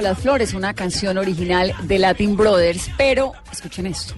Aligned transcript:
Como 0.00 0.08
las 0.08 0.18
flores, 0.18 0.54
una 0.54 0.72
canción 0.72 1.18
original 1.18 1.74
de 1.82 1.98
Latin 1.98 2.36
Brothers, 2.36 2.90
pero 2.96 3.32
escuchen 3.52 3.86
esto. 3.86 4.14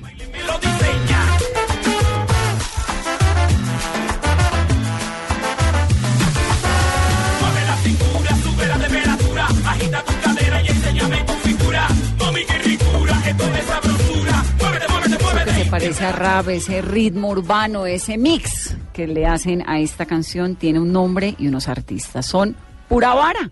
Que 15.45 15.53
se 15.53 15.65
parece 15.71 16.05
a 16.05 16.13
rap, 16.13 16.49
ese 16.49 16.83
ritmo 16.83 17.31
urbano, 17.31 17.87
ese 17.87 18.19
mix 18.19 18.77
que 18.93 19.09
le 19.09 19.27
hacen 19.27 19.69
a 19.69 19.81
esta 19.81 20.07
canción, 20.07 20.55
tiene 20.55 20.79
un 20.79 20.93
nombre 20.93 21.35
y 21.39 21.49
unos 21.49 21.67
artistas. 21.69 22.27
Son 22.27 22.55
Pura 22.89 23.15
Vara. 23.15 23.51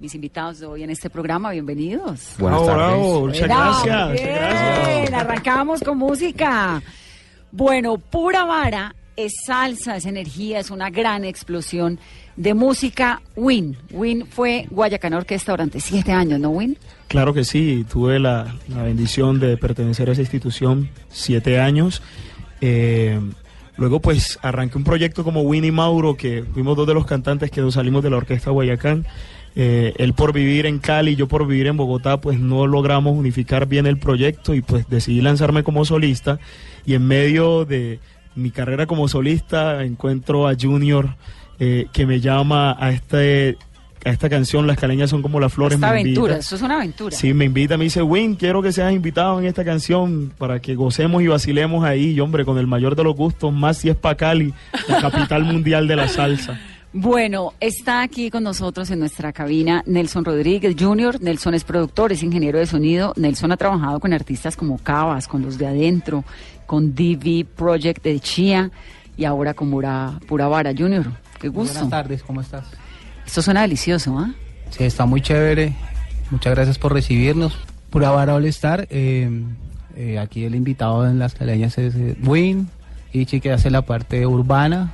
Mis 0.00 0.14
invitados 0.14 0.58
de 0.60 0.66
hoy 0.66 0.82
en 0.82 0.88
este 0.88 1.10
programa, 1.10 1.50
bienvenidos. 1.50 2.34
Buenas 2.38 2.60
Bravo, 2.62 2.66
tardes. 2.66 2.86
bravo, 2.86 3.26
muchas 3.26 3.42
Bravo, 3.48 3.84
gracias, 3.84 4.12
bien, 4.12 4.34
gracias. 4.34 5.12
arrancamos 5.12 5.80
con 5.82 5.98
música. 5.98 6.82
Bueno, 7.52 7.98
Pura 7.98 8.44
Vara 8.46 8.94
es 9.14 9.34
salsa, 9.44 9.96
es 9.96 10.06
energía, 10.06 10.58
es 10.60 10.70
una 10.70 10.88
gran 10.88 11.26
explosión 11.26 11.98
de 12.36 12.54
música. 12.54 13.20
Win. 13.36 13.76
Win 13.90 14.26
fue 14.26 14.66
Guayacán 14.70 15.12
Orquesta 15.12 15.52
durante 15.52 15.80
siete 15.80 16.12
años, 16.12 16.40
¿no, 16.40 16.48
Win? 16.48 16.78
Claro 17.08 17.34
que 17.34 17.44
sí, 17.44 17.84
tuve 17.92 18.18
la, 18.18 18.54
la 18.68 18.82
bendición 18.84 19.38
de 19.38 19.58
pertenecer 19.58 20.08
a 20.08 20.12
esa 20.12 20.22
institución 20.22 20.88
siete 21.10 21.60
años. 21.60 22.02
Eh, 22.62 23.20
luego 23.76 24.00
pues 24.00 24.38
arranqué 24.40 24.78
un 24.78 24.84
proyecto 24.84 25.24
como 25.24 25.42
Winnie 25.42 25.72
Mauro, 25.72 26.16
que 26.16 26.42
fuimos 26.54 26.74
dos 26.74 26.86
de 26.86 26.94
los 26.94 27.04
cantantes 27.04 27.50
que 27.50 27.60
nos 27.60 27.74
salimos 27.74 28.02
de 28.02 28.08
la 28.08 28.16
Orquesta 28.16 28.50
Guayacán. 28.50 29.06
Eh, 29.56 29.94
él 29.98 30.14
por 30.14 30.32
vivir 30.32 30.66
en 30.66 30.78
Cali, 30.78 31.16
yo 31.16 31.26
por 31.26 31.46
vivir 31.46 31.66
en 31.66 31.76
Bogotá, 31.76 32.20
pues 32.20 32.38
no 32.38 32.66
logramos 32.66 33.16
unificar 33.16 33.66
bien 33.66 33.86
el 33.86 33.98
proyecto 33.98 34.54
y 34.54 34.62
pues 34.62 34.88
decidí 34.88 35.20
lanzarme 35.20 35.62
como 35.62 35.84
solista. 35.84 36.38
Y 36.86 36.94
en 36.94 37.06
medio 37.06 37.64
de 37.64 38.00
mi 38.34 38.50
carrera 38.50 38.86
como 38.86 39.08
solista 39.08 39.82
encuentro 39.84 40.48
a 40.48 40.54
Junior 40.58 41.16
eh, 41.58 41.88
que 41.92 42.06
me 42.06 42.20
llama 42.20 42.76
a 42.78 42.90
este 42.90 43.58
a 44.04 44.10
esta 44.10 44.30
canción 44.30 44.66
Las 44.66 44.78
caleñas 44.78 45.10
son 45.10 45.20
como 45.20 45.40
las 45.40 45.52
flores. 45.52 45.74
Esta 45.74 45.92
me 45.92 46.00
invita. 46.00 46.20
aventura, 46.20 46.38
eso 46.38 46.56
es 46.56 46.62
una 46.62 46.76
aventura. 46.76 47.14
Sí, 47.14 47.34
me 47.34 47.44
invita, 47.44 47.76
me 47.76 47.84
dice, 47.84 48.02
Win, 48.02 48.34
quiero 48.34 48.62
que 48.62 48.72
seas 48.72 48.92
invitado 48.92 49.38
en 49.38 49.46
esta 49.46 49.64
canción 49.64 50.32
para 50.38 50.60
que 50.60 50.74
gocemos 50.74 51.22
y 51.22 51.26
vacilemos 51.26 51.84
ahí, 51.84 52.12
y 52.12 52.20
hombre, 52.20 52.44
con 52.44 52.56
el 52.56 52.66
mayor 52.66 52.96
de 52.96 53.04
los 53.04 53.14
gustos, 53.14 53.52
más 53.52 53.78
si 53.78 53.90
es 53.90 53.96
pa' 53.96 54.14
Cali, 54.14 54.54
la 54.88 55.00
capital 55.02 55.44
mundial 55.52 55.86
de 55.86 55.96
la 55.96 56.08
salsa. 56.08 56.58
Bueno, 56.92 57.52
está 57.60 58.02
aquí 58.02 58.30
con 58.30 58.42
nosotros 58.42 58.90
en 58.90 58.98
nuestra 58.98 59.32
cabina 59.32 59.84
Nelson 59.86 60.24
Rodríguez 60.24 60.74
Jr. 60.76 61.20
Nelson 61.20 61.54
es 61.54 61.62
productor, 61.62 62.10
es 62.10 62.22
ingeniero 62.24 62.58
de 62.58 62.66
sonido. 62.66 63.12
Nelson 63.16 63.52
ha 63.52 63.56
trabajado 63.56 64.00
con 64.00 64.12
artistas 64.12 64.56
como 64.56 64.76
Cabas, 64.78 65.28
con 65.28 65.42
los 65.42 65.56
de 65.56 65.68
adentro, 65.68 66.24
con 66.66 66.94
DV 66.94 67.46
Project 67.46 68.02
de 68.02 68.18
Chía 68.18 68.70
y 69.16 69.24
ahora 69.24 69.54
con 69.54 69.70
Pura, 69.70 70.18
Pura 70.26 70.48
Vara 70.48 70.72
Jr. 70.76 71.12
Qué 71.40 71.48
gusto. 71.48 71.74
Buenas 71.74 71.90
tardes, 71.90 72.22
¿cómo 72.24 72.40
estás? 72.40 72.66
Esto 73.24 73.40
suena 73.40 73.62
delicioso, 73.62 74.18
¿ah? 74.18 74.34
Sí, 74.70 74.82
está 74.82 75.06
muy 75.06 75.20
chévere. 75.20 75.72
Muchas 76.32 76.54
gracias 76.54 76.78
por 76.78 76.92
recibirnos. 76.92 77.56
Pura 77.90 78.10
Vara 78.10 78.34
All 78.34 78.46
Star. 78.46 78.88
eh, 78.90 79.30
eh, 79.96 80.18
aquí 80.18 80.44
el 80.44 80.54
invitado 80.56 81.06
en 81.08 81.18
las 81.20 81.34
caleñas 81.34 81.78
es 81.78 81.94
eh, 81.94 82.16
Win. 82.24 82.68
Ichi 83.12 83.40
que 83.40 83.52
hace 83.52 83.70
la 83.70 83.82
parte 83.82 84.26
urbana. 84.26 84.92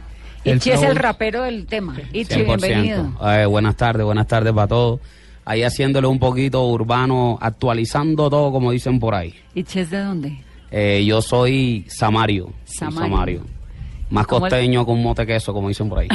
Ichi 0.54 0.70
es 0.70 0.82
el 0.82 0.96
rapero 0.96 1.42
del 1.42 1.66
tema. 1.66 1.94
100%. 2.12 2.44
bienvenido. 2.46 3.10
Eh, 3.22 3.46
buenas 3.46 3.76
tardes, 3.76 4.04
buenas 4.04 4.26
tardes 4.26 4.52
para 4.52 4.68
todos. 4.68 5.00
Ahí 5.44 5.62
haciéndole 5.62 6.06
un 6.06 6.18
poquito 6.18 6.64
urbano, 6.66 7.38
actualizando 7.40 8.28
todo 8.30 8.50
como 8.52 8.70
dicen 8.72 8.98
por 8.98 9.14
ahí. 9.14 9.34
Ichi 9.54 9.80
es 9.80 9.90
de 9.90 9.98
dónde? 9.98 10.38
Eh, 10.70 11.04
yo 11.06 11.22
soy 11.22 11.84
Samario. 11.88 12.52
Samario. 12.64 13.42
Más 14.08 14.26
¿Cómo 14.26 14.46
el- 14.46 14.50
costeño 14.52 14.86
con 14.86 15.02
mote 15.02 15.26
queso, 15.26 15.52
como 15.52 15.66
dicen 15.68 15.88
por 15.88 15.98
ahí. 15.98 16.08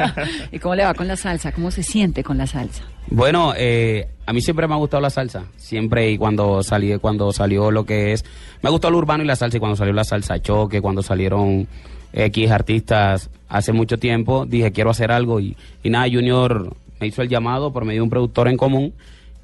¿Y 0.52 0.58
cómo 0.58 0.74
le 0.74 0.84
va 0.84 0.94
con 0.94 1.06
la 1.06 1.16
salsa? 1.16 1.52
¿Cómo 1.52 1.70
se 1.70 1.82
siente 1.82 2.22
con 2.24 2.38
la 2.38 2.46
salsa? 2.46 2.84
bueno, 3.08 3.52
eh, 3.56 4.08
a 4.24 4.32
mí 4.32 4.40
siempre 4.40 4.66
me 4.66 4.72
ha 4.72 4.78
gustado 4.78 5.02
la 5.02 5.10
salsa. 5.10 5.44
Siempre 5.56 6.10
y 6.10 6.16
cuando 6.16 6.62
salí, 6.62 6.96
cuando 6.98 7.32
salió 7.32 7.70
lo 7.70 7.84
que 7.84 8.12
es... 8.14 8.24
Me 8.62 8.70
gustó 8.70 8.88
el 8.88 8.94
urbano 8.94 9.22
y 9.22 9.26
la 9.26 9.36
salsa. 9.36 9.58
Y 9.58 9.60
cuando 9.60 9.76
salió 9.76 9.92
la 9.92 10.04
salsa 10.04 10.40
choque, 10.40 10.80
cuando 10.80 11.02
salieron 11.02 11.68
X 12.14 12.50
artistas 12.50 13.28
hace 13.48 13.72
mucho 13.72 13.98
tiempo, 13.98 14.46
dije 14.46 14.72
quiero 14.72 14.90
hacer 14.90 15.10
algo. 15.12 15.40
Y, 15.40 15.56
y 15.82 15.90
nada, 15.90 16.06
Junior 16.10 16.74
me 17.00 17.08
hizo 17.08 17.22
el 17.22 17.28
llamado 17.28 17.72
por 17.72 17.84
medio 17.84 17.98
de 17.98 18.04
un 18.04 18.10
productor 18.10 18.48
en 18.48 18.56
común. 18.56 18.94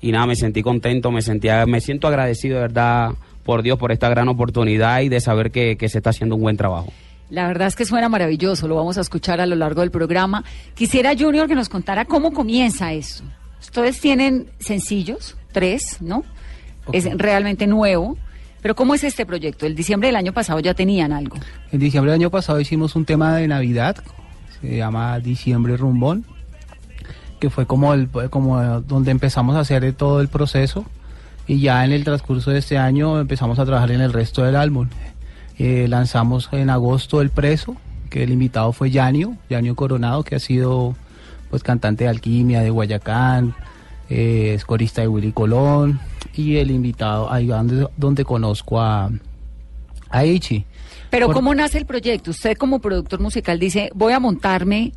Y 0.01 0.13
nada, 0.13 0.27
me 0.27 0.37
sentí 0.37 0.63
contento, 0.63 1.11
me 1.11 1.21
sentía, 1.21 1.67
me 1.67 1.81
siento 1.81 2.09
agradecido 2.09 2.57
de 2.57 2.63
verdad 2.63 3.11
por 3.45 3.63
Dios 3.63 3.79
por 3.79 3.93
esta 3.93 4.09
gran 4.09 4.29
oportunidad 4.29 5.01
y 5.01 5.09
de 5.09 5.21
saber 5.21 5.51
que, 5.51 5.77
que 5.77 5.89
se 5.89 5.99
está 5.99 6.11
haciendo 6.11 6.37
un 6.37 6.43
buen 6.43 6.57
trabajo. 6.57 6.91
La 7.29 7.47
verdad 7.47 7.69
es 7.69 7.77
que 7.77 7.85
suena 7.85 8.09
maravilloso, 8.09 8.67
lo 8.67 8.77
vamos 8.77 8.99
a 8.99 9.03
escuchar 9.03 9.41
a 9.41 9.47
lo 9.47 9.57
largo 9.57 9.83
del 9.83 9.91
programa. 9.91 10.43
Quisiera, 10.75 11.13
Junior, 11.17 11.47
que 11.47 11.55
nos 11.55 11.69
contara 11.69 12.05
cómo 12.05 12.33
comienza 12.33 12.93
eso. 12.93 13.25
Ustedes 13.61 14.01
tienen 14.01 14.49
sencillos, 14.59 15.37
tres, 15.53 15.99
¿no? 16.01 16.25
Es 16.93 17.09
realmente 17.17 17.67
nuevo. 17.67 18.17
Pero 18.63 18.75
¿cómo 18.75 18.95
es 18.95 19.05
este 19.05 19.25
proyecto? 19.25 19.67
El 19.67 19.75
diciembre 19.75 20.09
del 20.09 20.17
año 20.17 20.33
pasado 20.33 20.61
ya 20.61 20.75
tenían 20.75 21.13
algo. 21.13 21.37
En 21.73 21.81
diciembre 21.81 22.13
del 22.13 22.21
año 22.21 22.31
pasado 22.31 22.61
hicimos 22.61 22.95
un 22.97 23.05
tema 23.05 23.37
de 23.37 23.49
Navidad. 23.49 23.97
Se 24.61 24.77
llama 24.77 25.19
Diciembre 25.21 25.77
Rumbón. 25.77 26.25
Que 27.39 27.49
fue 27.49 27.67
como, 27.67 27.95
el, 27.95 28.09
como 28.29 28.81
donde 28.83 29.11
empezamos 29.11 29.57
a 29.57 29.61
hacer 29.61 29.91
todo 29.95 30.21
el 30.21 30.29
proceso. 30.29 30.85
Y 31.47 31.61
ya 31.61 31.85
en 31.85 31.93
el 31.93 32.05
transcurso 32.05 32.51
de 32.51 32.59
este 32.59 32.77
año 32.77 33.19
empezamos 33.19 33.59
a 33.59 33.65
trabajar 33.65 33.91
en 33.93 34.03
el 34.03 34.13
resto 34.13 34.43
del 34.45 34.57
álbum. 34.57 34.89
Eh, 35.59 35.89
lanzamos 35.89 36.49
en 36.53 36.71
agosto 36.71 37.21
El 37.21 37.31
Preso, 37.31 37.77
que 38.09 38.23
el 38.23 38.31
invitado 38.31 38.73
fue 38.73 38.91
Yanio, 38.91 39.37
Yanio 39.49 39.75
Coronado, 39.75 40.23
que 40.23 40.37
ha 40.37 40.39
sido 40.39 40.95
pues 41.51 41.63
cantante 41.63 42.05
de 42.05 42.11
Alquimia, 42.11 42.61
de 42.61 42.71
Guayacán, 42.71 43.55
eh, 44.09 44.53
es 44.55 44.65
corista 44.65 45.03
de 45.03 45.09
Willy 45.09 45.33
Colón, 45.33 46.01
y 46.35 46.57
el 46.57 46.71
invitado, 46.71 47.31
ahí 47.31 47.47
donde, 47.47 47.87
donde 47.97 48.25
conozco 48.25 48.81
a, 48.81 49.11
a 50.11 50.25
Ichi. 50.25 50.65
Pero 51.11 51.27
Por- 51.27 51.35
¿cómo 51.37 51.55
nace 51.55 51.79
el 51.79 51.87
proyecto? 51.87 52.31
Usted 52.31 52.57
como 52.57 52.79
productor 52.79 53.21
musical 53.21 53.59
dice, 53.59 53.91
voy 53.95 54.13
a 54.13 54.21
montarme 54.21 54.93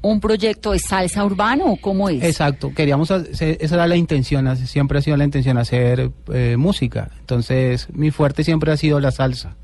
un 0.00 0.18
proyecto 0.18 0.72
de 0.72 0.78
salsa 0.80 1.24
urbano 1.24 1.66
o 1.66 1.76
cómo 1.76 2.08
es? 2.08 2.22
Exacto, 2.24 2.72
queríamos 2.74 3.10
hacer, 3.10 3.56
esa 3.60 3.74
era 3.76 3.86
la 3.86 3.94
intención, 3.96 4.56
siempre 4.56 4.98
ha 4.98 5.02
sido 5.02 5.16
la 5.16 5.24
intención 5.24 5.58
hacer 5.58 6.10
eh, 6.32 6.56
música. 6.58 7.10
Entonces, 7.20 7.86
mi 7.92 8.10
fuerte 8.10 8.42
siempre 8.42 8.72
ha 8.72 8.76
sido 8.76 8.98
la 8.98 9.12
salsa. 9.12 9.54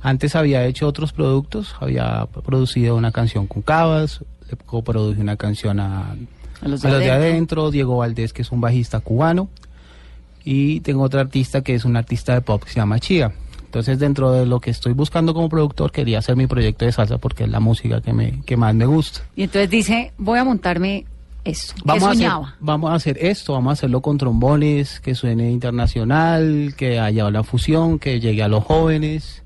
Antes 0.00 0.34
había 0.34 0.64
hecho 0.64 0.86
otros 0.88 1.12
productos, 1.12 1.74
había 1.78 2.26
producido 2.44 2.96
una 2.96 3.12
canción 3.12 3.46
con 3.46 3.62
Cabas, 3.62 4.20
le 4.50 4.56
coproduje 4.56 5.20
una 5.20 5.36
canción 5.36 5.78
a, 5.78 6.16
A 6.62 6.68
los 6.68 6.80
de 6.82 6.88
a 6.88 6.90
los 6.92 7.00
de 7.00 7.10
adentro. 7.10 7.12
adentro, 7.64 7.70
Diego 7.70 7.96
Valdés, 7.98 8.32
que 8.32 8.42
es 8.42 8.50
un 8.50 8.60
bajista 8.62 9.00
cubano, 9.00 9.48
y 10.44 10.80
tengo 10.80 11.02
otra 11.02 11.20
artista 11.20 11.62
que 11.62 11.74
es 11.74 11.84
una 11.84 12.00
artista 12.00 12.34
de 12.34 12.40
pop 12.40 12.62
que 12.62 12.70
se 12.70 12.76
llama 12.76 12.98
Chía. 12.98 13.32
Entonces, 13.64 13.98
dentro 13.98 14.32
de 14.32 14.44
lo 14.44 14.60
que 14.60 14.70
estoy 14.70 14.92
buscando 14.92 15.32
como 15.32 15.48
productor, 15.48 15.92
quería 15.92 16.18
hacer 16.18 16.36
mi 16.36 16.46
proyecto 16.46 16.84
de 16.84 16.92
salsa 16.92 17.16
porque 17.16 17.44
es 17.44 17.50
la 17.50 17.58
música 17.58 18.02
que, 18.02 18.12
me, 18.12 18.42
que 18.42 18.56
más 18.56 18.74
me 18.74 18.84
gusta. 18.84 19.20
Y 19.34 19.44
entonces 19.44 19.70
dice, 19.70 20.12
voy 20.18 20.38
a 20.38 20.44
montarme. 20.44 21.06
¿Qué 21.42 21.56
Vamos 21.84 22.04
a, 22.04 22.10
hacer, 22.10 22.18
soñaba? 22.18 22.54
vamos 22.60 22.90
a 22.90 22.94
hacer 22.94 23.18
esto, 23.20 23.54
vamos 23.54 23.70
a 23.70 23.72
hacerlo 23.72 24.00
con 24.00 24.16
trombones, 24.16 25.00
que 25.00 25.16
suene 25.16 25.50
internacional, 25.50 26.74
que 26.76 27.00
haya 27.00 27.28
la 27.30 27.42
fusión, 27.42 27.98
que 27.98 28.20
llegue 28.20 28.44
a 28.44 28.48
los 28.48 28.62
jóvenes, 28.62 29.41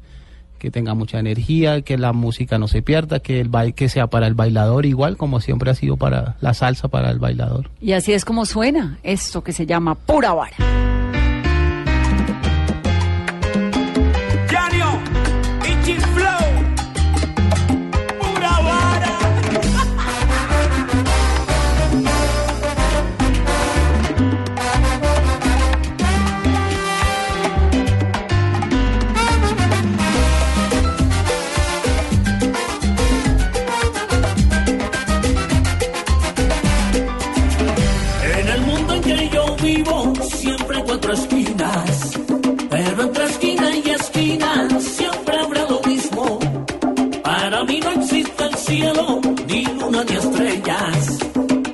que 0.58 0.70
tenga 0.70 0.94
mucha 0.94 1.18
energía, 1.18 1.82
que 1.82 1.98
la 1.98 2.12
música 2.12 2.58
no 2.58 2.68
se 2.68 2.82
pierda, 2.82 3.20
que 3.20 3.40
el 3.40 3.48
baile 3.48 3.72
que 3.72 3.88
sea 3.88 4.06
para 4.06 4.26
el 4.26 4.34
bailador 4.34 4.86
igual 4.86 5.16
como 5.16 5.40
siempre 5.40 5.70
ha 5.70 5.74
sido 5.74 5.96
para 5.96 6.36
la 6.40 6.54
salsa 6.54 6.88
para 6.88 7.10
el 7.10 7.18
bailador. 7.18 7.70
Y 7.80 7.92
así 7.92 8.12
es 8.12 8.24
como 8.24 8.46
suena 8.46 8.98
esto 9.02 9.42
que 9.42 9.52
se 9.52 9.66
llama 9.66 9.94
Pura 9.94 10.32
Vara. 10.32 10.95
Cielo, 48.76 49.20
ni 49.48 49.64
luna 49.64 50.04
ni 50.04 50.16
estrellas. 50.16 51.18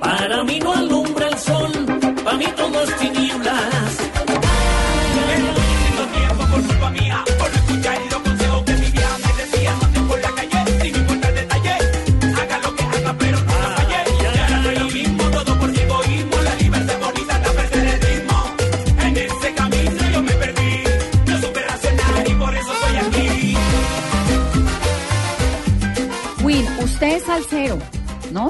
Para 0.00 0.44
mí 0.44 0.58
no 0.60 0.72
alumbra 0.72 1.28
el 1.28 1.38
sol, 1.38 1.72
para 2.24 2.36
mí 2.36 2.46
todo 2.56 2.82
es 2.82 2.96
tinieblas. 2.96 3.71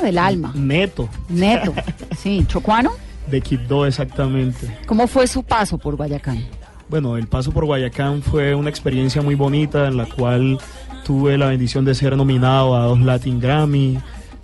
Del 0.02 0.18
alma. 0.18 0.52
Neto, 0.54 1.08
Neto. 1.28 1.72
Sí, 2.18 2.44
chocuano. 2.46 2.90
de 3.28 3.40
Quibdó 3.40 3.86
exactamente. 3.86 4.78
¿Cómo 4.86 5.06
fue 5.06 5.26
su 5.26 5.42
paso 5.42 5.78
por 5.78 5.96
Guayacán? 5.96 6.44
Bueno, 6.88 7.16
el 7.16 7.26
paso 7.26 7.52
por 7.52 7.64
Guayacán 7.64 8.22
fue 8.22 8.54
una 8.54 8.68
experiencia 8.68 9.22
muy 9.22 9.34
bonita 9.34 9.88
en 9.88 9.96
la 9.96 10.06
cual 10.06 10.58
tuve 11.04 11.38
la 11.38 11.46
bendición 11.46 11.84
de 11.84 11.94
ser 11.94 12.16
nominado 12.16 12.76
a 12.76 12.84
dos 12.84 13.00
Latin 13.00 13.40
Grammy, 13.40 13.98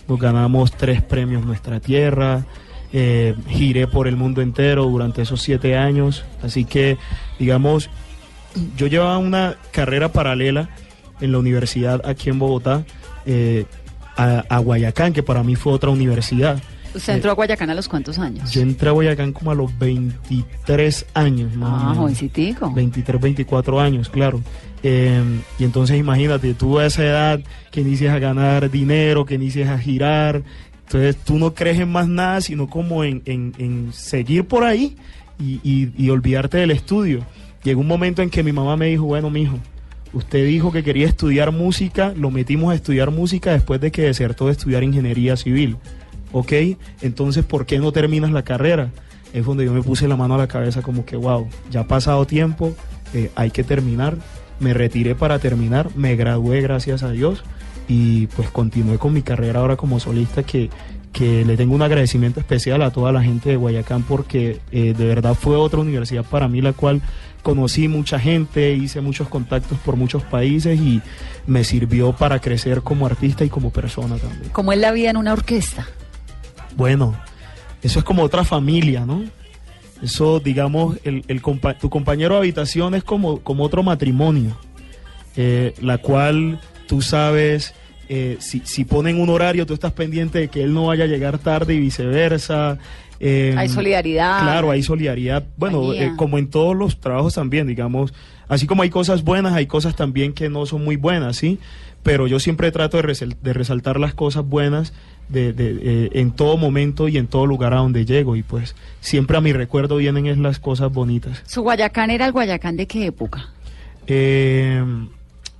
nos 0.07 0.19
ganamos 0.19 0.71
tres 0.71 1.01
premios 1.01 1.45
Nuestra 1.45 1.79
Tierra, 1.79 2.43
eh, 2.91 3.35
giré 3.47 3.85
por 3.87 4.07
el 4.07 4.15
mundo 4.15 4.41
entero 4.41 4.85
durante 4.85 5.21
esos 5.21 5.41
siete 5.41 5.77
años, 5.77 6.23
así 6.41 6.65
que 6.65 6.97
digamos, 7.37 7.89
yo 8.75 8.87
llevaba 8.87 9.17
una 9.19 9.57
carrera 9.71 10.11
paralela 10.11 10.69
en 11.21 11.31
la 11.31 11.37
universidad 11.37 12.01
aquí 12.05 12.29
en 12.29 12.39
Bogotá, 12.39 12.83
eh, 13.25 13.65
a, 14.21 14.39
a 14.49 14.57
Guayacán, 14.59 15.13
que 15.13 15.23
para 15.23 15.43
mí 15.43 15.55
fue 15.55 15.73
otra 15.73 15.89
universidad. 15.89 16.61
¿Usted 16.93 17.13
entró 17.13 17.29
a 17.31 17.35
Guayacán 17.35 17.69
a 17.69 17.75
los 17.75 17.87
cuántos 17.87 18.17
años? 18.17 18.51
Yo 18.51 18.61
entré 18.61 18.89
a 18.89 18.91
Guayacán 18.93 19.31
como 19.31 19.51
a 19.51 19.55
los 19.55 19.77
23 19.77 21.05
años, 21.13 21.55
más 21.55 21.91
Ah, 21.91 21.95
jovencitico. 21.95 22.71
23, 22.73 23.21
24 23.21 23.79
años, 23.79 24.09
claro. 24.09 24.41
Eh, 24.81 25.21
y 25.59 25.63
entonces 25.63 25.99
imagínate, 25.99 26.53
tú 26.53 26.79
a 26.79 26.85
esa 26.85 27.03
edad 27.03 27.39
que 27.71 27.81
inicias 27.81 28.13
a 28.15 28.19
ganar 28.19 28.71
dinero, 28.71 29.25
que 29.25 29.35
inicias 29.35 29.69
a 29.69 29.77
girar, 29.77 30.41
entonces 30.85 31.17
tú 31.17 31.37
no 31.37 31.53
crees 31.53 31.79
en 31.79 31.91
más 31.91 32.07
nada, 32.07 32.41
sino 32.41 32.67
como 32.67 33.03
en, 33.03 33.21
en- 33.25 33.53
en 33.59 33.93
seguir 33.93 34.45
por 34.47 34.63
ahí 34.63 34.95
y, 35.39 35.59
y- 35.63 35.91
y 35.97 36.09
olvidarte 36.09 36.57
del 36.57 36.71
estudio. 36.71 37.23
Llegó 37.63 37.81
un 37.81 37.87
momento 37.87 38.21
en 38.23 38.29
que 38.29 38.41
mi 38.41 38.51
mamá 38.53 38.77
me 38.77 38.87
dijo, 38.87 39.03
bueno, 39.03 39.29
mijo, 39.29 39.59
usted 40.13 40.45
dijo 40.45 40.71
que 40.71 40.83
quería 40.83 41.07
estudiar 41.07 41.51
música, 41.51 42.13
lo 42.15 42.31
metimos 42.31 42.71
a 42.71 42.75
estudiar 42.75 43.11
música 43.11 43.51
después 43.51 43.79
de 43.81 43.91
que 43.91 44.03
desertó 44.03 44.47
de 44.47 44.53
estudiar 44.53 44.83
ingeniería 44.83 45.37
civil. 45.37 45.77
¿Ok? 46.31 46.53
Entonces, 47.01 47.43
¿por 47.43 47.65
qué 47.65 47.79
no 47.79 47.91
terminas 47.91 48.31
la 48.31 48.43
carrera? 48.43 48.91
Es 49.33 49.45
donde 49.45 49.65
yo 49.65 49.73
me 49.73 49.81
puse 49.81 50.07
la 50.07 50.15
mano 50.15 50.35
a 50.35 50.37
la 50.37 50.47
cabeza 50.47 50.81
como 50.81 51.05
que, 51.05 51.15
wow, 51.15 51.47
ya 51.71 51.81
ha 51.81 51.87
pasado 51.87 52.25
tiempo, 52.25 52.73
eh, 53.13 53.31
hay 53.35 53.51
que 53.51 53.63
terminar. 53.63 54.17
Me 54.59 54.73
retiré 54.73 55.15
para 55.15 55.39
terminar, 55.39 55.89
me 55.95 56.15
gradué 56.15 56.61
gracias 56.61 57.01
a 57.03 57.11
Dios 57.11 57.43
y 57.87 58.27
pues 58.27 58.51
continué 58.51 58.97
con 58.97 59.13
mi 59.13 59.21
carrera 59.21 59.61
ahora 59.61 59.77
como 59.77 59.99
solista 59.99 60.43
que, 60.43 60.69
que 61.11 61.43
le 61.43 61.57
tengo 61.57 61.73
un 61.75 61.81
agradecimiento 61.81 62.39
especial 62.39 62.81
a 62.83 62.91
toda 62.91 63.11
la 63.11 63.21
gente 63.23 63.49
de 63.49 63.55
Guayacán 63.55 64.03
porque 64.03 64.59
eh, 64.71 64.93
de 64.97 65.05
verdad 65.05 65.33
fue 65.33 65.55
otra 65.55 65.79
universidad 65.79 66.23
para 66.23 66.47
mí 66.47 66.61
la 66.61 66.73
cual 66.73 67.01
conocí 67.41 67.87
mucha 67.87 68.19
gente, 68.19 68.73
hice 68.73 69.01
muchos 69.01 69.27
contactos 69.27 69.77
por 69.79 69.95
muchos 69.95 70.21
países 70.23 70.79
y 70.79 71.01
me 71.47 71.63
sirvió 71.63 72.13
para 72.13 72.39
crecer 72.39 72.81
como 72.81 73.05
artista 73.05 73.43
y 73.43 73.49
como 73.49 73.71
persona 73.71 74.17
también. 74.17 74.49
¿Cómo 74.51 74.71
es 74.71 74.79
la 74.79 74.91
vida 74.91 75.09
en 75.09 75.17
una 75.17 75.33
orquesta? 75.33 75.87
Bueno, 76.75 77.19
eso 77.81 77.99
es 77.99 78.05
como 78.05 78.23
otra 78.23 78.43
familia, 78.43 79.05
¿no? 79.05 79.23
Eso, 80.03 80.39
digamos, 80.39 80.97
el, 81.03 81.23
el 81.27 81.41
compa- 81.41 81.77
tu 81.77 81.89
compañero 81.89 82.35
de 82.35 82.39
habitación 82.41 82.93
es 82.93 83.03
como, 83.03 83.39
como 83.39 83.63
otro 83.63 83.83
matrimonio, 83.83 84.55
eh, 85.35 85.73
la 85.81 85.97
cual 85.97 86.59
tú 86.87 87.01
sabes, 87.01 87.73
eh, 88.09 88.37
si, 88.39 88.61
si 88.65 88.83
ponen 88.85 89.21
un 89.21 89.29
horario, 89.29 89.65
tú 89.65 89.73
estás 89.73 89.93
pendiente 89.93 90.39
de 90.39 90.47
que 90.49 90.63
él 90.63 90.73
no 90.73 90.87
vaya 90.87 91.03
a 91.03 91.07
llegar 91.07 91.37
tarde 91.39 91.75
y 91.75 91.79
viceversa. 91.79 92.77
eh, 93.19 93.53
Hay 93.57 93.69
solidaridad. 93.69 94.41
Claro, 94.41 94.71
hay 94.71 94.81
solidaridad. 94.83 95.43
Bueno, 95.57 95.93
eh, 95.93 96.13
como 96.17 96.37
en 96.37 96.49
todos 96.49 96.75
los 96.75 96.99
trabajos 96.99 97.35
también, 97.35 97.67
digamos, 97.67 98.13
así 98.47 98.65
como 98.67 98.81
hay 98.83 98.89
cosas 98.89 99.23
buenas, 99.23 99.53
hay 99.53 99.67
cosas 99.67 99.95
también 99.95 100.33
que 100.33 100.49
no 100.49 100.65
son 100.65 100.83
muy 100.83 100.95
buenas, 100.95 101.37
¿sí? 101.37 101.59
Pero 102.01 102.27
yo 102.27 102.39
siempre 102.39 102.71
trato 102.71 102.97
de, 102.97 103.03
resel- 103.03 103.35
de 103.41 103.53
resaltar 103.53 103.99
las 103.99 104.13
cosas 104.13 104.45
buenas 104.45 104.93
de, 105.27 105.51
de, 105.53 105.77
eh, 105.83 106.09
en 106.13 106.31
todo 106.31 106.55
momento 106.57 107.07
y 107.09 107.17
en 107.17 107.27
todo 107.27 107.45
lugar 107.45 107.73
a 107.73 107.77
donde 107.77 108.05
llego. 108.05 108.35
Y 108.37 108.41
pues 108.41 108.73
siempre 109.01 109.37
a 109.37 109.41
mi 109.41 109.51
recuerdo 109.53 109.97
vienen 109.97 110.25
es 110.25 110.37
las 110.37 110.59
cosas 110.59 110.91
bonitas. 110.93 111.43
¿Su 111.45 111.61
Guayacán 111.61 112.09
era 112.09 112.25
el 112.25 112.31
Guayacán 112.31 112.77
de 112.77 112.87
qué 112.87 113.05
época? 113.07 113.49
Eh, 114.07 114.81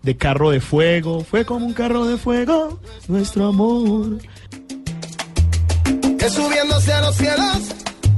de 0.03 0.17
carro 0.17 0.51
de 0.51 0.61
fuego, 0.61 1.23
fue 1.23 1.45
como 1.45 1.65
un 1.65 1.73
carro 1.73 2.05
de 2.05 2.17
fuego, 2.17 2.79
nuestro 3.07 3.47
amor. 3.47 4.19
que 6.17 6.29
subiéndose 6.29 6.91
a 6.93 7.01
los 7.01 7.15
cielos 7.15 7.57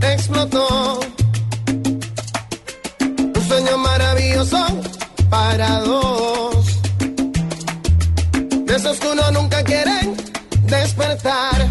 explotó. 0.02 1.00
Un 3.36 3.48
sueño 3.48 3.78
maravilloso 3.78 4.58
para 5.30 5.80
dos. 5.82 6.82
De 8.66 8.76
esos 8.76 9.00
que 9.00 9.08
uno 9.08 9.32
nunca 9.32 9.64
quiere 9.64 10.00
despertar. 10.64 11.70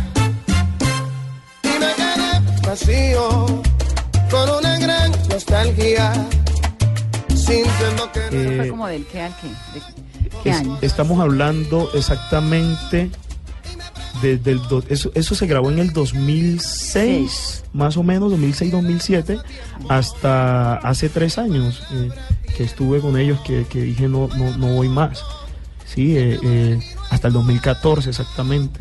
Y 1.64 1.68
me 1.68 1.94
quedé 1.94 2.66
vacío 2.66 3.46
con 4.30 4.50
una 4.58 4.78
gran 4.78 5.10
nostalgia. 5.28 6.12
Eh, 7.52 8.54
¿Fue 8.58 8.68
como 8.68 8.86
del 8.86 9.04
qué 9.06 9.22
al 9.22 9.34
qué? 9.36 9.48
¿De 9.48 10.30
qué 10.42 10.50
Es- 10.50 10.56
año? 10.58 10.78
estamos 10.82 11.20
hablando 11.20 11.90
exactamente 11.94 13.10
desde 14.22 14.52
el 14.52 14.62
do- 14.68 14.84
eso, 14.88 15.10
eso 15.14 15.34
se 15.34 15.46
grabó 15.46 15.70
en 15.70 15.78
el 15.78 15.92
2006 15.92 17.64
más 17.72 17.96
o 17.96 18.02
menos 18.02 18.30
2006-2007 18.32 19.40
hasta 19.88 20.74
hace 20.76 21.08
tres 21.08 21.38
años 21.38 21.82
eh, 21.92 22.10
que 22.56 22.64
estuve 22.64 23.00
con 23.00 23.16
ellos 23.16 23.40
que, 23.40 23.64
que 23.68 23.80
dije 23.82 24.08
no, 24.08 24.28
no, 24.36 24.56
no 24.58 24.74
voy 24.74 24.88
más 24.88 25.22
sí 25.86 26.16
eh, 26.16 26.38
eh, 26.42 26.80
hasta 27.10 27.28
el 27.28 27.34
2014 27.34 28.10
exactamente 28.10 28.80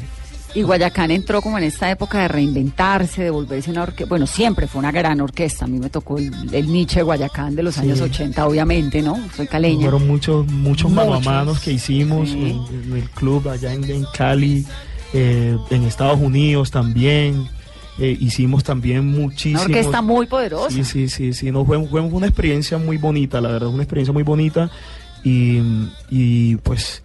Y 0.56 0.64
Guayacán 0.64 1.12
entró 1.12 1.42
como 1.44 1.60
en 1.60 1.64
esta 1.66 1.92
época 1.92 2.20
de 2.22 2.28
reinventarse, 2.28 3.22
de 3.24 3.30
volverse 3.30 3.70
una 3.70 3.84
orquesta. 3.84 4.10
Bueno, 4.10 4.26
siempre 4.26 4.66
fue 4.68 4.80
una 4.80 4.92
gran 4.92 5.22
orquesta. 5.22 5.66
A 5.66 5.68
mí 5.68 5.78
me 5.78 5.90
tocó 5.92 6.18
el, 6.18 6.32
el 6.52 6.68
Nietzsche 6.72 6.98
de 6.98 7.04
Guayacán 7.04 7.56
de 7.56 7.62
los 7.64 7.76
Sí. 7.76 7.82
años 7.82 8.02
80, 8.02 8.48
obviamente, 8.48 9.02
¿no? 9.04 9.18
Soy 9.36 9.46
caleña. 9.48 9.82
fueron 9.90 10.08
muchos 10.08 10.48
muchos 10.48 10.90
mano 10.92 11.12
Muchos. 11.12 11.26
manos 11.26 11.60
que 11.60 11.74
hicimos 11.74 12.30
Sí. 12.30 12.60
en, 12.72 12.84
en 12.92 12.98
el 12.98 13.10
club 13.12 13.48
allá 13.48 13.74
en, 13.74 13.84
en 13.84 14.06
Cali 14.14 14.66
eh, 15.14 15.56
en 15.70 15.84
Estados 15.84 16.20
Unidos 16.20 16.72
también 16.72 17.48
eh, 18.00 18.16
hicimos 18.20 18.64
también 18.64 19.00
Una 19.08 19.20
muchísimos 19.20 19.66
orquesta 19.66 20.02
muy 20.02 20.26
poderosa. 20.26 20.70
Sí, 20.72 20.84
sí, 20.84 21.10
sí, 21.10 21.34
sí. 21.34 21.52
No, 21.52 21.64
fue, 21.66 21.86
fue 21.88 22.00
una 22.02 22.26
experiencia 22.28 22.78
muy 22.78 22.98
bonita, 22.98 23.40
la 23.42 23.50
verdad, 23.50 23.70
una 23.70 23.84
experiencia 23.84 24.14
muy 24.14 24.24
bonita. 24.24 24.72
Y, 25.24 25.60
y 26.10 26.56
pues 26.58 27.04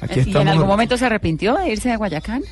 aquí 0.00 0.14
¿Y 0.16 0.22
en 0.22 0.26
estamos. 0.28 0.48
algún 0.52 0.66
momento 0.66 0.96
se 0.96 1.04
arrepintió 1.06 1.54
de 1.56 1.70
irse 1.72 1.90
de 1.90 1.96
Guayacán? 1.96 2.42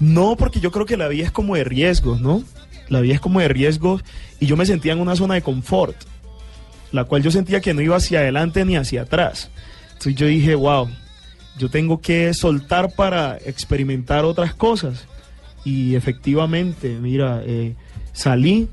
No, 0.00 0.36
porque 0.36 0.60
yo 0.60 0.70
creo 0.70 0.86
que 0.86 0.96
la 0.96 1.08
vida 1.08 1.24
es 1.24 1.30
como 1.30 1.54
de 1.54 1.64
riesgos, 1.64 2.20
¿no? 2.20 2.42
La 2.88 3.00
vida 3.00 3.14
es 3.14 3.20
como 3.20 3.40
de 3.40 3.48
riesgos 3.48 4.02
y 4.40 4.46
yo 4.46 4.56
me 4.56 4.66
sentía 4.66 4.92
en 4.92 5.00
una 5.00 5.14
zona 5.14 5.34
de 5.34 5.42
confort, 5.42 5.96
la 6.90 7.04
cual 7.04 7.22
yo 7.22 7.30
sentía 7.30 7.60
que 7.60 7.74
no 7.74 7.82
iba 7.82 7.96
hacia 7.96 8.20
adelante 8.20 8.64
ni 8.64 8.76
hacia 8.76 9.02
atrás. 9.02 9.50
Entonces 9.92 10.14
yo 10.16 10.26
dije, 10.26 10.54
wow, 10.54 10.88
yo 11.58 11.68
tengo 11.68 12.00
que 12.00 12.32
soltar 12.34 12.94
para 12.94 13.36
experimentar 13.44 14.24
otras 14.24 14.54
cosas. 14.54 15.06
Y 15.64 15.94
efectivamente, 15.94 16.96
mira, 17.00 17.42
eh, 17.44 17.74
salí, 18.12 18.68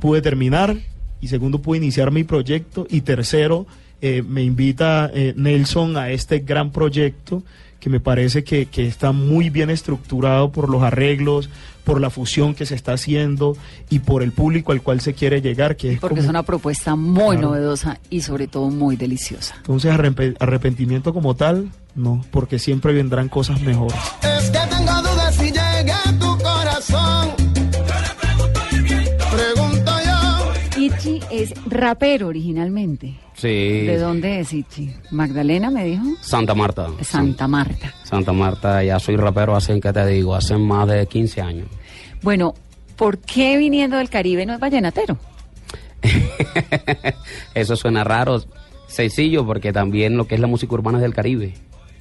pude 0.00 0.20
terminar 0.20 0.76
y 1.20 1.28
segundo 1.28 1.62
pude 1.62 1.78
iniciar 1.78 2.10
mi 2.10 2.24
proyecto 2.24 2.86
y 2.90 3.02
tercero 3.02 3.66
eh, 4.04 4.24
me 4.26 4.42
invita 4.42 5.08
eh, 5.14 5.32
Nelson 5.36 5.96
a 5.96 6.10
este 6.10 6.40
gran 6.40 6.72
proyecto 6.72 7.44
que 7.82 7.90
me 7.90 7.98
parece 7.98 8.44
que, 8.44 8.66
que 8.66 8.86
está 8.86 9.10
muy 9.10 9.50
bien 9.50 9.68
estructurado 9.68 10.52
por 10.52 10.70
los 10.70 10.84
arreglos, 10.84 11.50
por 11.82 12.00
la 12.00 12.10
fusión 12.10 12.54
que 12.54 12.64
se 12.64 12.76
está 12.76 12.92
haciendo 12.92 13.56
y 13.90 13.98
por 13.98 14.22
el 14.22 14.30
público 14.30 14.70
al 14.70 14.82
cual 14.82 15.00
se 15.00 15.14
quiere 15.14 15.40
llegar, 15.42 15.74
que 15.76 15.94
es 15.94 15.98
Porque 15.98 16.14
como- 16.14 16.22
es 16.22 16.28
una 16.30 16.44
propuesta 16.44 16.94
muy 16.94 17.36
Claro. 17.38 17.48
novedosa 17.48 17.98
y 18.08 18.20
sobre 18.20 18.46
todo 18.46 18.70
muy 18.70 18.94
deliciosa. 18.94 19.56
Entonces 19.56 19.92
arrepe- 19.92 20.36
arrepentimiento 20.38 21.12
como 21.12 21.34
tal, 21.34 21.70
no, 21.96 22.24
porque 22.30 22.60
siempre 22.60 22.92
vendrán 22.92 23.28
cosas 23.28 23.60
mejores. 23.62 23.96
Es 24.38 24.48
que 24.50 24.58
tengo 24.70 25.01
es 31.42 31.54
rapero 31.66 32.28
originalmente. 32.28 33.14
Sí. 33.34 33.48
¿De 33.86 33.98
dónde 33.98 34.40
es 34.40 34.52
Ichi? 34.52 34.94
Magdalena 35.10 35.70
me 35.70 35.84
dijo. 35.84 36.04
Santa 36.20 36.54
Marta. 36.54 36.88
Santa 37.02 37.48
Marta. 37.48 37.94
Santa 38.04 38.32
Marta, 38.32 38.82
ya 38.82 38.98
soy 38.98 39.16
rapero 39.16 39.56
hace, 39.56 39.78
¿qué 39.80 39.92
te 39.92 40.06
digo? 40.06 40.34
Hace 40.34 40.56
más 40.56 40.88
de 40.88 41.06
15 41.06 41.40
años. 41.40 41.68
Bueno, 42.22 42.54
¿por 42.96 43.18
qué 43.18 43.56
viniendo 43.56 43.96
del 43.96 44.10
Caribe 44.10 44.46
no 44.46 44.54
es 44.54 44.60
vallenatero? 44.60 45.18
Eso 47.54 47.76
suena 47.76 48.04
raro, 48.04 48.42
sencillo, 48.86 49.46
porque 49.46 49.72
también 49.72 50.16
lo 50.16 50.26
que 50.26 50.34
es 50.34 50.40
la 50.40 50.46
música 50.46 50.74
urbana 50.74 50.98
es 50.98 51.02
del 51.02 51.14
Caribe. 51.14 51.54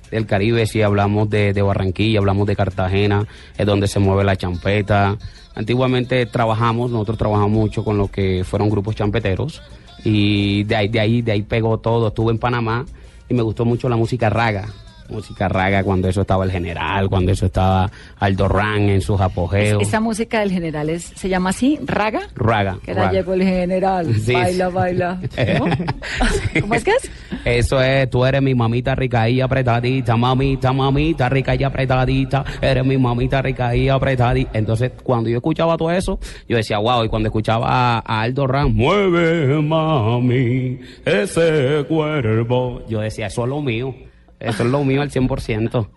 Del 0.10 0.26
Caribe, 0.26 0.66
si 0.66 0.82
hablamos 0.82 1.30
de, 1.30 1.54
de 1.54 1.62
Barranquilla, 1.62 2.20
hablamos 2.20 2.46
de 2.46 2.56
Cartagena, 2.56 3.26
es 3.58 3.66
donde 3.66 3.88
se 3.88 4.00
mueve 4.00 4.24
la 4.26 4.36
champeta. 4.36 5.18
Antiguamente 5.56 6.26
trabajamos, 6.26 6.92
nosotros 6.92 7.18
trabajamos 7.18 7.52
mucho 7.52 7.84
con 7.84 7.98
lo 7.98 8.08
que 8.08 8.44
fueron 8.46 8.70
grupos 8.70 8.96
champeteros 8.96 9.62
y 10.04 10.64
de 10.64 10.76
ahí, 10.76 10.88
de 10.88 11.00
ahí, 11.00 11.22
de 11.22 11.32
ahí 11.34 11.42
pegó 11.42 11.78
todo. 11.80 12.08
Estuve 12.08 12.32
en 12.32 12.38
Panamá 12.40 12.86
y 13.30 13.34
me 13.34 13.42
gustó 13.42 13.66
mucho 13.66 13.90
la 13.90 13.96
música 13.96 14.30
raga. 14.30 14.70
Música 15.12 15.48
raga 15.50 15.84
cuando 15.84 16.08
eso 16.08 16.22
estaba 16.22 16.46
el 16.46 16.52
general, 16.52 17.10
cuando 17.10 17.32
eso 17.32 17.46
estaba 17.46 17.92
Aldo 18.20 18.48
Ran 18.48 18.90
en 18.90 19.02
sus 19.02 19.20
apogeos. 19.20 19.82
Esa 19.82 20.00
música 20.00 20.40
del 20.40 20.52
general 20.52 20.90
es, 20.90 21.04
se 21.16 21.30
llama 21.30 21.50
así, 21.52 21.78
raga. 21.86 22.22
Raga. 22.36 22.78
Que 22.84 22.94
la 22.94 23.12
llegó 23.12 23.34
el 23.34 23.44
general. 23.44 24.08
Sí. 24.22 24.34
Baila, 24.34 24.70
baila. 24.70 25.20
¿No? 25.58 25.66
¿Cómo 26.62 26.76
es 26.76 26.84
que 26.84 26.92
es? 26.92 27.12
Eso 27.44 27.82
es, 27.82 28.08
tú 28.10 28.24
eres 28.24 28.42
mi 28.42 28.54
mamita 28.54 28.94
rica 28.94 29.28
y 29.28 29.42
apretadita, 29.42 30.16
mamita, 30.16 30.72
mamita 30.72 31.28
rica 31.28 31.56
y 31.56 31.64
apretadita, 31.64 32.46
eres 32.62 32.86
mi 32.86 32.98
mamita 32.98 33.42
rica 33.42 33.76
y 33.76 33.90
apretadita. 33.90 34.52
Entonces, 34.54 34.92
cuando 35.04 35.30
yo 35.30 35.38
escuchaba 35.38 35.76
todo 35.76 35.92
eso, 35.92 36.20
yo 36.48 36.58
decía, 36.58 36.78
wow, 36.78 37.04
y 37.04 37.10
cuando 37.10 37.30
escuchaba 37.30 37.68
a, 37.68 38.04
a 38.06 38.22
Aldo 38.22 38.46
Ram, 38.46 38.74
mueve 38.74 39.60
mami 39.62 40.80
ese 41.04 41.84
cuerpo, 41.88 42.82
yo 42.88 43.00
decía, 43.00 43.28
eso 43.28 43.44
es 43.44 43.50
lo 43.50 43.62
mío, 43.62 43.96
eso 44.42 44.64
es 44.64 44.70
lo 44.70 44.84
mío 44.84 45.02
al 45.02 45.12
100%. 45.12 45.88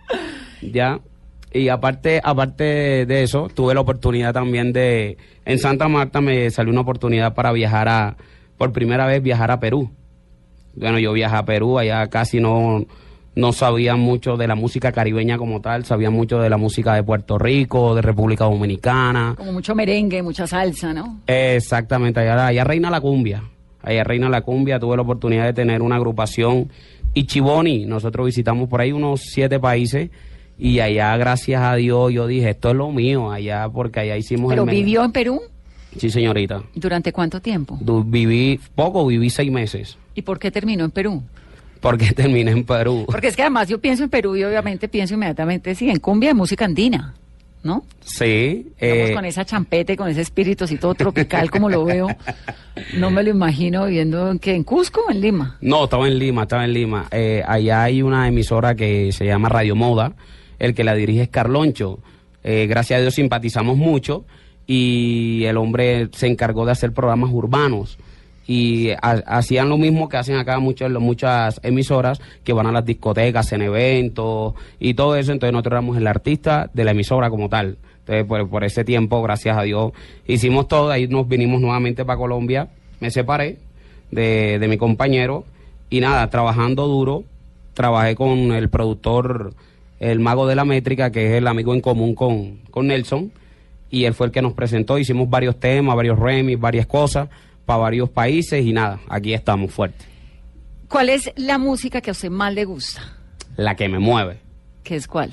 Ya. 0.72 1.00
Y 1.52 1.68
aparte, 1.68 2.20
aparte 2.22 3.06
de 3.06 3.22
eso, 3.22 3.48
tuve 3.54 3.74
la 3.74 3.80
oportunidad 3.80 4.32
también 4.32 4.72
de, 4.72 5.16
en 5.44 5.58
Santa 5.58 5.88
Marta 5.88 6.20
me 6.20 6.50
salió 6.50 6.72
una 6.72 6.80
oportunidad 6.80 7.34
para 7.34 7.52
viajar 7.52 7.88
a, 7.88 8.16
por 8.58 8.72
primera 8.72 9.06
vez 9.06 9.22
viajar 9.22 9.50
a 9.50 9.60
Perú. 9.60 9.90
Bueno, 10.74 10.98
yo 10.98 11.12
viajé 11.12 11.36
a 11.36 11.44
Perú, 11.44 11.78
allá 11.78 12.08
casi 12.08 12.40
no, 12.40 12.84
no 13.36 13.52
sabía 13.52 13.94
mucho 13.94 14.36
de 14.36 14.48
la 14.48 14.56
música 14.56 14.90
caribeña 14.90 15.38
como 15.38 15.60
tal, 15.60 15.84
sabía 15.84 16.10
mucho 16.10 16.38
de 16.38 16.50
la 16.50 16.56
música 16.56 16.94
de 16.94 17.04
Puerto 17.04 17.38
Rico, 17.38 17.94
de 17.94 18.02
República 18.02 18.44
Dominicana. 18.44 19.34
Como 19.36 19.52
mucho 19.52 19.76
merengue, 19.76 20.22
mucha 20.22 20.48
salsa, 20.48 20.92
¿no? 20.92 21.20
Exactamente, 21.28 22.20
allá, 22.20 22.48
allá 22.48 22.64
reina 22.64 22.90
la 22.90 23.00
cumbia. 23.00 23.44
Allá 23.80 24.02
reina 24.02 24.28
la 24.28 24.40
cumbia, 24.40 24.80
tuve 24.80 24.96
la 24.96 25.02
oportunidad 25.02 25.44
de 25.44 25.52
tener 25.52 25.82
una 25.82 25.96
agrupación 25.96 26.70
Ichiboni. 27.14 27.86
Nosotros 27.86 28.26
visitamos 28.26 28.68
por 28.68 28.80
ahí 28.80 28.92
unos 28.92 29.22
siete 29.22 29.58
países 29.60 30.10
y 30.58 30.80
allá, 30.80 31.16
gracias 31.16 31.62
a 31.62 31.74
Dios, 31.76 32.12
yo 32.12 32.26
dije, 32.26 32.50
esto 32.50 32.70
es 32.70 32.76
lo 32.76 32.90
mío, 32.92 33.30
allá, 33.30 33.68
porque 33.68 34.00
allá 34.00 34.16
hicimos 34.16 34.50
Pero 34.50 34.64
el... 34.64 34.70
vivió 34.70 35.04
en 35.04 35.12
Perú 35.12 35.40
Sí, 35.96 36.10
señorita. 36.10 36.62
durante 36.74 37.12
cuánto 37.12 37.40
tiempo? 37.40 37.78
Du- 37.80 38.02
Viví 38.04 38.58
poco, 38.74 39.06
viví 39.06 39.30
seis 39.30 39.50
meses, 39.50 39.96
¿Y 40.14 40.22
por 40.22 40.38
qué 40.38 40.50
terminó 40.50 40.84
en 40.84 40.90
Perú? 40.90 41.22
porque 41.80 42.12
terminé 42.16 42.50
en 42.52 42.64
Perú. 42.64 43.04
Porque 43.06 43.28
es 43.28 43.36
que 43.36 43.42
además 43.42 43.68
yo 43.68 43.78
pienso 43.80 44.04
en 44.04 44.10
Perú 44.10 44.34
y 44.36 44.42
obviamente 44.44 44.88
pienso 44.88 45.14
inmediatamente, 45.14 45.74
sí, 45.74 45.90
en 45.90 45.98
cumbia 45.98 46.30
de 46.30 46.34
música 46.34 46.64
andina, 46.64 47.14
¿no? 47.64 47.82
Sí. 48.04 48.68
Eh, 48.78 49.12
con 49.14 49.24
esa 49.24 49.44
champete, 49.44 49.96
con 49.96 50.08
ese 50.08 50.20
espíritu 50.20 50.64
así 50.64 50.76
todo 50.76 50.94
tropical 50.94 51.50
como 51.50 51.68
lo 51.68 51.84
veo. 51.84 52.06
No 52.98 53.10
me 53.10 53.22
lo 53.22 53.30
imagino 53.30 53.86
viviendo 53.86 54.30
en. 54.30 54.40
¿En 54.44 54.62
Cusco 54.62 55.04
o 55.08 55.10
en 55.10 55.20
Lima? 55.20 55.56
No, 55.60 55.84
estaba 55.84 56.06
en 56.06 56.18
Lima, 56.18 56.42
estaba 56.42 56.64
en 56.64 56.72
Lima. 56.74 57.06
Eh, 57.10 57.42
allá 57.46 57.82
hay 57.82 58.02
una 58.02 58.28
emisora 58.28 58.74
que 58.74 59.10
se 59.12 59.24
llama 59.24 59.48
Radio 59.48 59.74
Moda, 59.74 60.12
el 60.58 60.74
que 60.74 60.84
la 60.84 60.94
dirige 60.94 61.22
es 61.22 61.28
Carloncho. 61.30 62.00
Eh, 62.44 62.66
gracias 62.68 62.98
a 62.98 63.00
Dios 63.00 63.14
simpatizamos 63.14 63.78
mucho 63.78 64.26
y 64.66 65.44
el 65.44 65.56
hombre 65.56 66.08
se 66.12 66.26
encargó 66.26 66.66
de 66.66 66.72
hacer 66.72 66.92
programas 66.92 67.30
urbanos. 67.32 67.98
Y 68.46 68.90
ha- 68.90 69.22
hacían 69.26 69.68
lo 69.68 69.78
mismo 69.78 70.08
que 70.08 70.16
hacen 70.18 70.36
acá 70.36 70.58
muchas, 70.58 70.90
muchas 70.90 71.60
emisoras 71.62 72.20
que 72.42 72.52
van 72.52 72.66
a 72.66 72.72
las 72.72 72.84
discotecas, 72.84 73.50
en 73.52 73.62
eventos 73.62 74.54
y 74.78 74.94
todo 74.94 75.16
eso. 75.16 75.32
Entonces 75.32 75.52
nosotros 75.52 75.72
éramos 75.72 75.96
el 75.96 76.06
artista 76.06 76.70
de 76.74 76.84
la 76.84 76.90
emisora 76.90 77.30
como 77.30 77.48
tal. 77.48 77.78
Entonces 78.00 78.24
por, 78.26 78.48
por 78.50 78.64
ese 78.64 78.84
tiempo, 78.84 79.22
gracias 79.22 79.56
a 79.56 79.62
Dios, 79.62 79.92
hicimos 80.26 80.68
todo. 80.68 80.90
Ahí 80.90 81.06
nos 81.08 81.26
vinimos 81.26 81.60
nuevamente 81.60 82.04
para 82.04 82.18
Colombia. 82.18 82.68
Me 83.00 83.10
separé 83.10 83.56
de, 84.10 84.58
de 84.58 84.68
mi 84.68 84.76
compañero 84.76 85.44
y 85.88 86.00
nada, 86.00 86.28
trabajando 86.28 86.86
duro, 86.86 87.24
trabajé 87.72 88.14
con 88.14 88.52
el 88.52 88.68
productor, 88.68 89.54
el 90.00 90.20
mago 90.20 90.46
de 90.46 90.54
la 90.54 90.64
métrica, 90.66 91.10
que 91.10 91.28
es 91.28 91.32
el 91.34 91.46
amigo 91.46 91.72
en 91.72 91.80
común 91.80 92.14
con, 92.14 92.58
con 92.70 92.88
Nelson, 92.88 93.32
y 93.90 94.04
él 94.04 94.12
fue 94.14 94.26
el 94.26 94.32
que 94.32 94.42
nos 94.42 94.52
presentó, 94.54 94.98
hicimos 94.98 95.30
varios 95.30 95.58
temas, 95.60 95.94
varios 95.96 96.18
remix, 96.18 96.60
varias 96.60 96.86
cosas 96.86 97.28
para 97.64 97.78
varios 97.78 98.10
países 98.10 98.64
y 98.64 98.72
nada, 98.72 99.00
aquí 99.08 99.34
estamos 99.34 99.72
fuertes. 99.72 100.06
¿Cuál 100.88 101.08
es 101.08 101.32
la 101.36 101.58
música 101.58 102.00
que 102.00 102.10
a 102.10 102.12
usted 102.12 102.30
más 102.30 102.52
le 102.52 102.64
gusta? 102.64 103.02
La 103.56 103.74
que 103.74 103.88
me 103.88 103.98
mueve, 103.98 104.38
¿Qué 104.82 104.96
es 104.96 105.06
cuál? 105.06 105.30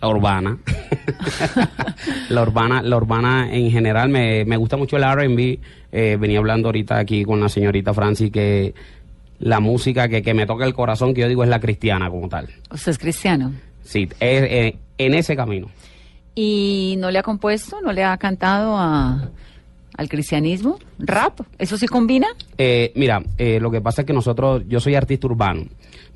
la 0.00 0.08
urbana. 0.08 0.58
la 2.28 2.42
urbana, 2.42 2.82
la 2.82 2.96
urbana 2.96 3.48
en 3.52 3.70
general 3.70 4.08
me, 4.08 4.44
me 4.44 4.56
gusta 4.56 4.76
mucho 4.76 4.96
el 4.96 5.04
R&B. 5.04 5.60
Eh, 5.92 6.16
venía 6.18 6.38
hablando 6.38 6.68
ahorita 6.68 6.98
aquí 6.98 7.24
con 7.24 7.40
la 7.40 7.48
señorita 7.48 7.92
Francis 7.92 8.30
que 8.30 8.74
la 9.38 9.60
música 9.60 10.08
que, 10.08 10.22
que 10.22 10.34
me 10.34 10.46
toca 10.46 10.64
el 10.64 10.74
corazón, 10.74 11.14
que 11.14 11.22
yo 11.22 11.28
digo 11.28 11.42
es 11.42 11.48
la 11.48 11.60
cristiana 11.60 12.10
como 12.10 12.28
tal. 12.28 12.48
¿Usted 12.70 12.92
es 12.92 12.98
cristiano? 12.98 13.52
Sí, 13.82 14.08
es, 14.20 14.42
eh, 14.42 14.76
en 14.98 15.14
ese 15.14 15.34
camino. 15.34 15.68
¿Y 16.34 16.96
no 16.98 17.10
le 17.10 17.18
ha 17.18 17.22
compuesto, 17.22 17.80
no 17.80 17.92
le 17.92 18.04
ha 18.04 18.16
cantado 18.18 18.76
a, 18.76 19.30
al 19.96 20.08
cristianismo? 20.08 20.78
¿Rap? 20.98 21.40
¿Eso 21.58 21.76
sí 21.76 21.86
combina? 21.86 22.28
Eh, 22.58 22.92
mira, 22.94 23.22
eh, 23.38 23.58
lo 23.60 23.70
que 23.70 23.80
pasa 23.80 24.02
es 24.02 24.06
que 24.06 24.12
nosotros, 24.12 24.62
yo 24.68 24.80
soy 24.80 24.94
artista 24.94 25.26
urbano. 25.26 25.64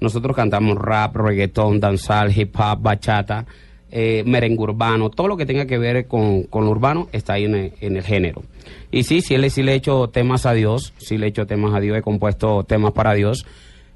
Nosotros 0.01 0.35
cantamos 0.35 0.77
rap, 0.77 1.17
reggaetón, 1.17 1.81
danzal, 1.81 2.37
hip 2.37 2.55
hop, 2.59 2.81
bachata, 2.81 3.47
eh, 3.91 4.25
merengue 4.27 4.61
urbano, 4.61 5.09
todo 5.09 5.29
lo 5.29 5.37
que 5.37 5.47
tenga 5.47 5.67
que 5.67 5.79
ver 5.79 6.09
con, 6.09 6.45
con 6.45 6.65
lo 6.65 6.71
urbano 6.73 7.09
está 7.13 7.35
ahí 7.35 7.45
en 7.45 7.55
el, 7.55 7.73
en 7.81 7.97
el 7.97 8.03
género. 8.03 8.43
Y 8.91 9.05
sí, 9.05 9.21
sí 9.21 9.37
le, 9.37 9.51
sí 9.51 9.63
le 9.63 9.73
he 9.73 9.77
hecho 9.77 10.09
temas 10.09 10.47
a 10.47 10.53
Dios, 10.53 10.95
sí 10.99 11.17
le 11.17 11.27
he 11.27 11.29
hecho 11.29 11.47
temas 11.47 11.75
a 11.75 11.81
Dios, 11.81 11.97
he 11.97 12.03
compuesto 12.03 12.65
temas 12.65 12.93
para 12.93 13.15
Dios. 13.15 13.47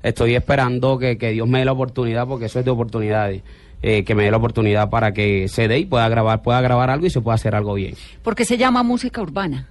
Estoy 0.02 0.36
esperando 0.36 0.98
que, 0.98 1.18
que 1.18 1.30
Dios 1.30 1.48
me 1.48 1.58
dé 1.58 1.64
la 1.64 1.72
oportunidad, 1.72 2.28
porque 2.28 2.44
eso 2.44 2.60
es 2.60 2.64
de 2.64 2.70
oportunidades, 2.70 3.42
eh, 3.82 4.04
que 4.04 4.14
me 4.14 4.24
dé 4.24 4.30
la 4.30 4.36
oportunidad 4.38 4.90
para 4.90 5.12
que 5.12 5.48
se 5.48 5.68
dé 5.68 5.78
y 5.78 5.84
pueda 5.86 6.08
grabar, 6.08 6.42
pueda 6.42 6.60
grabar 6.60 6.90
algo 6.90 7.06
y 7.06 7.10
se 7.10 7.20
pueda 7.20 7.34
hacer 7.36 7.54
algo 7.54 7.74
bien. 7.74 7.94
¿Por 8.22 8.34
qué 8.34 8.44
se 8.44 8.56
llama 8.58 8.82
música 8.82 9.20
urbana? 9.22 9.68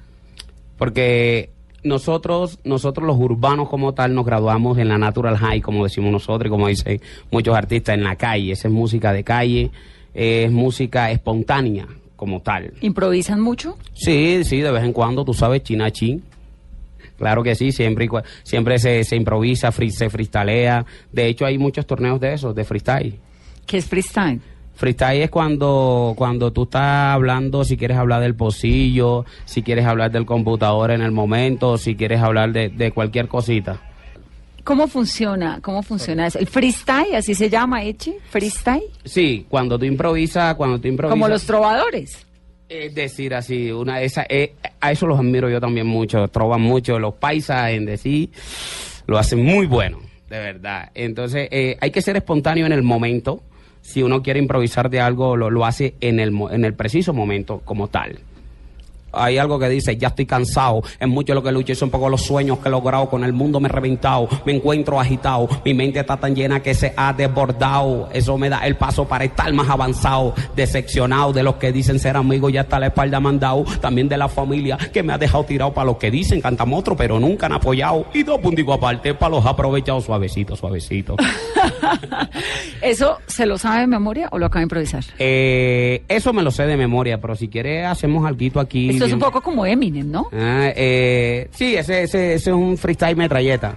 Porque 0.77 1.49
nosotros, 1.83 2.59
nosotros 2.63 3.07
los 3.07 3.17
urbanos 3.17 3.69
como 3.69 3.93
tal, 3.93 4.13
nos 4.13 4.25
graduamos 4.25 4.77
en 4.77 4.89
la 4.89 4.97
Natural 4.97 5.37
High, 5.37 5.61
como 5.61 5.83
decimos 5.83 6.11
nosotros 6.11 6.47
y 6.47 6.49
como 6.49 6.67
dicen 6.67 7.01
muchos 7.31 7.55
artistas, 7.55 7.95
en 7.95 8.03
la 8.03 8.15
calle. 8.15 8.51
Esa 8.51 8.67
es 8.67 8.73
música 8.73 9.11
de 9.13 9.23
calle, 9.23 9.71
es 10.13 10.51
música 10.51 11.11
espontánea 11.11 11.87
como 12.15 12.41
tal. 12.41 12.73
¿Improvisan 12.81 13.39
mucho? 13.41 13.77
Sí, 13.93 14.43
sí, 14.43 14.59
de 14.61 14.71
vez 14.71 14.83
en 14.83 14.93
cuando, 14.93 15.23
tú 15.23 15.33
sabes, 15.33 15.63
chinachín. 15.63 16.23
Claro 17.17 17.41
que 17.41 17.55
sí, 17.55 17.71
siempre, 17.71 18.07
siempre 18.43 18.77
se, 18.77 19.03
se 19.03 19.15
improvisa, 19.15 19.71
free- 19.71 19.89
se 19.91 20.09
freestalea. 20.09 20.85
De 21.11 21.27
hecho, 21.27 21.45
hay 21.45 21.57
muchos 21.57 21.85
torneos 21.87 22.19
de 22.19 22.33
esos, 22.33 22.53
de 22.53 22.63
freestyle. 22.63 23.15
¿Qué 23.67 23.77
es 23.77 23.85
freestyle? 23.85 24.41
Freestyle 24.73 25.21
es 25.21 25.29
cuando, 25.29 26.13
cuando 26.17 26.51
tú 26.51 26.63
estás 26.63 27.13
hablando, 27.13 27.63
si 27.63 27.77
quieres 27.77 27.97
hablar 27.97 28.21
del 28.21 28.35
pocillo, 28.35 29.25
si 29.45 29.61
quieres 29.61 29.85
hablar 29.85 30.11
del 30.11 30.25
computador 30.25 30.91
en 30.91 31.01
el 31.01 31.11
momento, 31.11 31.77
si 31.77 31.95
quieres 31.95 32.21
hablar 32.21 32.51
de, 32.51 32.69
de 32.69 32.91
cualquier 32.91 33.27
cosita. 33.27 33.79
¿Cómo 34.63 34.87
funciona? 34.87 35.59
¿Cómo 35.61 35.81
funciona 35.81 36.27
eso? 36.27 36.39
¿El 36.39 36.47
freestyle, 36.47 37.15
así 37.15 37.33
se 37.33 37.49
llama, 37.49 37.83
Echi? 37.83 38.15
¿Freestyle? 38.29 38.83
Sí, 39.05 39.45
cuando 39.47 39.79
tú 39.79 39.85
improvisas, 39.85 40.55
cuando 40.55 40.79
tú 40.79 40.87
improvisas. 40.87 41.13
Como 41.13 41.27
los 41.27 41.45
trovadores. 41.45 42.25
Es 42.69 42.93
decir, 42.93 43.33
así, 43.33 43.71
una 43.71 44.01
esa, 44.01 44.25
eh, 44.27 44.55
a 44.81 44.91
eso 44.91 45.07
los 45.07 45.17
admiro 45.17 45.49
yo 45.49 45.61
también 45.61 45.87
mucho, 45.87 46.27
troban 46.27 46.61
mucho, 46.61 46.99
los 46.99 47.13
paisas 47.13 47.71
en 47.71 47.85
decir, 47.85 48.29
lo 49.07 49.17
hacen 49.17 49.43
muy 49.43 49.67
bueno, 49.67 49.99
de 50.29 50.37
verdad. 50.37 50.91
Entonces, 50.93 51.47
eh, 51.49 51.77
hay 51.79 51.91
que 51.91 52.01
ser 52.01 52.17
espontáneo 52.17 52.65
en 52.65 52.73
el 52.73 52.83
momento. 52.83 53.41
Si 53.87 54.03
uno 54.03 54.21
quiere 54.21 54.41
improvisar 54.41 54.89
de 54.89 54.99
algo, 54.99 55.37
lo, 55.37 55.49
lo 55.49 55.63
hace 55.63 55.95
en 56.01 56.19
el, 56.19 56.37
en 56.51 56.65
el 56.65 56.73
preciso 56.73 57.13
momento 57.13 57.61
como 57.63 57.87
tal. 57.87 58.19
Hay 59.11 59.37
algo 59.37 59.57
que 59.59 59.69
dice, 59.69 59.97
ya 59.97 60.09
estoy 60.09 60.25
cansado, 60.25 60.81
es 60.99 61.07
mucho 61.07 61.33
lo 61.33 61.43
que 61.43 61.51
lucho 61.51 61.75
son 61.75 61.89
pocos 61.89 62.09
los 62.09 62.21
sueños 62.21 62.59
que 62.59 62.69
he 62.69 62.71
logrado, 62.71 63.09
con 63.09 63.23
el 63.23 63.33
mundo 63.33 63.59
me 63.59 63.67
he 63.67 63.71
reventado, 63.71 64.27
me 64.45 64.55
encuentro 64.55 64.99
agitado, 64.99 65.47
mi 65.65 65.73
mente 65.73 65.99
está 65.99 66.17
tan 66.17 66.35
llena 66.35 66.61
que 66.61 66.73
se 66.73 66.93
ha 66.95 67.13
desbordado, 67.13 68.09
eso 68.13 68.37
me 68.37 68.49
da 68.49 68.65
el 68.65 68.75
paso 68.75 69.05
para 69.05 69.25
estar 69.25 69.51
más 69.53 69.69
avanzado, 69.69 70.33
decepcionado 70.55 71.33
de 71.33 71.43
los 71.43 71.55
que 71.55 71.71
dicen 71.71 71.99
ser 71.99 72.15
amigos, 72.17 72.51
ya 72.53 72.61
está 72.61 72.79
la 72.79 72.87
espalda 72.87 73.19
mandado, 73.19 73.65
también 73.81 74.07
de 74.07 74.17
la 74.17 74.27
familia 74.27 74.77
que 74.77 75.03
me 75.03 75.13
ha 75.13 75.17
dejado 75.17 75.43
tirado 75.43 75.73
para 75.73 75.85
los 75.85 75.97
que 75.97 76.11
dicen 76.11 76.41
cantamos 76.41 76.79
otro, 76.79 76.95
pero 76.95 77.19
nunca 77.19 77.47
han 77.47 77.53
apoyado, 77.53 78.05
y 78.13 78.23
dos 78.23 78.39
punticos 78.39 78.77
aparte 78.77 79.13
para 79.13 79.35
los 79.35 79.45
aprovechados, 79.45 80.05
suavecito, 80.05 80.55
suavecito. 80.55 81.15
¿Eso 82.81 83.17
se 83.27 83.45
lo 83.45 83.57
sabe 83.57 83.81
de 83.81 83.87
memoria 83.87 84.29
o 84.31 84.37
lo 84.37 84.45
acaba 84.45 84.59
de 84.59 84.63
improvisar? 84.63 85.03
Eh, 85.19 86.03
eso 86.07 86.33
me 86.33 86.43
lo 86.43 86.51
sé 86.51 86.65
de 86.65 86.77
memoria, 86.77 87.19
pero 87.19 87.35
si 87.35 87.47
quieres 87.47 87.85
hacemos 87.85 88.25
algo 88.25 88.59
aquí. 88.59 88.96
Esto 88.97 89.05
es 89.05 89.13
un 89.13 89.19
poco 89.19 89.41
como 89.41 89.65
Eminem, 89.65 90.09
¿no? 90.09 90.29
Ah, 90.33 90.71
eh, 90.75 91.49
sí, 91.51 91.75
ese, 91.75 92.03
ese, 92.03 92.33
ese 92.33 92.49
es 92.49 92.55
un 92.55 92.77
freestyle 92.77 93.15
metralleta. 93.15 93.75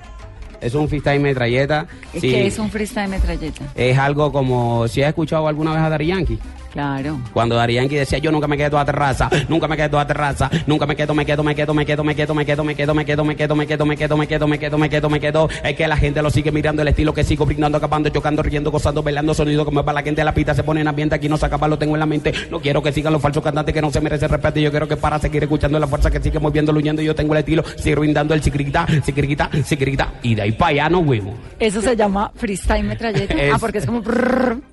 Es 0.60 0.74
un 0.74 0.88
freestyle 0.88 1.20
metralleta. 1.20 1.86
Sí. 2.12 2.20
¿Qué 2.20 2.46
es 2.46 2.58
un 2.58 2.70
freestyle 2.70 3.08
metralleta? 3.08 3.64
Es 3.74 3.96
algo 3.96 4.30
como, 4.30 4.86
si 4.88 5.02
has 5.02 5.08
escuchado 5.08 5.48
alguna 5.48 5.72
vez 5.72 5.80
a 5.80 5.88
Dari 5.88 6.06
Yankee. 6.06 6.38
Claro. 6.72 7.18
Cuando 7.32 7.56
Dari 7.56 7.74
Yankee 7.74 7.96
decía, 7.96 8.18
yo 8.18 8.30
nunca 8.30 8.46
me 8.46 8.56
quedo 8.56 8.78
a 8.78 8.84
terraza, 8.84 9.28
nunca 9.48 9.66
me 9.66 9.76
quedo 9.76 9.98
a 9.98 10.06
terraza, 10.06 10.50
nunca 10.66 10.86
me 10.86 10.94
quedo, 10.94 11.14
me 11.14 11.26
quedo, 11.26 11.42
me 11.42 11.54
quedo, 11.54 11.74
me 11.74 11.84
quedo, 11.84 12.04
me 12.04 12.14
quedo, 12.14 12.34
me 12.34 12.44
quedo, 12.44 12.64
me 12.64 12.74
quedo, 12.74 12.94
me 12.94 13.04
quedo, 13.04 13.24
me 13.24 13.36
quedo, 13.36 13.56
me 13.56 13.66
quedo, 13.66 13.86
me 13.86 13.96
quedo, 13.96 14.16
me 14.16 14.26
quedo, 14.26 14.48
me 14.48 14.58
quedo, 14.58 14.78
me 14.78 14.88
quedo, 14.88 15.10
me 15.10 15.20
quedo. 15.20 15.48
Es 15.64 15.76
que 15.76 15.88
la 15.88 15.96
gente 15.96 16.22
lo 16.22 16.30
sigue 16.30 16.52
mirando 16.52 16.82
el 16.82 16.88
estilo 16.88 17.12
que 17.12 17.24
sigo 17.24 17.44
brindando, 17.44 17.78
acabando, 17.78 18.08
chocando, 18.10 18.42
riendo, 18.42 18.70
gozando, 18.70 19.02
bailando, 19.02 19.34
sonido 19.34 19.64
como 19.64 19.84
para 19.84 19.94
la 19.96 20.02
gente 20.02 20.22
la 20.22 20.32
pista 20.32 20.54
se 20.54 20.62
pone 20.62 20.80
en 20.80 20.88
ambiente, 20.88 21.14
aquí 21.16 21.28
no 21.28 21.36
se 21.36 21.46
acaba, 21.46 21.66
lo 21.66 21.78
tengo 21.78 21.94
en 21.94 22.00
la 22.00 22.06
mente. 22.06 22.32
No 22.50 22.60
quiero 22.60 22.82
que 22.82 22.92
sigan 22.92 23.12
los 23.12 23.22
falsos 23.22 23.42
cantantes 23.42 23.74
que 23.74 23.80
no 23.80 23.90
se 23.90 24.00
merecen 24.00 24.28
respeto, 24.28 24.60
yo 24.60 24.70
quiero 24.70 24.86
que 24.86 24.96
para 24.96 25.18
seguir 25.18 25.42
escuchando 25.42 25.78
la 25.78 25.86
fuerza 25.86 26.10
que 26.10 26.20
sigue 26.20 26.38
moviendo, 26.38 26.72
luñando, 26.72 27.02
yo 27.02 27.14
tengo 27.14 27.34
el 27.34 27.40
estilo, 27.40 27.64
sigo 27.76 28.00
brindando 28.00 28.34
el 28.34 28.42
sicrita, 28.42 28.86
sicrita, 29.04 29.50
sicrita, 29.64 30.12
y 30.22 30.34
de 30.34 30.42
ahí 30.42 30.52
para 30.52 30.70
allá 30.70 30.88
nos 30.88 31.04
fuimos. 31.04 31.34
Eso 31.58 31.82
se 31.82 31.96
llama 31.96 32.30
freestyle 32.34 32.84
metralleta. 32.84 33.34
Ah, 33.52 33.58
porque 33.58 33.78
es 33.78 33.86
como... 33.86 34.02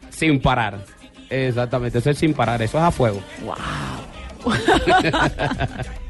Sin 0.10 0.40
parar. 0.40 0.80
Exactamente, 1.30 2.00
eso 2.00 2.10
es 2.10 2.18
sin 2.18 2.34
parar, 2.34 2.62
eso 2.62 2.78
es 2.78 2.84
a 2.84 2.92
fuego. 2.92 3.22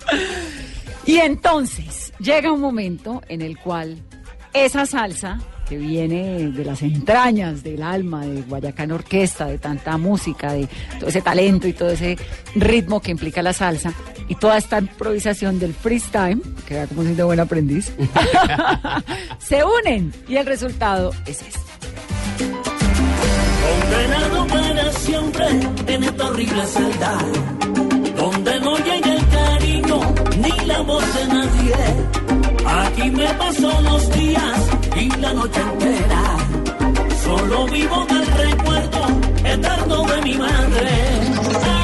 Y 1.07 1.19
entonces 1.19 2.11
llega 2.19 2.51
un 2.51 2.59
momento 2.59 3.23
en 3.29 3.41
el 3.41 3.57
cual 3.57 3.97
esa 4.53 4.85
salsa 4.85 5.39
que 5.67 5.77
viene 5.77 6.51
de 6.51 6.65
las 6.65 6.81
entrañas 6.81 7.63
del 7.63 7.81
alma 7.81 8.25
de 8.25 8.41
Guayacán 8.41 8.91
Orquesta, 8.91 9.45
de 9.45 9.57
tanta 9.57 9.97
música, 9.97 10.51
de 10.51 10.67
todo 10.99 11.09
ese 11.09 11.21
talento 11.21 11.65
y 11.65 11.73
todo 11.73 11.91
ese 11.91 12.17
ritmo 12.55 13.01
que 13.01 13.11
implica 13.11 13.41
la 13.41 13.53
salsa 13.53 13.93
y 14.27 14.35
toda 14.35 14.57
esta 14.57 14.79
improvisación 14.79 15.59
del 15.59 15.73
freestyle, 15.73 16.41
que 16.67 16.73
vea 16.73 16.87
como 16.87 17.03
de 17.03 17.23
buen 17.23 17.39
aprendiz, 17.39 17.93
se 19.39 19.63
unen 19.63 20.13
y 20.27 20.35
el 20.35 20.45
resultado 20.45 21.13
es 21.25 21.41
este. 21.41 22.66
Condenado 23.67 24.47
para 24.47 24.91
siempre 24.93 25.45
en 25.87 26.03
esta 26.03 26.27
horrible 26.27 26.65
celda, 26.65 27.17
donde 28.15 28.59
no 28.61 28.77
llega 28.77 29.13
el 29.13 29.27
cariño 29.27 29.99
ni 30.41 30.65
la 30.65 30.81
voz 30.81 31.03
de 31.15 31.27
nadie. 31.27 31.75
Aquí 32.65 33.11
me 33.11 33.27
paso 33.33 33.81
los 33.81 34.11
días 34.11 34.59
y 34.95 35.09
la 35.21 35.33
noche 35.33 35.61
entera, 35.61 36.23
solo 37.23 37.65
vivo 37.67 38.05
del 38.05 38.25
recuerdo 38.45 39.01
eterno 39.43 40.03
de 40.03 40.21
mi 40.21 40.33
madre. 40.35 41.76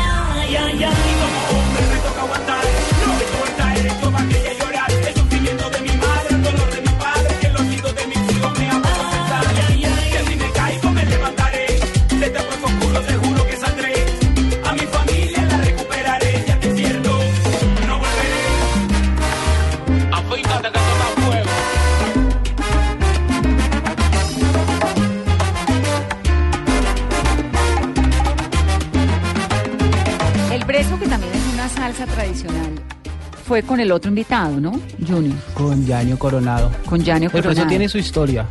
Fue 33.46 33.64
con 33.64 33.80
el 33.80 33.92
otro 33.92 34.10
invitado, 34.10 34.60
¿no? 34.60 34.80
Junior, 35.06 35.36
Con 35.54 35.86
Yaño 35.86 36.18
Coronado. 36.18 36.72
con 36.86 37.04
Janio 37.04 37.28
El 37.28 37.32
precio 37.32 37.50
Coronado. 37.50 37.70
tiene 37.70 37.90
su 37.90 37.98
historia, 37.98 38.46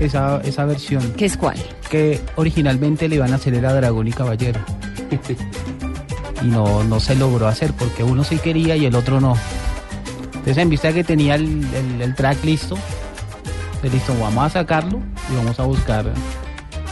esa, 0.00 0.40
esa 0.44 0.64
versión, 0.64 1.12
¿Qué 1.16 1.26
es 1.26 1.36
cuál? 1.36 1.56
que 1.90 2.20
originalmente 2.36 3.08
le 3.08 3.16
iban 3.16 3.32
a 3.32 3.36
hacer 3.36 3.54
era 3.54 3.72
Dragón 3.74 4.08
y 4.08 4.12
Caballero. 4.12 4.60
y 6.42 6.46
no, 6.46 6.84
no 6.84 7.00
se 7.00 7.14
logró 7.14 7.46
hacer 7.48 7.72
porque 7.72 8.02
uno 8.04 8.24
sí 8.24 8.36
quería 8.38 8.76
y 8.76 8.86
el 8.86 8.94
otro 8.94 9.20
no. 9.20 9.34
Entonces 10.26 10.58
en 10.58 10.68
vista 10.70 10.88
de 10.88 10.94
que 10.94 11.04
tenía 11.04 11.34
el, 11.34 11.66
el- 11.74 12.02
el 12.02 12.14
track 12.14 12.44
listo, 12.44 12.76
pues 13.80 13.92
listo, 13.92 14.14
vamos 14.20 14.44
a 14.44 14.50
sacarlo 14.50 15.00
y 15.32 15.36
vamos 15.36 15.58
a 15.58 15.64
buscar. 15.64 16.12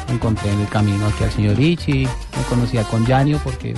Encontré 0.09 0.51
en 0.53 0.61
el 0.61 0.69
camino 0.69 1.07
aquí 1.07 1.25
al 1.25 1.31
señor 1.33 1.59
Ichi, 1.59 2.05
me 2.05 2.43
conocía 2.49 2.83
con 2.85 3.07
Yanio 3.07 3.41
porque 3.43 3.75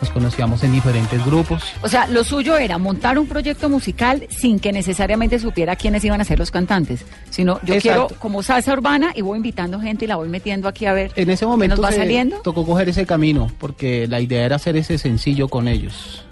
nos 0.00 0.10
conocíamos 0.10 0.62
en 0.62 0.72
diferentes 0.72 1.24
grupos. 1.24 1.62
O 1.82 1.88
sea, 1.88 2.06
lo 2.06 2.22
suyo 2.24 2.56
era 2.56 2.78
montar 2.78 3.18
un 3.18 3.26
proyecto 3.26 3.68
musical 3.68 4.26
sin 4.28 4.58
que 4.58 4.72
necesariamente 4.72 5.38
supiera 5.38 5.76
quiénes 5.76 6.04
iban 6.04 6.20
a 6.20 6.24
ser 6.24 6.38
los 6.38 6.50
cantantes, 6.50 7.04
sino 7.30 7.60
yo 7.62 7.74
Exacto. 7.74 7.80
quiero 8.08 8.20
como 8.20 8.42
salsa 8.42 8.72
urbana 8.72 9.12
y 9.14 9.22
voy 9.22 9.36
invitando 9.38 9.80
gente 9.80 10.04
y 10.04 10.08
la 10.08 10.16
voy 10.16 10.28
metiendo 10.28 10.68
aquí 10.68 10.86
a 10.86 10.92
ver 10.92 11.12
En 11.16 11.30
ese 11.30 11.40
qué 11.40 11.46
momento 11.46 11.76
nos 11.76 11.84
va 11.84 11.92
se 11.92 11.98
saliendo. 11.98 12.36
tocó 12.38 12.64
coger 12.66 12.88
ese 12.88 13.06
camino 13.06 13.50
porque 13.58 14.06
la 14.06 14.20
idea 14.20 14.44
era 14.44 14.56
hacer 14.56 14.76
ese 14.76 14.98
sencillo 14.98 15.48
con 15.48 15.66
ellos, 15.68 16.24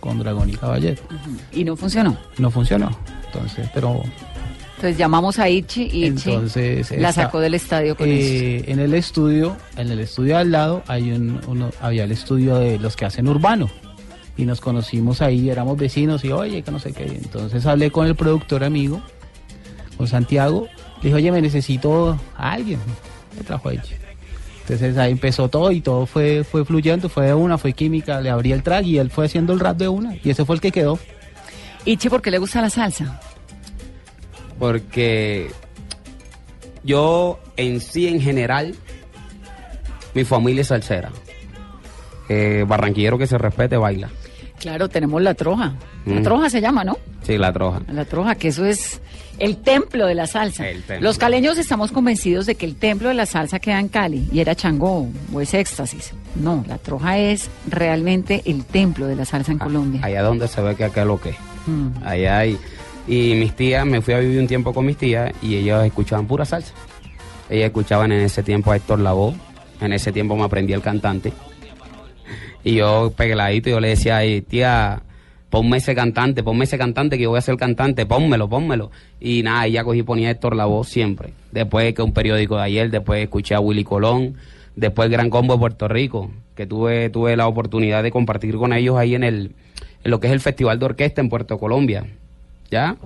con 0.00 0.18
Dragón 0.18 0.50
y 0.50 0.54
Caballero. 0.54 1.02
Y 1.52 1.64
no 1.64 1.76
funcionó. 1.76 2.16
No 2.38 2.50
funcionó. 2.50 2.96
Entonces, 3.26 3.68
pero 3.74 4.02
Entonces 4.78 4.96
llamamos 4.96 5.40
a 5.40 5.48
Ichi 5.48 5.82
y 5.92 6.04
Ichi 6.06 6.30
entonces 6.30 6.88
la 6.92 7.08
esta- 7.08 7.24
sacó 7.24 7.40
del 7.40 7.54
estadio 7.54 7.96
con 7.96 8.08
eso. 8.08 8.16
eh, 8.20 8.64
en 8.68 8.78
el 8.78 8.94
estudio, 8.94 9.56
en 9.76 9.90
el 9.90 9.98
estudio 9.98 10.38
al 10.38 10.52
lado 10.52 10.84
hay 10.86 11.10
un, 11.10 11.40
uno, 11.48 11.70
había 11.80 12.04
el 12.04 12.12
estudio 12.12 12.56
de 12.58 12.78
los 12.78 12.94
que 12.94 13.04
hacen 13.04 13.26
urbano 13.26 13.68
y 14.36 14.44
nos 14.44 14.60
conocimos 14.60 15.20
ahí, 15.20 15.50
éramos 15.50 15.76
vecinos 15.78 16.24
y 16.24 16.30
oye 16.30 16.62
que 16.62 16.70
no 16.70 16.78
sé 16.78 16.92
qué. 16.92 17.06
Entonces 17.06 17.66
hablé 17.66 17.90
con 17.90 18.06
el 18.06 18.14
productor 18.14 18.62
amigo, 18.62 19.02
con 19.96 20.06
Santiago, 20.06 20.68
le 20.98 21.08
dije 21.08 21.14
oye 21.16 21.32
me 21.32 21.42
necesito 21.42 22.16
a 22.36 22.52
alguien, 22.52 22.78
me 23.36 23.42
trajo 23.42 23.70
a 23.70 23.74
Ichi. 23.74 23.94
Entonces 24.60 24.96
ahí 24.96 25.10
empezó 25.10 25.48
todo 25.48 25.72
y 25.72 25.80
todo 25.80 26.06
fue, 26.06 26.44
fue 26.44 26.64
fluyendo, 26.64 27.08
fue 27.08 27.26
de 27.26 27.34
una, 27.34 27.58
fue 27.58 27.72
química, 27.72 28.20
le 28.20 28.30
abrí 28.30 28.52
el 28.52 28.62
track 28.62 28.84
y 28.86 28.98
él 28.98 29.10
fue 29.10 29.24
haciendo 29.26 29.52
el 29.54 29.58
rap 29.58 29.76
de 29.76 29.88
una 29.88 30.14
y 30.22 30.30
ese 30.30 30.44
fue 30.44 30.54
el 30.54 30.60
que 30.60 30.70
quedó. 30.70 31.00
Ichi, 31.84 32.08
¿por 32.08 32.22
qué 32.22 32.30
le 32.30 32.38
gusta 32.38 32.60
la 32.60 32.70
salsa? 32.70 33.20
Porque 34.58 35.50
yo 36.84 37.38
en 37.56 37.80
sí, 37.80 38.08
en 38.08 38.20
general, 38.20 38.74
mi 40.14 40.24
familia 40.24 40.62
es 40.62 40.68
salsera. 40.68 41.10
Eh, 42.28 42.64
barranquillero 42.66 43.18
que 43.18 43.26
se 43.26 43.38
respete, 43.38 43.76
baila. 43.76 44.10
Claro, 44.58 44.88
tenemos 44.88 45.22
la 45.22 45.34
troja. 45.34 45.74
La 46.04 46.20
Mm. 46.20 46.22
troja 46.24 46.50
se 46.50 46.60
llama, 46.60 46.82
¿no? 46.84 46.98
Sí, 47.22 47.38
la 47.38 47.52
troja. 47.52 47.80
La 47.92 48.04
troja, 48.04 48.34
que 48.34 48.48
eso 48.48 48.64
es 48.64 49.00
el 49.38 49.58
templo 49.58 50.06
de 50.06 50.14
la 50.16 50.26
salsa. 50.26 50.64
Los 51.00 51.16
caleños 51.16 51.58
estamos 51.58 51.92
convencidos 51.92 52.44
de 52.46 52.56
que 52.56 52.66
el 52.66 52.74
templo 52.74 53.08
de 53.08 53.14
la 53.14 53.24
salsa 53.26 53.60
queda 53.60 53.78
en 53.78 53.88
Cali 53.88 54.28
y 54.32 54.40
era 54.40 54.56
Changó 54.56 55.06
o 55.32 55.40
es 55.40 55.54
éxtasis. 55.54 56.12
No, 56.34 56.64
la 56.66 56.78
troja 56.78 57.18
es 57.18 57.48
realmente 57.68 58.42
el 58.46 58.64
templo 58.64 59.06
de 59.06 59.14
la 59.14 59.24
salsa 59.24 59.52
en 59.52 59.58
Colombia. 59.58 60.00
Allá 60.02 60.22
donde 60.22 60.48
se 60.48 60.60
ve 60.60 60.74
que 60.74 60.84
acá 60.84 61.02
es 61.02 61.06
lo 61.06 61.20
que. 61.20 61.30
Mm. 61.66 61.88
Allá 62.04 62.38
hay. 62.38 62.58
Y 63.08 63.34
mis 63.36 63.56
tías, 63.56 63.86
me 63.86 64.02
fui 64.02 64.12
a 64.12 64.18
vivir 64.18 64.38
un 64.38 64.46
tiempo 64.46 64.74
con 64.74 64.84
mis 64.84 64.98
tías 64.98 65.32
y 65.40 65.56
ellas 65.56 65.86
escuchaban 65.86 66.26
pura 66.26 66.44
salsa. 66.44 66.74
Ellas 67.48 67.68
escuchaban 67.68 68.12
en 68.12 68.20
ese 68.20 68.42
tiempo 68.42 68.70
a 68.70 68.76
Héctor 68.76 69.00
Lavoe, 69.00 69.34
En 69.80 69.94
ese 69.94 70.12
tiempo 70.12 70.36
me 70.36 70.44
aprendí 70.44 70.74
el 70.74 70.82
cantante. 70.82 71.32
Y 72.62 72.74
yo, 72.74 73.10
pegueladito, 73.16 73.70
yo 73.70 73.80
le 73.80 73.88
decía 73.88 74.18
ahí, 74.18 74.42
tía, 74.42 75.02
ponme 75.48 75.78
ese 75.78 75.94
cantante, 75.94 76.42
ponme 76.42 76.64
ese 76.64 76.76
cantante 76.76 77.16
que 77.16 77.22
yo 77.22 77.30
voy 77.30 77.38
a 77.38 77.42
ser 77.42 77.56
cantante, 77.56 78.04
pónmelo, 78.04 78.46
pónmelo. 78.48 78.90
Y 79.20 79.42
nada, 79.42 79.64
ella 79.64 79.84
cogí 79.84 80.00
y 80.00 80.02
ponía 80.02 80.30
Héctor 80.30 80.54
la 80.54 80.66
voz 80.66 80.88
siempre. 80.88 81.32
Después 81.50 81.94
que 81.94 82.02
un 82.02 82.12
periódico 82.12 82.56
de 82.56 82.64
ayer, 82.64 82.90
después 82.90 83.22
escuché 83.22 83.54
a 83.54 83.60
Willy 83.60 83.84
Colón, 83.84 84.36
después 84.76 85.06
el 85.06 85.12
Gran 85.12 85.30
Combo 85.30 85.54
de 85.54 85.60
Puerto 85.60 85.88
Rico, 85.88 86.30
que 86.54 86.66
tuve, 86.66 87.08
tuve 87.08 87.36
la 87.36 87.46
oportunidad 87.46 88.02
de 88.02 88.10
compartir 88.10 88.56
con 88.56 88.74
ellos 88.74 88.98
ahí 88.98 89.14
en 89.14 89.24
el, 89.24 89.54
en 90.04 90.10
lo 90.10 90.20
que 90.20 90.26
es 90.26 90.32
el 90.34 90.40
Festival 90.40 90.78
de 90.78 90.84
Orquesta 90.84 91.22
en 91.22 91.30
Puerto 91.30 91.58
Colombia. 91.58 92.06
¿Ya? 92.70 92.96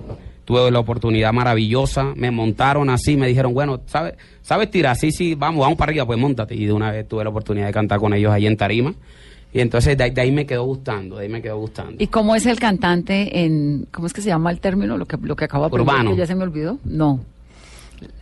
Tuve 0.45 0.69
la 0.71 0.79
oportunidad 0.79 1.31
maravillosa, 1.31 2.13
me 2.15 2.29
montaron 2.29 2.89
así, 2.89 3.15
me 3.15 3.27
dijeron, 3.27 3.53
bueno, 3.53 3.79
¿sabes, 3.85 4.15
¿sabes 4.41 4.69
tirar? 4.69 4.97
Sí, 4.97 5.11
sí, 5.11 5.35
vamos, 5.35 5.61
vamos 5.61 5.77
para 5.77 5.91
arriba, 5.91 6.05
pues 6.05 6.19
montate. 6.19 6.53
Y 6.55 6.65
de 6.65 6.73
una 6.73 6.91
vez 6.91 7.07
tuve 7.07 7.23
la 7.23 7.29
oportunidad 7.29 7.67
de 7.67 7.71
cantar 7.73 7.99
con 7.99 8.13
ellos 8.13 8.31
ahí 8.33 8.45
en 8.45 8.57
Tarima. 8.57 8.93
Y 9.53 9.61
entonces 9.61 9.97
de, 9.97 10.03
ahí- 10.03 10.11
de 10.11 10.19
ahí 10.21 10.31
me 10.31 10.45
quedó 10.45 10.65
gustando, 10.65 11.15
de 11.17 11.23
ahí 11.23 11.29
me 11.31 11.41
quedó 11.41 11.57
gustando. 11.59 11.95
¿Y 11.97 12.07
cómo 12.07 12.35
es 12.35 12.45
el 12.45 12.59
cantante 12.59 13.45
en, 13.45 13.87
cómo 13.91 14.07
es 14.07 14.11
que 14.13 14.21
se 14.21 14.29
llama 14.29 14.51
el 14.51 14.59
término, 14.59 14.97
lo 14.97 15.05
que, 15.05 15.15
lo 15.21 15.35
que 15.35 15.45
acabo 15.45 15.69
de 15.69 15.75
Urbano. 15.75 16.11
que 16.11 16.17
ya 16.17 16.25
se 16.27 16.35
me 16.35 16.43
olvidó? 16.43 16.77
No. 16.83 17.19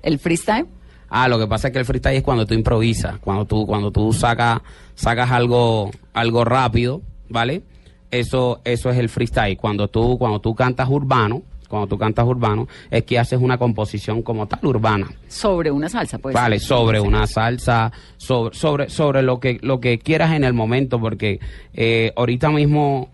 ¿El 0.04 0.20
freestyle? 0.20 0.66
Ah, 1.10 1.28
lo 1.28 1.40
que 1.40 1.48
pasa 1.48 1.70
es 1.70 1.74
que 1.74 1.80
el 1.80 1.86
freestyle 1.86 2.18
es 2.18 2.24
cuando 2.24 2.46
tú 2.46 2.54
improvisas, 2.54 3.18
cuando 3.20 3.46
tú, 3.46 3.66
cuando 3.66 3.92
tú 3.92 4.14
sacas, 4.14 4.60
sacas 4.94 5.32
algo, 5.32 5.90
algo 6.14 6.46
rápido, 6.46 7.02
¿vale? 7.30 7.64
Eso, 8.12 8.60
eso 8.63 8.89
es 8.89 8.97
el 8.97 9.10
freestyle. 9.10 9.58
Cuando 9.58 9.88
tú, 9.88 10.17
cuando 10.17 10.39
tú 10.39 10.54
cantas 10.54 10.89
urbano, 10.89 11.41
cuando 11.69 11.88
tú 11.88 11.97
cantas 11.97 12.26
urbano, 12.26 12.67
es 12.89 13.04
que 13.06 13.17
haces 13.17 13.39
una 13.41 13.58
composición 13.58 14.21
como 14.21 14.45
tal 14.47 14.65
urbana. 14.65 15.08
Sobre 15.30 15.71
una 15.71 15.88
salsa, 15.88 16.17
pues. 16.17 16.36
Vale, 16.36 16.60
sobre 16.60 17.00
una 17.00 17.26
salsa, 17.26 17.91
sobre, 18.17 18.54
sobre, 18.56 18.89
sobre 18.89 19.21
lo 19.21 19.39
que, 19.39 19.58
lo 19.62 19.80
que 19.80 19.97
quieras 19.97 20.34
en 20.34 20.43
el 20.43 20.54
momento, 20.54 21.00
porque 21.00 21.39
eh, 21.74 22.12
ahorita 22.17 22.50
mismo 22.50 23.10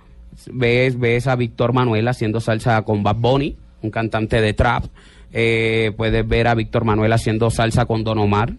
ves, 0.51 0.97
ves 0.99 1.27
a 1.27 1.35
Víctor 1.35 1.73
Manuel 1.73 2.07
haciendo 2.07 2.39
salsa 2.39 2.81
con 2.81 3.03
Bad 3.03 3.17
Bunny, 3.17 3.55
un 3.83 3.91
cantante 3.91 4.41
de 4.41 4.53
trap. 4.53 4.85
Eh, 5.31 5.91
puedes 5.95 6.27
ver 6.27 6.47
a 6.47 6.55
Víctor 6.55 6.83
Manuel 6.83 7.13
haciendo 7.13 7.51
salsa 7.51 7.85
con 7.85 8.03
Don 8.03 8.17
Omar, 8.17 8.53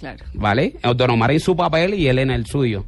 Claro. 0.00 0.24
¿vale? 0.34 0.74
Don 0.96 1.10
Omar 1.10 1.30
en 1.30 1.40
su 1.40 1.54
papel 1.54 1.94
y 1.94 2.08
él 2.08 2.18
en 2.18 2.30
el 2.30 2.46
suyo, 2.46 2.84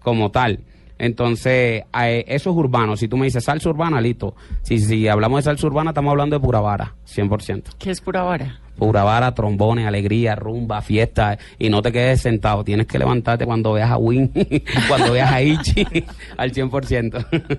como 0.00 0.30
tal. 0.30 0.60
Entonces, 0.98 1.84
eh, 2.00 2.24
eso 2.26 2.50
es 2.50 2.56
urbano. 2.56 2.96
Si 2.96 3.08
tú 3.08 3.16
me 3.16 3.26
dices 3.26 3.44
salsa 3.44 3.68
urbana, 3.68 4.00
listo. 4.00 4.34
Si, 4.62 4.78
si 4.78 5.06
hablamos 5.08 5.38
de 5.38 5.42
salsa 5.44 5.66
urbana, 5.66 5.90
estamos 5.90 6.10
hablando 6.10 6.36
de 6.36 6.40
pura 6.40 6.60
vara, 6.60 6.94
100%. 7.06 7.62
¿Qué 7.78 7.90
es 7.90 8.00
pura 8.00 8.22
vara? 8.22 8.60
Pura 8.76 9.04
vara, 9.04 9.34
trombones, 9.34 9.86
alegría, 9.86 10.34
rumba, 10.34 10.82
fiesta. 10.82 11.38
Y 11.58 11.68
no 11.70 11.82
te 11.82 11.92
quedes 11.92 12.20
sentado. 12.20 12.64
Tienes 12.64 12.86
que 12.86 12.98
levantarte 12.98 13.46
cuando 13.46 13.72
veas 13.72 13.90
a 13.90 13.96
Win, 13.96 14.32
cuando 14.88 15.12
veas 15.12 15.30
a 15.30 15.42
Ichi, 15.42 15.86
al 16.36 16.52
100%. 16.52 17.26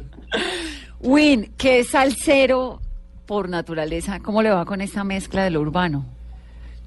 Win, 1.01 1.51
¿qué 1.57 1.79
es 1.79 1.89
salsero 1.89 2.81
por 3.25 3.47
naturaleza? 3.47 4.19
¿Cómo 4.19 4.41
le 4.41 4.49
va 4.49 4.65
con 4.65 4.81
esta 4.81 5.03
mezcla 5.03 5.43
de 5.43 5.51
lo 5.51 5.61
urbano? 5.61 6.05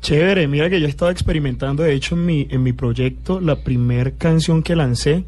Chévere, 0.03 0.49
mira 0.49 0.69
que 0.69 0.81
yo 0.81 0.89
estaba 0.89 1.13
experimentando, 1.13 1.85
de 1.85 1.95
hecho 1.95 2.17
en 2.17 2.27
mi, 2.27 2.49
en 2.51 2.65
mi 2.65 2.73
proyecto, 2.73 3.41
la 3.41 3.55
primer 3.55 4.17
canción 4.17 4.65
que 4.65 4.75
lancé, 4.75 5.25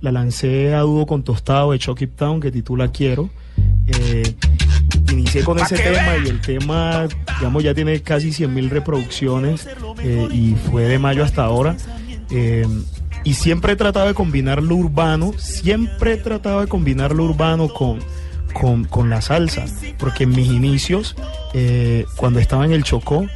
la 0.00 0.12
lancé 0.12 0.74
a 0.74 0.80
dúo 0.80 1.06
con 1.06 1.22
Tostado 1.22 1.72
de 1.72 1.78
Chucky 1.78 2.06
Town, 2.06 2.40
que 2.40 2.50
titula 2.50 2.88
Quiero. 2.88 3.30
Eh, 3.86 4.34
inicié 5.12 5.44
con 5.44 5.58
ese 5.58 5.76
tema 5.76 6.16
y 6.24 6.28
el 6.28 6.40
tema, 6.40 7.06
digamos, 7.38 7.62
ya 7.62 7.74
tiene 7.74 8.00
casi 8.02 8.32
100 8.32 8.52
mil 8.52 8.70
reproducciones 8.70 9.66
eh, 10.02 10.28
y 10.32 10.54
fue 10.54 10.84
de 10.84 10.98
mayo 10.98 11.24
hasta 11.24 11.44
ahora. 11.44 11.76
Eh, 12.30 12.66
y 13.24 13.34
siempre 13.34 13.72
he 13.72 13.76
tratado 13.76 14.06
de 14.06 14.14
combinar 14.14 14.62
lo 14.62 14.76
urbano, 14.76 15.32
siempre 15.36 16.14
he 16.14 16.16
tratado 16.16 16.60
de 16.60 16.68
combinar 16.68 17.12
lo 17.12 17.24
urbano 17.24 17.68
con, 17.68 17.98
con, 18.52 18.84
con 18.84 19.10
la 19.10 19.20
salsa, 19.20 19.64
porque 19.98 20.24
en 20.24 20.30
mis 20.30 20.46
inicios, 20.46 21.16
eh, 21.52 22.04
cuando 22.16 22.38
estaba 22.38 22.64
en 22.64 22.72
el 22.72 22.84
Chocó, 22.84 23.26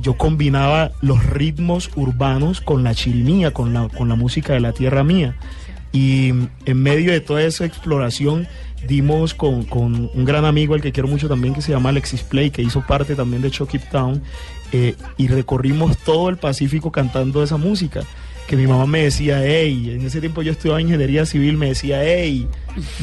yo 0.00 0.18
combinaba 0.18 0.92
los 1.00 1.24
ritmos 1.24 1.90
urbanos 1.96 2.60
con 2.60 2.84
la 2.84 2.94
chirimía, 2.94 3.52
con 3.52 3.72
la, 3.72 3.88
con 3.88 4.08
la 4.08 4.16
música 4.16 4.52
de 4.52 4.60
la 4.60 4.72
tierra 4.72 5.02
mía. 5.02 5.36
Y 5.98 6.28
en 6.66 6.82
medio 6.82 7.10
de 7.10 7.20
toda 7.20 7.42
esa 7.42 7.64
exploración 7.64 8.46
dimos 8.86 9.34
con, 9.34 9.64
con 9.64 10.08
un 10.14 10.24
gran 10.24 10.44
amigo 10.44 10.74
al 10.74 10.80
que 10.80 10.92
quiero 10.92 11.08
mucho 11.08 11.28
también 11.28 11.54
que 11.54 11.62
se 11.62 11.72
llama 11.72 11.88
Alexis 11.88 12.22
Play, 12.22 12.50
que 12.50 12.62
hizo 12.62 12.86
parte 12.86 13.14
también 13.16 13.42
de 13.42 13.50
Chucky 13.50 13.78
Town, 13.78 14.22
eh, 14.72 14.94
y 15.16 15.26
recorrimos 15.26 15.96
todo 15.98 16.28
el 16.28 16.36
Pacífico 16.36 16.92
cantando 16.92 17.42
esa 17.42 17.56
música. 17.56 18.02
Que 18.46 18.56
mi 18.56 18.66
mamá 18.66 18.86
me 18.86 19.02
decía, 19.02 19.40
hey, 19.44 19.90
en 19.98 20.06
ese 20.06 20.20
tiempo 20.20 20.40
yo 20.42 20.52
estudiaba 20.52 20.80
ingeniería 20.80 21.26
civil, 21.26 21.56
me 21.58 21.66
decía, 21.68 22.00
hey, 22.02 22.46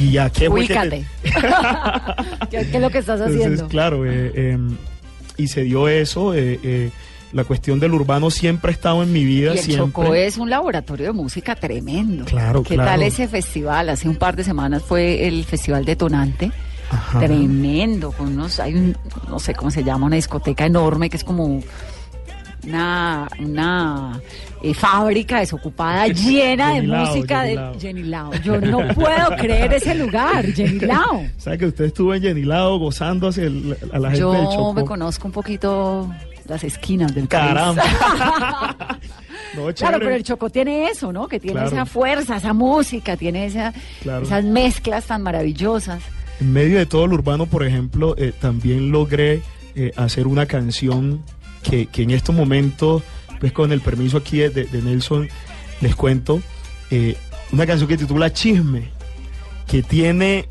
y 0.02 0.18
a 0.18 0.30
qué 0.30 0.50
fue 0.50 0.66
que 0.66 0.74
te- 0.74 0.80
Ubícate. 0.80 1.06
¿Qué, 2.50 2.58
es 2.62 2.82
lo 2.82 2.90
que 2.90 2.98
estás 3.00 3.20
entonces, 3.20 3.42
haciendo? 3.42 3.68
claro, 3.68 4.06
eh, 4.06 4.32
eh, 4.34 4.58
y 5.38 5.48
se 5.48 5.64
dio 5.64 5.88
eso. 5.88 6.34
eh, 6.34 6.60
eh, 6.64 6.90
la 7.36 7.44
cuestión 7.44 7.80
del 7.82 7.94
urbano 7.94 8.32
siempre 8.32 8.72
ha 8.72 8.74
estado 8.74 9.04
en 9.04 9.12
mi 9.12 9.26
vida. 9.26 9.54
Y 9.54 9.58
el 9.58 9.64
siempre. 9.64 10.04
Chocó 10.04 10.16
es 10.16 10.38
un 10.38 10.50
laboratorio 10.50 11.08
de 11.08 11.12
música 11.12 11.54
tremendo. 11.56 12.24
Claro, 12.24 12.64
¿Qué 12.64 12.76
claro. 12.76 12.92
tal 12.92 13.04
ese 13.04 13.28
festival? 13.28 13.90
Hace 13.90 14.08
un 14.08 14.16
par 14.16 14.38
de 14.38 14.44
semanas 14.46 14.82
fue 14.84 15.28
el 15.28 15.44
Festival 15.44 15.84
Detonante. 15.84 16.50
Ajá. 16.90 17.20
Tremendo, 17.20 18.12
con 18.14 18.28
unos, 18.28 18.60
hay 18.62 18.76
un, 18.76 18.96
no 19.28 19.38
sé 19.40 19.54
cómo 19.54 19.70
se 19.70 19.84
llama, 19.84 20.06
una 20.06 20.16
discoteca 20.16 20.66
enorme 20.66 21.10
que 21.10 21.18
es 21.18 21.24
como 21.26 21.62
una, 22.66 23.28
una 23.40 24.20
eh, 24.62 24.74
fábrica 24.74 25.40
desocupada 25.40 26.08
llena 26.08 26.70
de 26.70 26.76
Jenny 26.76 26.88
Lao, 26.88 27.06
música 27.08 27.42
Jenny 27.42 27.50
de 27.50 27.56
Lao. 27.56 27.80
Jenny 27.80 28.04
Lao. 28.04 28.34
Yo 28.44 28.62
no 28.62 28.88
puedo 28.96 29.30
creer 29.38 29.74
ese 29.74 29.94
lugar, 29.96 30.46
Jenny 30.54 30.80
Lao. 30.86 31.24
¿Sabe 31.38 31.58
que 31.58 31.66
usted 31.68 31.86
estuvo 31.86 32.14
en 32.16 32.22
Yenilado 32.24 32.78
gozando 32.80 33.28
hacia 33.28 33.44
el- 33.44 33.78
a 33.92 34.00
la 34.00 34.12
gente 34.12 34.26
del 34.26 34.44
Yo 34.44 34.52
Chocó? 34.52 34.74
me 34.74 34.86
conozco 34.86 35.28
un 35.28 35.34
poquito 35.34 36.10
las 36.48 36.64
esquinas 36.64 37.14
del 37.16 37.28
país. 37.28 37.44
Caramba. 37.48 37.84
No, 39.56 39.74
Claro, 39.74 40.00
pero 40.00 40.16
el 40.16 40.24
Chocó 40.24 40.50
tiene 40.50 40.90
eso, 40.90 41.14
¿no? 41.14 41.28
Que 41.30 41.40
tiene 41.40 41.54
Claro. 41.62 41.68
esa 41.70 41.86
fuerza, 41.86 42.36
esa 42.38 42.52
música, 42.54 43.16
tiene 43.16 43.46
esa, 43.46 43.74
Claro. 44.02 44.24
esas 44.26 44.44
mezclas 44.44 45.06
tan 45.06 45.22
maravillosas. 45.24 46.02
En 46.42 46.52
medio 46.52 46.78
de 46.78 46.86
todo 46.86 47.08
lo 47.08 47.14
urbano, 47.16 47.46
por 47.46 47.66
ejemplo, 47.66 48.16
eh, 48.18 48.34
también 48.38 48.92
logré 48.92 49.42
eh, 49.76 49.92
hacer 49.96 50.28
una 50.28 50.46
canción 50.46 51.22
que, 51.64 51.86
que 51.86 52.04
en 52.04 52.12
estos 52.12 52.36
momentos, 52.36 53.04
pues 53.40 53.54
con 53.54 53.72
el 53.72 53.80
permiso 53.80 54.18
aquí 54.18 54.40
de, 54.40 54.50
de 54.50 54.82
Nelson, 54.82 55.30
les 55.80 55.96
cuento, 55.96 56.42
eh, 56.92 57.16
una 57.54 57.66
canción 57.66 57.88
que 57.88 57.96
titula 57.98 58.34
Chisme, 58.34 58.90
que 59.68 59.84
tiene 59.84 60.48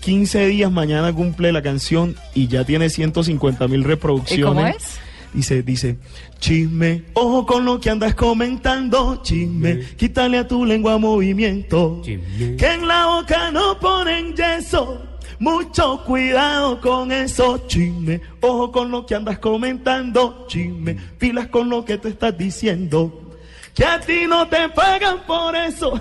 15 0.00 0.46
días, 0.46 0.70
mañana 0.70 1.10
cumple 1.12 1.52
la 1.52 1.62
canción 1.62 2.16
y 2.34 2.48
ya 2.48 2.64
tiene 2.64 2.90
150 2.90 3.66
mil 3.68 3.80
¿Y 3.80 3.84
reproducciones. 3.84 4.44
cómo 4.46 4.66
es? 4.66 4.98
Dice, 5.36 5.62
dice, 5.62 5.98
chisme, 6.38 7.02
ojo 7.12 7.44
con 7.44 7.66
lo 7.66 7.78
que 7.78 7.90
andas 7.90 8.14
comentando, 8.14 9.20
chisme, 9.22 9.80
quítale 9.96 10.38
a 10.38 10.48
tu 10.48 10.64
lengua 10.64 10.96
movimiento, 10.96 12.00
Chisme. 12.02 12.56
que 12.56 12.72
en 12.72 12.88
la 12.88 13.04
boca 13.04 13.50
no 13.50 13.78
ponen 13.78 14.34
yeso, 14.34 15.02
mucho 15.38 16.02
cuidado 16.06 16.80
con 16.80 17.12
eso, 17.12 17.62
chisme, 17.66 18.22
ojo 18.40 18.72
con 18.72 18.90
lo 18.90 19.04
que 19.04 19.14
andas 19.14 19.38
comentando, 19.38 20.46
chisme, 20.48 20.96
pilas 21.18 21.48
con 21.48 21.68
lo 21.68 21.84
que 21.84 21.98
te 21.98 22.08
estás 22.08 22.38
diciendo, 22.38 23.34
que 23.74 23.84
a 23.84 24.00
ti 24.00 24.20
no 24.26 24.48
te 24.48 24.70
pagan 24.70 25.18
por 25.26 25.54
eso. 25.54 25.92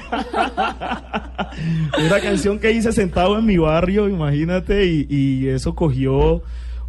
Una 2.05 2.21
canción 2.21 2.57
que 2.57 2.71
hice 2.71 2.93
sentado 2.93 3.37
en 3.37 3.45
mi 3.45 3.57
barrio, 3.57 4.07
imagínate, 4.07 4.85
y, 4.85 5.05
y 5.09 5.47
eso 5.49 5.75
cogió 5.75 6.41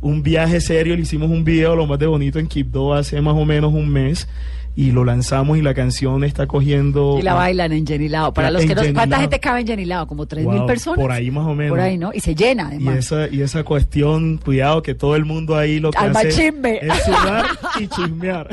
un 0.07 0.23
viaje 0.23 0.61
serio. 0.61 0.95
Le 0.97 1.03
hicimos 1.03 1.31
un 1.31 1.45
video 1.45 1.75
lo 1.77 1.87
más 1.87 1.99
de 1.99 2.07
bonito 2.07 2.38
en 2.38 2.47
Quibdó 2.47 2.95
hace 2.95 3.21
más 3.21 3.35
o 3.35 3.45
menos 3.45 3.73
un 3.75 3.88
mes 3.88 4.29
y 4.79 4.90
lo 4.92 5.07
lanzamos 5.07 5.57
y 5.57 5.62
la 5.62 5.73
canción 5.73 6.23
está 6.23 6.47
cogiendo. 6.47 7.16
Y 7.19 7.23
la 7.23 7.33
bailan 7.33 7.73
en 7.73 7.87
Jenny 7.87 8.11
Lao. 8.11 8.35
Para 8.35 8.51
los 8.51 8.62
que 8.66 8.75
no, 8.75 8.83
¿cuánta 8.92 9.19
gente 9.19 9.40
cabe 9.40 9.61
en 9.61 9.66
Jenny 9.69 9.87
Lao? 9.87 10.07
Como 10.07 10.27
3.000 10.27 10.45
Wow, 10.45 10.66
personas. 10.66 11.01
por 11.01 11.12
ahí 11.12 11.31
más 11.31 11.47
o 11.47 11.55
menos. 11.55 11.71
Por 11.71 11.81
ahí, 11.81 11.97
¿no? 11.97 12.11
Y 12.12 12.21
se 12.21 12.35
llena, 12.35 12.64
Y 12.64 12.66
además. 12.77 12.97
esa, 12.99 13.27
y 13.29 13.40
esa 13.40 13.64
cuestión, 13.64 14.37
cuidado 14.37 14.83
que 14.83 14.95
todo 14.95 15.16
el 15.16 15.25
mundo 15.25 15.57
ahí 15.57 15.81
lo 15.81 15.90
que 15.92 15.97
Alma 15.99 16.21
hace 16.21 16.29
chisme. 16.29 16.79
es 16.83 16.92
sudar 17.05 17.47
y 17.81 17.87
chismear. 17.88 18.49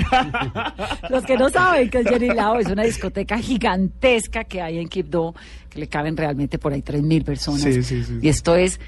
Los 1.10 1.26
que 1.26 1.36
no 1.38 1.50
saben 1.50 1.90
que 1.90 2.00
es 2.00 2.08
Jenny 2.08 2.30
Lao 2.30 2.58
es 2.58 2.68
una 2.68 2.84
discoteca 2.84 3.38
gigantesca 3.38 4.46
que 4.46 4.62
hay 4.62 4.78
en 4.80 4.88
Quibdó, 4.88 5.36
que 5.70 5.80
le 5.80 5.88
caben 5.88 6.16
realmente 6.16 6.58
por 6.58 6.72
ahí 6.72 6.82
3.000 6.82 7.24
personas. 7.26 7.62
Sí, 7.64 7.84
sí, 7.84 8.02
sí. 8.02 8.20
Y 8.22 8.30
esto 8.30 8.56
es 8.56 8.80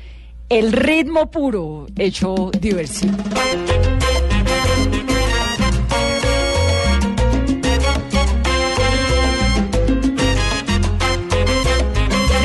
el 0.47 0.71
ritmo 0.71 1.31
puro 1.31 1.88
hecho 1.97 2.51
diversión. 2.60 3.15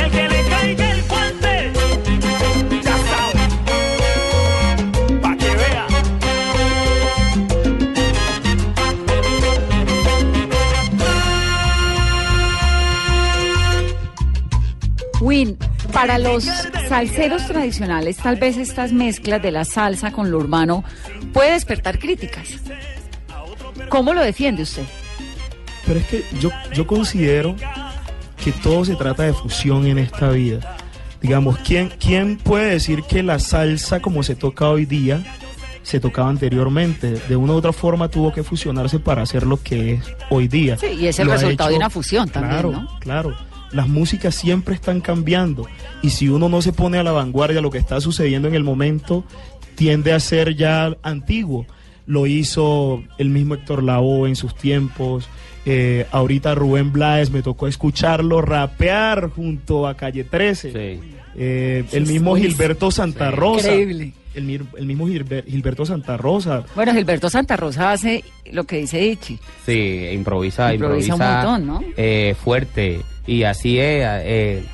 el 0.02 0.10
que 0.10 0.28
le 0.28 0.44
caiga 0.48 0.90
el 0.92 1.02
fuerte 1.02 1.72
ya 2.82 2.96
está 2.96 3.32
pa' 5.20 5.36
que 5.36 5.56
vea 5.56 5.86
win. 15.20 15.69
Para 15.92 16.18
los 16.18 16.44
salseros 16.88 17.46
tradicionales, 17.46 18.16
tal 18.16 18.36
vez 18.36 18.56
estas 18.56 18.92
mezclas 18.92 19.42
de 19.42 19.50
la 19.50 19.64
salsa 19.64 20.12
con 20.12 20.30
lo 20.30 20.38
urbano 20.38 20.84
puede 21.32 21.52
despertar 21.52 21.98
críticas. 21.98 22.48
¿Cómo 23.88 24.14
lo 24.14 24.22
defiende 24.22 24.62
usted? 24.62 24.84
Pero 25.86 25.98
es 26.00 26.06
que 26.06 26.24
yo, 26.40 26.50
yo 26.72 26.86
considero 26.86 27.56
que 28.42 28.52
todo 28.52 28.84
se 28.84 28.94
trata 28.94 29.24
de 29.24 29.32
fusión 29.34 29.86
en 29.86 29.98
esta 29.98 30.30
vida. 30.30 30.76
Digamos, 31.20 31.58
¿quién, 31.58 31.90
¿quién 32.00 32.36
puede 32.38 32.70
decir 32.70 33.02
que 33.02 33.22
la 33.22 33.38
salsa 33.38 34.00
como 34.00 34.22
se 34.22 34.34
toca 34.36 34.68
hoy 34.68 34.86
día 34.86 35.22
se 35.82 36.00
tocaba 36.00 36.30
anteriormente? 36.30 37.12
De 37.28 37.36
una 37.36 37.52
u 37.52 37.56
otra 37.56 37.72
forma 37.72 38.08
tuvo 38.08 38.32
que 38.32 38.42
fusionarse 38.42 38.98
para 39.00 39.22
hacer 39.22 39.46
lo 39.46 39.62
que 39.62 39.94
es 39.94 40.04
hoy 40.30 40.48
día. 40.48 40.78
Sí, 40.78 40.86
y 40.98 41.06
es 41.08 41.18
el 41.18 41.26
Lo 41.26 41.34
resultado 41.34 41.70
de 41.70 41.76
una 41.76 41.90
fusión 41.90 42.28
también, 42.28 42.52
Claro, 42.62 42.72
¿no? 42.72 42.98
claro. 43.00 43.49
Las 43.72 43.88
músicas 43.88 44.34
siempre 44.34 44.74
están 44.74 45.00
cambiando 45.00 45.66
y 46.02 46.10
si 46.10 46.28
uno 46.28 46.48
no 46.48 46.60
se 46.62 46.72
pone 46.72 46.98
a 46.98 47.02
la 47.02 47.12
vanguardia 47.12 47.60
lo 47.60 47.70
que 47.70 47.78
está 47.78 48.00
sucediendo 48.00 48.48
en 48.48 48.54
el 48.54 48.64
momento, 48.64 49.24
tiende 49.76 50.12
a 50.12 50.20
ser 50.20 50.56
ya 50.56 50.96
antiguo. 51.02 51.66
Lo 52.06 52.26
hizo 52.26 53.02
el 53.18 53.28
mismo 53.30 53.54
Héctor 53.54 53.82
Lavoe 53.82 54.28
en 54.28 54.36
sus 54.36 54.54
tiempos. 54.54 55.28
eh, 55.66 56.06
ahorita 56.10 56.54
Rubén 56.54 56.90
Blades 56.90 57.30
me 57.30 57.42
tocó 57.42 57.68
escucharlo 57.68 58.40
rapear 58.40 59.28
junto 59.30 59.86
a 59.86 59.94
Calle 59.94 60.24
13. 60.24 60.72
Sí. 60.72 61.00
Eh, 61.36 61.84
el 61.92 62.06
mismo. 62.06 62.36
Gilberto 62.36 62.90
Santa 62.90 63.30
Rosa. 63.30 63.68
Increíble. 63.72 64.12
El, 64.34 64.48
el 64.78 64.86
mismo 64.86 65.08
Gilber- 65.08 65.44
Gilberto 65.44 65.84
Santa 65.84 66.16
Rosa. 66.16 66.62
Bueno, 66.76 66.92
Gilberto 66.94 67.28
Santa 67.28 67.56
Rosa 67.56 67.90
hace 67.92 68.22
lo 68.52 68.62
que 68.64 68.76
dice 68.78 69.04
Ichi. 69.04 69.38
Sí, 69.66 70.08
improvisa, 70.12 70.72
Improvisa 70.72 71.14
improvisa, 71.14 71.14
un 71.14 71.64
montón, 71.64 71.66
¿no? 71.66 71.92
eh, 71.96 72.36
fuerte. 72.40 73.00
Y 73.26 73.42
así 73.42 73.78
es. 73.80 74.04
eh, 74.06 74.64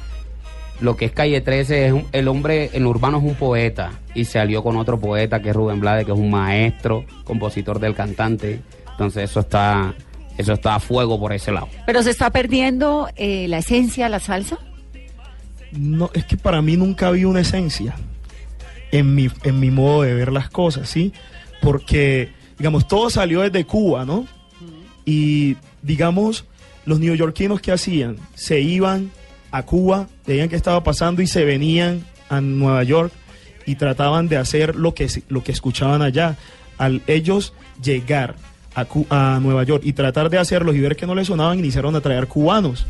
lo 0.80 0.94
que 0.94 1.06
es 1.06 1.12
Calle 1.12 1.40
13, 1.40 1.86
es 1.86 1.92
un- 1.92 2.04
el 2.12 2.28
hombre 2.28 2.68
en 2.74 2.82
lo 2.84 2.90
urbano 2.90 3.16
es 3.16 3.24
un 3.24 3.34
poeta. 3.34 3.92
Y 4.14 4.26
se 4.26 4.38
alió 4.38 4.62
con 4.62 4.76
otro 4.76 5.00
poeta 5.00 5.40
que 5.40 5.48
es 5.50 5.56
Rubén 5.56 5.80
Blades, 5.80 6.04
que 6.04 6.12
es 6.12 6.18
un 6.18 6.30
maestro, 6.30 7.06
compositor 7.24 7.80
del 7.80 7.94
cantante. 7.94 8.60
Entonces 8.90 9.30
eso 9.30 9.40
está, 9.40 9.94
eso 10.36 10.52
está 10.52 10.74
a 10.74 10.80
fuego 10.80 11.18
por 11.18 11.32
ese 11.32 11.50
lado. 11.50 11.68
Pero 11.86 12.02
se 12.02 12.10
está 12.10 12.28
perdiendo 12.28 13.08
eh, 13.16 13.46
la 13.48 13.58
esencia 13.58 14.04
de 14.04 14.10
la 14.10 14.20
salsa. 14.20 14.58
No, 15.76 16.10
es 16.14 16.24
que 16.24 16.36
para 16.36 16.62
mí 16.62 16.76
nunca 16.76 17.08
había 17.08 17.28
una 17.28 17.40
esencia 17.40 17.94
en 18.92 19.14
mi, 19.14 19.28
en 19.42 19.60
mi 19.60 19.70
modo 19.70 20.02
de 20.02 20.14
ver 20.14 20.32
las 20.32 20.48
cosas, 20.48 20.88
¿sí? 20.88 21.12
Porque, 21.60 22.30
digamos, 22.58 22.88
todo 22.88 23.10
salió 23.10 23.42
desde 23.42 23.64
Cuba, 23.64 24.04
¿no? 24.04 24.26
Y, 25.04 25.56
digamos, 25.82 26.44
los 26.84 27.00
neoyorquinos 27.00 27.60
que 27.60 27.72
hacían, 27.72 28.16
se 28.34 28.60
iban 28.60 29.10
a 29.50 29.62
Cuba, 29.64 30.08
veían 30.26 30.48
qué 30.48 30.56
estaba 30.56 30.82
pasando 30.82 31.22
y 31.22 31.26
se 31.26 31.44
venían 31.44 32.04
a 32.28 32.40
Nueva 32.40 32.82
York 32.82 33.12
y 33.66 33.76
trataban 33.76 34.28
de 34.28 34.36
hacer 34.36 34.76
lo 34.76 34.94
que, 34.94 35.08
lo 35.28 35.42
que 35.42 35.52
escuchaban 35.52 36.02
allá. 36.02 36.36
Al 36.78 37.02
ellos 37.06 37.54
llegar 37.82 38.36
a, 38.74 38.86
a 39.10 39.40
Nueva 39.40 39.64
York 39.64 39.82
y 39.84 39.92
tratar 39.92 40.30
de 40.30 40.38
hacerlos 40.38 40.76
y 40.76 40.80
ver 40.80 40.96
que 40.96 41.06
no 41.06 41.14
les 41.14 41.28
sonaban, 41.28 41.58
iniciaron 41.58 41.96
a 41.96 42.00
traer 42.00 42.26
cubanos 42.26 42.86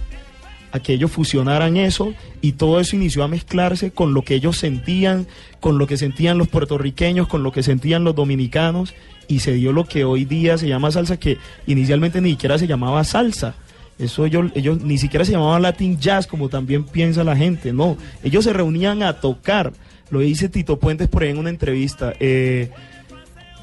que 0.80 0.92
ellos 0.92 1.10
fusionaran 1.10 1.76
eso 1.76 2.12
y 2.40 2.52
todo 2.52 2.80
eso 2.80 2.96
inició 2.96 3.24
a 3.24 3.28
mezclarse 3.28 3.90
con 3.90 4.14
lo 4.14 4.22
que 4.22 4.34
ellos 4.34 4.56
sentían, 4.56 5.26
con 5.60 5.78
lo 5.78 5.86
que 5.86 5.96
sentían 5.96 6.38
los 6.38 6.48
puertorriqueños, 6.48 7.28
con 7.28 7.42
lo 7.42 7.52
que 7.52 7.62
sentían 7.62 8.04
los 8.04 8.14
dominicanos 8.14 8.94
y 9.28 9.40
se 9.40 9.52
dio 9.52 9.72
lo 9.72 9.86
que 9.86 10.04
hoy 10.04 10.24
día 10.24 10.58
se 10.58 10.68
llama 10.68 10.90
salsa, 10.90 11.18
que 11.18 11.38
inicialmente 11.66 12.20
ni 12.20 12.30
siquiera 12.30 12.58
se 12.58 12.66
llamaba 12.66 13.04
salsa. 13.04 13.54
Eso 13.98 14.26
ellos, 14.26 14.50
ellos 14.54 14.82
ni 14.82 14.98
siquiera 14.98 15.24
se 15.24 15.32
llamaba 15.32 15.58
Latin 15.58 15.98
Jazz 15.98 16.26
como 16.26 16.48
también 16.48 16.84
piensa 16.84 17.24
la 17.24 17.36
gente, 17.36 17.72
no. 17.72 17.96
Ellos 18.22 18.44
se 18.44 18.52
reunían 18.52 19.02
a 19.02 19.14
tocar. 19.14 19.72
Lo 20.10 20.20
dice 20.20 20.48
Tito 20.48 20.78
Puentes 20.78 21.08
por 21.08 21.22
ahí 21.22 21.30
en 21.30 21.38
una 21.38 21.50
entrevista. 21.50 22.12
Eh, 22.20 22.70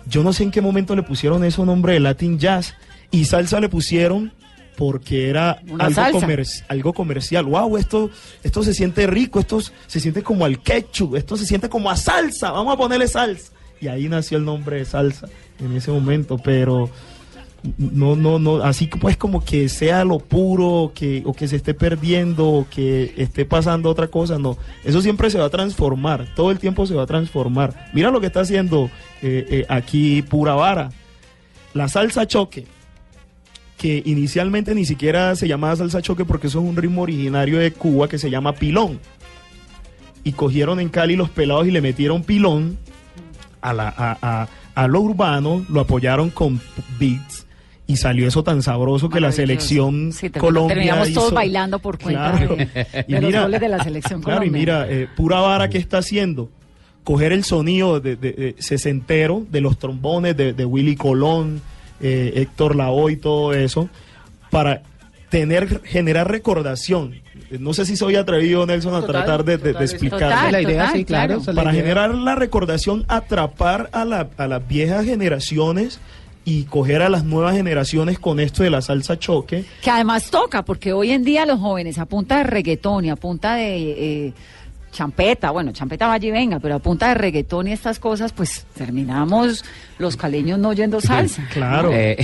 yo 0.07 0.23
no 0.23 0.33
sé 0.33 0.43
en 0.43 0.51
qué 0.51 0.61
momento 0.61 0.95
le 0.95 1.03
pusieron 1.03 1.43
eso 1.43 1.65
nombre 1.65 1.93
de 1.93 1.99
Latin 1.99 2.39
Jazz 2.39 2.73
y 3.11 3.25
salsa 3.25 3.59
le 3.59 3.69
pusieron 3.69 4.33
porque 4.77 5.29
era 5.29 5.59
algo, 5.79 6.19
comer- 6.19 6.45
algo 6.67 6.93
comercial. 6.93 7.45
Wow, 7.45 7.77
esto, 7.77 8.09
esto 8.43 8.63
se 8.63 8.73
siente 8.73 9.07
rico, 9.07 9.39
esto 9.39 9.59
se 9.87 9.99
siente 9.99 10.23
como 10.23 10.45
al 10.45 10.61
ketchup, 10.61 11.15
esto 11.15 11.37
se 11.37 11.45
siente 11.45 11.69
como 11.69 11.89
a 11.89 11.95
salsa, 11.95 12.51
vamos 12.51 12.73
a 12.73 12.77
ponerle 12.77 13.07
salsa. 13.07 13.51
Y 13.79 13.87
ahí 13.87 14.07
nació 14.09 14.37
el 14.37 14.45
nombre 14.45 14.77
de 14.77 14.85
salsa 14.85 15.27
en 15.59 15.75
ese 15.75 15.91
momento, 15.91 16.37
pero 16.37 16.89
no, 17.77 18.15
no, 18.17 18.39
no, 18.39 18.57
así 18.63 18.87
pues 18.87 19.15
como 19.15 19.43
que 19.43 19.69
sea 19.69 20.03
lo 20.03 20.19
puro, 20.19 20.91
que, 20.93 21.21
o 21.25 21.33
que 21.33 21.47
se 21.47 21.55
esté 21.57 21.73
perdiendo, 21.73 22.47
o 22.49 22.67
que 22.69 23.13
esté 23.17 23.45
pasando 23.45 23.89
otra 23.89 24.07
cosa, 24.07 24.37
no. 24.37 24.57
Eso 24.83 25.01
siempre 25.01 25.29
se 25.29 25.37
va 25.37 25.45
a 25.45 25.49
transformar, 25.49 26.27
todo 26.35 26.51
el 26.51 26.59
tiempo 26.59 26.85
se 26.85 26.93
va 26.95 27.03
a 27.03 27.07
transformar. 27.07 27.89
Mira 27.93 28.11
lo 28.11 28.19
que 28.19 28.27
está 28.27 28.41
haciendo 28.41 28.89
eh, 29.21 29.45
eh, 29.49 29.65
aquí 29.69 30.21
Pura 30.23 30.55
Vara. 30.55 30.89
La 31.73 31.87
salsa 31.87 32.27
choque, 32.27 32.65
que 33.83 34.01
inicialmente 34.05 34.73
ni 34.73 34.85
siquiera 34.85 35.35
se 35.35 35.45
llamaba 35.45 35.75
salsa 35.75 36.01
choque 36.01 36.23
porque 36.23 36.47
eso 36.47 36.59
es 36.61 36.65
un 36.69 36.77
ritmo 36.77 37.01
originario 37.01 37.59
de 37.59 37.73
Cuba 37.73 38.07
que 38.07 38.17
se 38.17 38.29
llama 38.29 38.53
pilón. 38.53 38.97
Y 40.23 40.31
cogieron 40.31 40.79
en 40.79 40.87
Cali 40.87 41.17
los 41.17 41.29
pelados 41.29 41.67
y 41.67 41.71
le 41.71 41.81
metieron 41.81 42.23
pilón 42.23 42.77
a, 43.61 43.73
la, 43.73 43.89
a, 43.89 44.17
a- 44.21 44.47
a 44.75 44.87
lo 44.87 45.01
urbano, 45.01 45.65
lo 45.67 45.81
apoyaron 45.81 46.29
con 46.29 46.61
beats 46.97 47.45
y 47.85 47.97
salió 47.97 48.25
eso 48.25 48.41
tan 48.41 48.61
sabroso 48.63 49.09
que 49.09 49.19
la 49.19 49.33
selección 49.33 50.13
Sí, 50.13 50.29
Colombia 50.29 50.75
terminamos 50.75 51.11
todos 51.11 51.27
hizo- 51.27 51.35
bailando 51.35 51.79
por 51.79 51.99
cuenta 51.99 52.31
Claro. 52.37 52.55
de, 52.55 52.63
Y 53.09 53.13
de 53.15 53.19
mira- 53.21 53.47
de 53.49 53.67
la 53.69 53.83
selección 53.83 54.21
Claro, 54.23 54.45
y 54.45 54.47
colombiana. 54.49 54.85
mira, 54.85 54.97
eh, 54.97 55.09
Pura 55.13 55.41
Vara, 55.41 55.67
¿qué 55.69 55.77
está 55.77 55.97
haciendo? 55.97 56.49
Coger 57.03 57.33
el 57.33 57.43
sonido 57.43 57.99
de, 57.99 58.15
de- 58.15 58.31
de 58.31 58.55
sesentero, 58.59 59.45
de 59.51 59.59
los 59.59 59.77
trombones 59.77 60.37
de, 60.37 60.53
de 60.53 60.63
Willy 60.65 60.95
Colón, 60.95 61.61
eh, 62.03 62.33
Héctor 62.35 62.75
Lavoe 62.75 63.13
y 63.13 63.17
todo 63.17 63.53
eso, 63.53 63.89
para 64.51 64.83
tener, 65.29 65.81
generar 65.83 66.29
recordación. 66.29 67.15
No 67.59 67.73
sé 67.73 67.85
si 67.87 67.97
soy 67.97 68.15
atrevido, 68.15 68.65
Nelson, 68.67 68.93
a 68.93 69.01
Total, 69.01 69.23
tratar 69.25 69.43
de, 69.45 69.57
de-. 69.57 69.73
Total, 69.73 70.51
la 70.51 70.61
idea, 70.61 70.85
total, 70.85 70.97
sí, 70.97 71.05
claro. 71.05 71.41
Para 71.55 71.71
generar 71.73 72.13
la 72.13 72.35
recordación, 72.35 73.05
atrapar 73.07 73.89
a, 73.93 74.05
la- 74.05 74.27
a 74.37 74.47
las 74.47 74.67
viejas 74.67 75.05
generaciones 75.05 75.99
y 76.45 76.63
coger 76.65 77.01
a 77.01 77.09
las 77.09 77.23
nuevas 77.23 77.55
generaciones 77.55 78.19
con 78.19 78.39
esto 78.39 78.63
de 78.63 78.69
la 78.69 78.81
salsa 78.81 79.17
choque. 79.17 79.63
Que 79.81 79.89
además 79.89 80.29
toca, 80.29 80.63
porque 80.65 80.91
hoy 80.93 81.11
en 81.11 81.23
día 81.23 81.45
los 81.45 81.59
jóvenes 81.59 81.97
a 81.99 82.05
punta 82.05 82.37
de 82.39 82.43
reggaetón 82.43 83.05
y 83.05 83.09
a 83.09 83.15
punta 83.15 83.55
de 83.55 84.25
eh, 84.27 84.33
champeta, 84.93 85.51
bueno, 85.51 85.71
champeta 85.73 86.07
vaya 86.07 86.27
y 86.27 86.31
venga, 86.31 86.59
pero 86.59 86.75
a 86.75 86.79
punta 86.79 87.09
de 87.09 87.15
reggaetón 87.15 87.67
y 87.67 87.73
estas 87.73 87.99
cosas, 87.99 88.31
pues 88.31 88.65
terminamos 88.75 89.65
los 89.99 90.15
caleños 90.17 90.59
no 90.59 90.69
oyendo 90.69 91.01
salsa. 91.01 91.43
Claro. 91.51 91.89
Eh, 91.93 92.17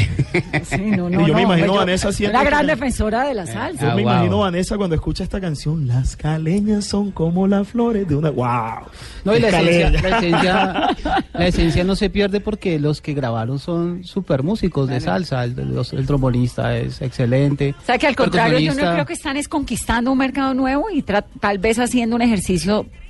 Sí, 0.64 0.78
no, 0.82 1.10
no, 1.10 1.22
Y 1.22 1.26
yo 1.28 1.34
me 1.34 1.42
no, 1.42 1.48
imagino 1.48 1.68
yo- 1.68 1.74
a 1.76 1.78
Vanessa 1.80 2.10
haciendo 2.10 2.38
Una 2.40 2.44
gran 2.50 2.62
que- 2.62 2.68
defensora 2.74 3.24
de 3.28 3.34
la 3.34 3.46
salsa. 3.46 3.86
Yo 3.86 3.92
Ah, 3.92 3.96
me 3.96 4.04
wow. 4.04 4.12
imagino 4.14 4.38
a 4.38 4.52
Vanessa 4.52 4.78
cuando 4.78 4.96
escucha 4.96 5.24
esta 5.24 5.40
canción, 5.42 5.88
las 5.88 6.16
caleñas 6.16 6.86
son 6.86 7.12
como 7.12 7.48
las 7.48 7.68
flores 7.68 8.08
de 8.08 8.16
una... 8.16 8.30
¡Wow! 8.30 8.86
No, 9.24 9.36
y 9.36 9.40
la 9.40 9.48
esencia, 9.50 9.90
la, 9.90 10.18
esencia, 10.18 11.24
la 11.34 11.48
esencia 11.48 11.84
no 11.84 11.96
se 11.96 12.10
pierde 12.10 12.40
porque 12.40 12.80
los 12.80 13.02
que 13.02 13.14
grabaron 13.14 13.60
son 13.60 14.04
super 14.04 14.44
músicos 14.44 14.88
de 14.88 15.00
salsa. 15.02 15.44
El, 15.44 15.56
los- 15.74 15.94
el 15.94 16.06
trombonista 16.06 16.76
es 16.78 17.02
excelente. 17.02 17.74
O 17.82 17.86
sea 17.86 17.98
que 17.98 18.08
al 18.08 18.16
contrario, 18.16 18.60
yo 18.60 18.74
no 18.76 18.92
creo 18.94 19.06
que 19.06 19.14
están 19.14 19.38
es 19.38 19.48
conquistando 19.48 20.12
un 20.12 20.18
mercado 20.18 20.54
nuevo 20.54 20.88
y 20.94 21.02
tal 21.02 21.58
vez 21.60 21.80
haciendo 21.80 22.16
un 22.16 22.22
ejercicio 22.22 22.59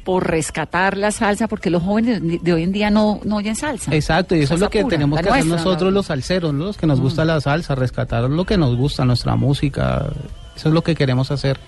por 0.04 0.28
rescatar 0.28 0.98
la 0.98 1.12
salsa, 1.12 1.48
porque 1.48 1.70
los 1.70 1.84
jóvenes 1.84 2.22
de, 2.44 2.54
hoy 2.54 2.64
en 2.64 2.72
día 2.72 2.90
no, 2.90 3.20
no 3.26 3.36
oyen 3.38 3.56
salsa. 3.56 3.94
Exacto, 3.94 4.36
y 4.36 4.40
eso 4.40 4.46
es 4.56 4.60
Salsa 4.60 4.66
lo 4.66 4.70
que 4.72 4.82
pura, 4.82 4.90
tenemos 4.96 5.20
que 5.20 5.30
hacer 5.30 5.46
nuestra, 5.46 5.58
nosotros 5.66 5.92
la- 5.92 5.96
los 5.96 6.06
salseros, 6.08 6.54
¿no? 6.54 6.66
los 6.66 6.78
que 6.78 6.88
nos 6.88 7.00
gusta 7.00 7.26
la 7.26 7.40
salsa, 7.42 7.76
rescatar 7.76 8.24
lo 8.30 8.46
que 8.46 8.58
nos 8.58 8.76
gusta, 8.76 9.06
nuestra 9.06 9.36
música. 9.36 10.08
Eso 10.56 10.70
es 10.70 10.74
lo 10.74 10.82
que 10.84 10.96
queremos 10.96 11.30
hacer. 11.32 11.60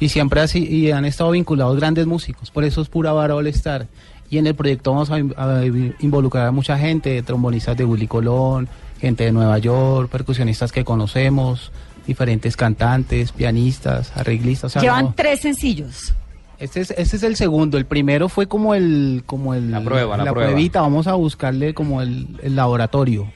Y 0.00 0.10
siempre 0.10 0.40
así, 0.40 0.64
y 0.66 0.90
han 0.92 1.04
estado 1.04 1.30
vinculados 1.30 1.76
grandes 1.76 2.06
músicos, 2.06 2.50
por 2.50 2.64
eso 2.64 2.82
es 2.82 2.88
pura 2.88 3.12
vara 3.12 3.34
All 3.34 3.46
Star. 3.48 3.86
Y 4.30 4.36
en 4.38 4.46
el 4.46 4.54
proyecto 4.54 4.92
vamos 4.92 5.10
a, 5.10 5.18
in- 5.18 5.34
a 5.38 5.62
involucrar 6.00 6.46
a 6.48 6.52
mucha 6.52 6.76
gente, 6.78 7.22
trombonistas 7.22 7.76
de 7.76 7.84
Willy 7.86 8.06
Colón, 8.06 8.68
gente 9.00 9.24
de 9.24 9.32
Nueva 9.32 9.56
York, 9.58 10.10
percusionistas 10.10 10.70
que 10.72 10.84
conocemos, 10.84 11.72
diferentes 12.06 12.56
cantantes, 12.56 13.32
pianistas, 13.32 14.12
arreglistas. 14.14 14.64
o 14.64 14.72
sea, 14.74 14.82
Llevan 14.82 15.04
no, 15.06 15.14
tres 15.16 15.40
sencillos. 15.40 16.12
Este 16.58 16.80
es, 16.80 16.90
este 16.90 17.16
es 17.16 17.22
el 17.22 17.36
segundo. 17.36 17.78
El 17.78 17.86
primero 17.86 18.28
fue 18.28 18.46
como 18.46 18.74
el, 18.74 19.22
como 19.26 19.54
el 19.54 19.70
La 19.70 19.80
prueba, 19.82 20.16
la 20.16 20.32
prueba. 20.32 20.50
pruebita. 20.50 20.80
Vamos 20.80 21.06
a 21.06 21.14
buscarle 21.14 21.74
como 21.74 22.02
el, 22.02 22.26
el 22.42 22.56
laboratorio. 22.56 23.30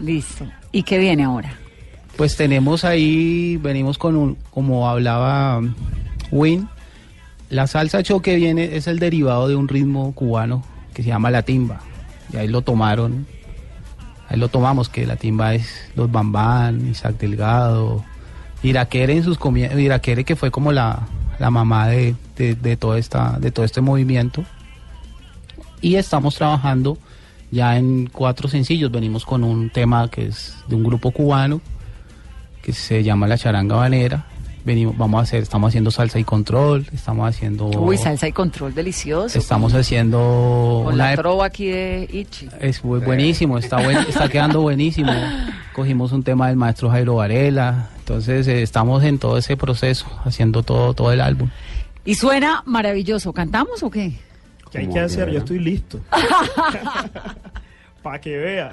Listo. 0.00 0.44
¿Y 0.72 0.82
qué 0.82 0.98
viene 0.98 1.24
ahora? 1.24 1.54
Pues 2.16 2.36
tenemos 2.36 2.84
ahí, 2.84 3.58
venimos 3.58 3.98
con 3.98 4.16
un, 4.16 4.38
como 4.50 4.88
hablaba 4.88 5.60
Win, 6.30 6.68
la 7.50 7.66
salsa 7.66 8.02
choque 8.02 8.36
viene, 8.36 8.76
es 8.76 8.86
el 8.86 8.98
derivado 8.98 9.48
de 9.48 9.54
un 9.54 9.68
ritmo 9.68 10.12
cubano 10.12 10.64
que 10.94 11.02
se 11.02 11.08
llama 11.10 11.30
la 11.30 11.42
timba. 11.42 11.80
Y 12.32 12.38
ahí 12.38 12.48
lo 12.48 12.62
tomaron, 12.62 13.26
ahí 14.28 14.38
lo 14.38 14.48
tomamos, 14.48 14.88
que 14.88 15.06
la 15.06 15.16
timba 15.16 15.54
es 15.54 15.90
los 15.94 16.10
Bambán, 16.10 16.88
Isaac 16.88 17.18
Delgado, 17.18 18.02
Iraquere 18.62 19.12
en 19.12 19.22
sus 19.22 19.38
comienzos, 19.38 19.78
Iraquere 19.78 20.24
que 20.24 20.36
fue 20.36 20.50
como 20.50 20.72
la, 20.72 21.06
la 21.38 21.50
mamá 21.50 21.88
de, 21.88 22.14
de, 22.36 22.76
toda 22.76 22.98
esta, 22.98 23.38
de 23.38 23.50
todo 23.50 23.64
este 23.64 23.80
movimiento. 23.80 24.44
Y 25.80 25.96
estamos 25.96 26.36
trabajando 26.36 26.98
ya 27.50 27.76
en 27.76 28.06
cuatro 28.06 28.48
sencillos. 28.48 28.90
Venimos 28.90 29.24
con 29.24 29.44
un 29.44 29.70
tema 29.70 30.10
que 30.10 30.26
es 30.26 30.56
de 30.68 30.76
un 30.76 30.84
grupo 30.84 31.10
cubano 31.10 31.60
que 32.62 32.72
se 32.72 33.02
llama 33.02 33.26
La 33.26 33.38
Charanga 33.38 33.76
Banera. 33.76 34.26
Venimos, 34.66 34.98
vamos 34.98 35.20
a 35.20 35.22
hacer, 35.22 35.42
estamos 35.44 35.68
haciendo 35.68 35.92
salsa 35.92 36.18
y 36.18 36.24
control, 36.24 36.84
estamos 36.92 37.28
haciendo, 37.28 37.66
Uy, 37.68 37.96
salsa 37.96 38.26
y 38.26 38.32
control 38.32 38.74
delicioso. 38.74 39.38
estamos 39.38 39.72
haciendo 39.74 40.82
Con 40.84 40.94
una 40.94 41.10
la 41.10 41.16
trova 41.16 41.46
aquí 41.46 41.66
de 41.68 42.08
Ichi. 42.12 42.48
es 42.60 42.82
bu- 42.82 43.04
buenísimo, 43.04 43.58
está 43.58 43.76
buen- 43.80 43.98
está 44.08 44.28
quedando 44.28 44.60
buenísimo. 44.62 45.12
Cogimos 45.72 46.10
un 46.10 46.24
tema 46.24 46.48
del 46.48 46.56
maestro 46.56 46.90
Jairo 46.90 47.14
Varela, 47.14 47.90
entonces 47.98 48.48
eh, 48.48 48.62
estamos 48.62 49.04
en 49.04 49.20
todo 49.20 49.38
ese 49.38 49.56
proceso, 49.56 50.06
haciendo 50.24 50.64
todo, 50.64 50.94
todo 50.94 51.12
el 51.12 51.20
álbum. 51.20 51.48
Y 52.04 52.16
suena 52.16 52.62
maravilloso. 52.66 53.32
¿Cantamos 53.32 53.84
o 53.84 53.90
qué? 53.90 54.14
¿Qué 54.72 54.78
hay 54.78 54.88
que 54.88 54.98
hacer? 54.98 55.30
Yo 55.30 55.38
estoy 55.38 55.60
listo. 55.60 56.00
Para 58.06 58.20
que 58.20 58.36
vea. 58.38 58.70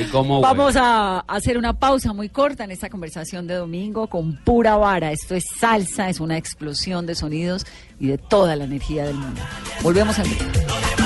¿Y 0.00 0.04
cómo, 0.04 0.40
Vamos 0.40 0.76
a 0.76 1.18
hacer 1.28 1.58
una 1.58 1.74
pausa 1.74 2.14
muy 2.14 2.30
corta 2.30 2.64
en 2.64 2.70
esta 2.70 2.88
conversación 2.88 3.46
de 3.46 3.52
domingo 3.52 4.06
con 4.06 4.34
pura 4.34 4.78
vara. 4.78 5.12
Esto 5.12 5.34
es 5.34 5.44
salsa, 5.60 6.08
es 6.08 6.20
una 6.20 6.38
explosión 6.38 7.04
de 7.04 7.14
sonidos 7.14 7.66
y 8.00 8.06
de 8.06 8.16
toda 8.16 8.56
la 8.56 8.64
energía 8.64 9.04
del 9.04 9.16
mundo. 9.16 9.42
Volvemos 9.82 10.18
al 10.18 10.24
ritmo. 10.24 11.05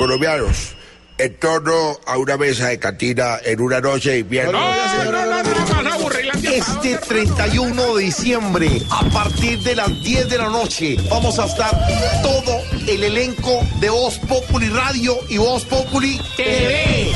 Colombianos, 0.00 0.72
en 1.18 1.38
torno 1.38 2.00
a 2.06 2.16
una 2.16 2.38
mesa 2.38 2.68
de 2.68 2.78
cantina 2.78 3.36
en 3.44 3.60
una 3.60 3.82
noche 3.82 4.12
de 4.12 4.18
invierno. 4.20 4.58
Este 6.42 6.96
31 6.96 7.96
de 7.96 8.04
diciembre, 8.04 8.80
a 8.90 9.04
partir 9.10 9.58
de 9.58 9.76
las 9.76 10.02
10 10.02 10.30
de 10.30 10.38
la 10.38 10.48
noche, 10.48 10.96
vamos 11.10 11.38
a 11.38 11.44
estar 11.44 11.70
todo 12.22 12.62
el 12.88 13.04
elenco 13.04 13.60
de 13.78 13.90
Voz 13.90 14.18
Populi 14.20 14.70
Radio 14.70 15.18
y 15.28 15.36
Voz 15.36 15.66
Populi 15.66 16.18
TV. 16.34 17.12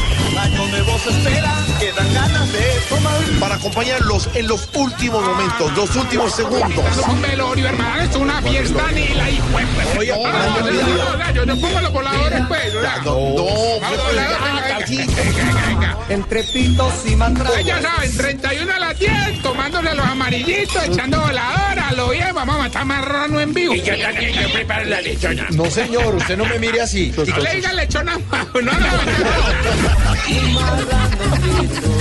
Espera, 1.07 1.53
que 1.79 1.93
dan 1.93 2.15
ganas 2.15 2.51
de 2.51 2.61
tomar. 2.89 3.21
Para 3.39 3.55
acompañarlos 3.57 4.31
en 4.35 4.49
los 4.49 4.69
últimos 4.75 5.23
momentos, 5.23 5.77
los 5.77 5.95
últimos 5.97 6.35
segundos. 6.35 6.85
un 7.07 7.21
velorio, 7.21 7.69
hermano, 7.69 8.03
es 8.03 8.17
una 8.17 8.41
fiesta 8.41 8.91
ni 8.93 9.09
la 9.09 9.29
hijo. 9.29 9.45
Oye, 9.99 10.13
oye, 10.13 10.13
no, 10.13 10.65
oye, 10.65 10.83
no, 10.83 11.17
no, 11.17 11.31
Yo 11.33 11.45
no 11.45 11.57
pongo 11.57 11.81
los 11.81 11.93
voladores, 11.93 12.41
pues. 12.49 12.75
No. 13.05 13.45
Entre 16.09 16.45
pitos 16.45 16.95
y 17.07 17.17
Pues 17.17 17.65
ya 17.67 17.83
saben, 17.83 18.17
31 18.17 18.73
a 18.73 18.79
las 18.79 18.99
10, 18.99 19.43
tomándose 19.43 19.95
los 19.95 20.07
amarillitos, 20.07 20.85
echando 20.85 21.21
voladora, 21.21 21.93
lo 21.97 22.11
bien, 22.11 22.35
vamos 22.35 22.57
a 22.57 22.59
matar 22.59 22.85
marrano 22.85 23.41
en 23.41 23.53
vivo. 23.53 23.75
Y 23.75 23.83
yo 23.83 23.99
también, 23.99 24.33
yo 24.33 24.53
preparo 24.53 24.85
la 24.85 25.01
lechona. 25.01 25.47
No, 25.51 25.71
señor, 25.71 26.15
usted 26.15 26.37
no 26.37 26.45
me 26.47 26.59
mire 26.59 26.81
así. 26.81 27.13
No 27.17 27.25
le 27.25 27.55
digan 27.57 27.77
lechona, 27.77 28.19
no, 28.55 28.61
no, 28.61 28.73
no. 28.73 28.89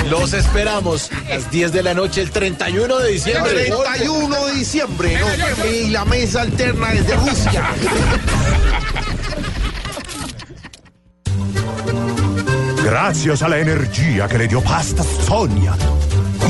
Los 0.09 0.33
esperamos 0.33 1.09
a 1.11 1.29
las 1.29 1.51
10 1.51 1.71
de 1.73 1.83
la 1.83 1.93
noche 1.93 2.21
el 2.21 2.31
31 2.31 2.99
de 2.99 3.11
diciembre. 3.11 3.51
31 3.65 4.45
de 4.45 4.53
diciembre, 4.53 5.19
¿no? 5.19 5.65
Y 5.67 5.89
la 5.89 6.05
mesa 6.05 6.41
alterna 6.41 6.91
desde 6.91 7.15
Rusia. 7.15 7.69
Gracias 12.83 13.41
a 13.41 13.49
la 13.49 13.59
energía 13.59 14.27
que 14.27 14.37
le 14.37 14.47
dio 14.47 14.61
Pasta 14.61 15.03
Sonia, 15.25 15.73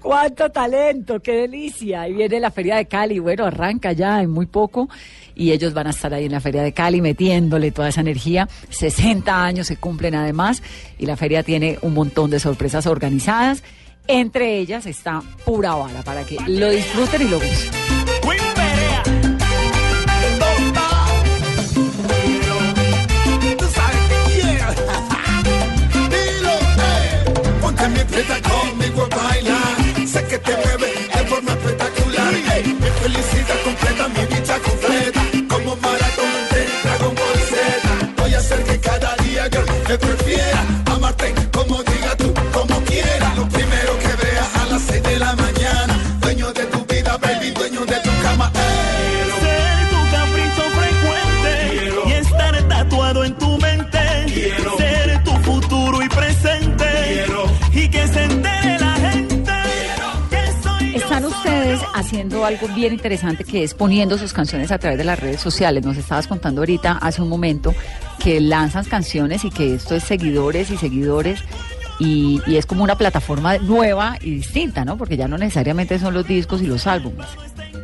¡Cuánto 0.00 0.50
talento! 0.50 1.20
¡Qué 1.20 1.32
delicia! 1.32 2.08
Y 2.08 2.14
viene 2.14 2.40
la 2.40 2.50
Feria 2.50 2.76
de 2.76 2.86
Cali. 2.86 3.20
Bueno, 3.20 3.44
arranca 3.44 3.92
ya 3.92 4.22
en 4.22 4.30
muy 4.30 4.46
poco. 4.46 4.88
Y 5.36 5.52
ellos 5.52 5.74
van 5.74 5.86
a 5.86 5.90
estar 5.90 6.12
ahí 6.12 6.24
en 6.24 6.32
la 6.32 6.40
Feria 6.40 6.62
de 6.62 6.72
Cali 6.72 7.00
metiéndole 7.00 7.70
toda 7.70 7.88
esa 7.88 8.00
energía. 8.00 8.48
60 8.70 9.44
años 9.44 9.68
se 9.68 9.76
cumplen 9.76 10.14
además. 10.14 10.62
Y 10.98 11.06
la 11.06 11.16
feria 11.16 11.42
tiene 11.42 11.78
un 11.82 11.94
montón 11.94 12.30
de 12.30 12.40
sorpresas 12.40 12.86
organizadas. 12.86 13.62
Entre 14.08 14.58
ellas 14.58 14.86
está 14.86 15.22
Pura 15.44 15.74
Bala 15.74 16.02
para 16.02 16.24
que 16.24 16.36
lo 16.46 16.70
disfruten 16.70 17.22
y 17.22 17.28
lo 17.28 17.40
gusten. 17.40 17.74
Eh. 17.74 17.86
Conmigo 28.42 29.02
a 29.02 29.16
bailar. 29.16 30.06
Sé 30.06 30.24
que 30.26 30.38
te 30.38 30.56
mueve 30.56 30.95
haciendo 62.06 62.44
algo 62.44 62.68
bien 62.68 62.92
interesante 62.92 63.42
que 63.42 63.64
es 63.64 63.74
poniendo 63.74 64.16
sus 64.16 64.32
canciones 64.32 64.70
a 64.70 64.78
través 64.78 64.96
de 64.96 65.02
las 65.02 65.18
redes 65.18 65.40
sociales. 65.40 65.84
Nos 65.84 65.96
estabas 65.96 66.28
contando 66.28 66.60
ahorita, 66.60 66.98
hace 67.02 67.20
un 67.20 67.28
momento, 67.28 67.74
que 68.22 68.40
lanzan 68.40 68.84
canciones 68.84 69.44
y 69.44 69.50
que 69.50 69.74
esto 69.74 69.96
es 69.96 70.04
seguidores 70.04 70.70
y 70.70 70.76
seguidores. 70.76 71.40
Y, 71.98 72.40
es 72.46 72.64
como 72.64 72.84
una 72.84 72.96
plataforma 72.96 73.58
nueva 73.58 74.18
y 74.20 74.36
distinta, 74.36 74.84
¿no? 74.84 74.96
Porque 74.96 75.16
ya 75.16 75.26
no 75.26 75.36
necesariamente 75.36 75.98
son 75.98 76.14
los 76.14 76.28
discos 76.28 76.62
y 76.62 76.66
los 76.66 76.86
álbumes, 76.86 77.26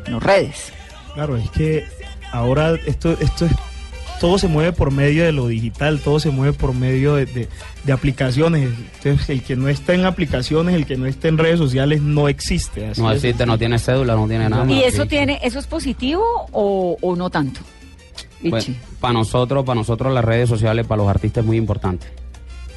las 0.07 0.23
redes. 0.23 0.73
Claro, 1.15 1.37
es 1.37 1.51
que 1.51 1.85
ahora 2.31 2.75
esto, 2.87 3.17
esto 3.19 3.47
es, 3.47 3.53
todo 4.23 4.39
se 4.39 4.47
mueve 4.49 4.73
por 4.73 4.91
medio 4.93 5.25
de 5.25 5.33
lo 5.33 5.49
digital, 5.49 5.99
todo 6.01 6.19
se 6.21 6.31
mueve 6.31 6.53
por 6.55 6.75
medio 6.75 7.17
de, 7.17 7.27
de- 7.27 7.49
de 7.85 7.93
aplicaciones. 7.93 8.71
Entonces, 8.97 9.29
el 9.29 9.43
que 9.43 9.57
no 9.57 9.69
está 9.69 9.93
en 9.95 10.05
aplicaciones, 10.07 10.75
el 10.77 10.87
que 10.87 10.97
no 10.97 11.07
está 11.07 11.27
en 11.29 11.37
redes 11.39 11.59
sociales, 11.59 12.01
no 12.01 12.29
existe. 12.29 12.87
así 12.87 13.01
No 13.03 13.11
es. 13.11 13.17
existe, 13.17 13.45
no 13.45 13.59
tiene 13.59 13.79
cédula, 13.81 14.15
no 14.15 14.27
tiene 14.29 14.49
nada. 14.49 14.65
¿Y 14.73 14.85
eso 14.85 15.05
tiene, 15.07 15.41
eso 15.43 15.59
es 15.59 15.67
positivo 15.67 16.23
o, 16.53 16.97
o 17.03 17.17
no 17.17 17.29
tanto? 17.31 17.61
Ichi. 18.43 18.77
para 19.01 19.13
nosotros, 19.13 19.65
para 19.65 19.75
nosotros 19.81 20.13
las 20.15 20.25
redes 20.25 20.49
sociales, 20.49 20.87
para 20.87 21.03
los 21.03 21.11
artistas 21.11 21.43
es 21.43 21.47
muy 21.47 21.57
importante. 21.57 22.07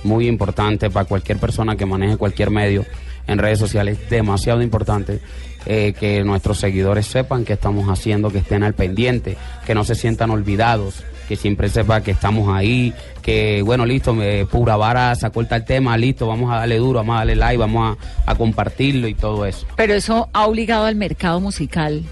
Muy 0.04 0.28
importante 0.28 0.90
para 0.90 1.06
cualquier 1.06 1.38
persona 1.38 1.76
que 1.76 1.86
maneje 1.86 2.18
cualquier 2.18 2.50
medio 2.52 2.86
en 3.28 3.38
redes 3.40 3.58
sociales, 3.60 3.98
demasiado 4.10 4.62
importante 4.62 5.20
eh, 5.66 5.94
que 6.00 6.24
nuestros 6.24 6.60
seguidores 6.60 7.08
sepan 7.08 7.46
qué 7.46 7.54
estamos 7.54 7.88
haciendo, 7.90 8.30
que 8.30 8.38
estén 8.40 8.62
al 8.64 8.74
pendiente, 8.76 9.38
que 9.66 9.74
no 9.74 9.84
se 9.84 9.96
sientan 9.96 10.30
olvidados, 10.30 11.04
que 11.28 11.36
siempre 11.36 11.70
sepa 11.70 12.02
que 12.02 12.12
estamos 12.12 12.54
ahí, 12.56 12.94
que 13.22 13.62
bueno, 13.64 13.86
listo, 13.86 14.14
me, 14.14 14.46
pura 14.46 14.76
vara 14.76 15.16
sacó 15.16 15.42
el 15.42 15.48
tal 15.48 15.66
tema, 15.66 15.98
listo, 15.98 16.28
vamos 16.28 16.52
a 16.52 16.58
darle 16.58 16.78
duro, 16.78 17.00
vamos 17.00 17.16
a 17.16 17.18
darle 17.20 17.36
like, 17.36 17.58
vamos 17.58 17.98
a, 18.26 18.32
a 18.32 18.36
compartirlo 18.36 19.08
y 19.08 19.14
todo 19.14 19.46
eso. 19.46 19.66
Pero 19.76 19.94
eso 19.94 20.30
ha 20.34 20.46
obligado 20.46 20.86
al 20.86 20.96
mercado 20.96 21.40
musical 21.40 22.04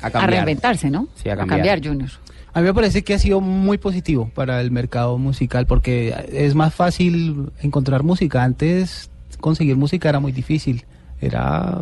A 0.00 0.06
a, 0.06 0.10
cambiar. 0.10 0.30
reinventarse, 0.30 0.90
¿no? 0.90 1.08
Sí, 1.14 1.28
a 1.28 1.36
cambiar. 1.36 1.80
Junior. 1.84 2.10
A 2.52 2.60
mí 2.60 2.66
me 2.66 2.74
parece 2.74 3.02
que 3.02 3.14
ha 3.14 3.18
sido 3.18 3.40
muy 3.40 3.78
positivo 3.78 4.30
para 4.32 4.60
el 4.60 4.70
mercado 4.70 5.18
musical 5.18 5.66
porque 5.66 6.14
es 6.32 6.54
más 6.54 6.72
fácil 6.72 7.50
encontrar 7.60 8.04
música. 8.04 8.44
Antes 8.44 9.10
conseguir 9.40 9.76
música 9.76 10.08
era 10.08 10.20
muy 10.20 10.30
difícil. 10.30 10.84
Era, 11.20 11.76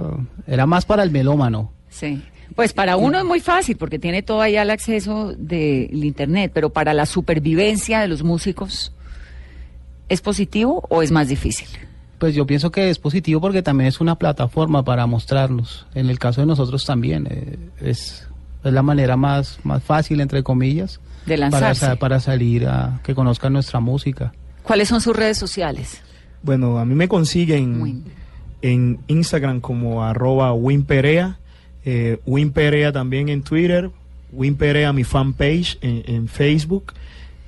era 0.47 0.64
más 0.64 0.87
para 0.87 1.03
el 1.03 1.11
melómano. 1.11 1.70
Sí. 1.91 2.23
Pues 2.55 2.72
para 2.72 2.96
uno 2.96 3.18
es 3.18 3.24
muy 3.24 3.40
fácil 3.40 3.76
porque 3.76 3.98
tiene 3.98 4.22
todo 4.22 4.40
ahí 4.42 4.57
al 4.57 4.70
acceso 4.70 5.32
del 5.36 6.05
internet, 6.05 6.50
pero 6.55 6.70
para 6.70 6.92
la 6.94 7.07
supervivencia 7.07 8.00
de 8.00 8.09
los 8.09 8.22
músicos, 8.22 8.92
¿es 10.09 10.20
positivo 10.20 10.84
o 10.88 11.03
es 11.03 11.11
más 11.11 11.28
difícil? 11.28 11.68
Pues 12.18 12.34
yo 12.34 12.46
pienso 12.46 12.70
que 12.70 12.90
es 12.90 12.98
positivo 12.98 13.40
porque 13.40 13.62
también 13.62 13.88
es 13.88 14.00
una 14.00 14.16
plataforma 14.16 14.84
para 14.84 15.07
mostrarnos. 15.07 15.86
En 15.94 16.09
el 16.09 16.18
caso 16.18 16.40
de 16.40 16.46
nosotros 16.46 16.84
también 16.84 17.26
eh, 17.30 17.59
es, 17.80 18.28
es 18.62 18.72
la 18.72 18.82
manera 18.82 19.16
más, 19.16 19.59
más 19.64 19.82
fácil, 19.82 20.20
entre 20.20 20.42
comillas, 20.42 21.00
De 21.26 21.34
para, 21.36 21.50
lanzarse. 21.50 21.80
sa- 21.86 21.96
para 21.96 22.20
salir 22.20 22.68
a 22.68 23.00
que 23.03 23.14
conozcan 23.14 23.53
nuestra 23.53 23.80
música. 23.80 24.32
¿Cuáles 24.62 24.88
son 24.88 25.00
sus 25.00 25.16
redes 25.16 25.36
sociales? 25.38 26.00
Bueno, 26.42 26.78
a 26.78 26.84
mí 26.84 26.94
me 26.94 27.09
consiguen 27.09 28.05
en 28.62 29.00
Instagram 29.09 29.61
como 29.61 30.05
arroba 30.05 30.53
winperea, 30.53 31.38
eh, 31.85 32.18
winperea 32.26 32.93
también 32.93 33.28
en 33.28 33.43
Twitter, 33.43 33.91
winperea 34.33 34.93
mi 34.93 35.05
fanpage 35.05 35.78
en, 35.83 36.03
en 36.07 36.28
Facebook, 36.28 36.93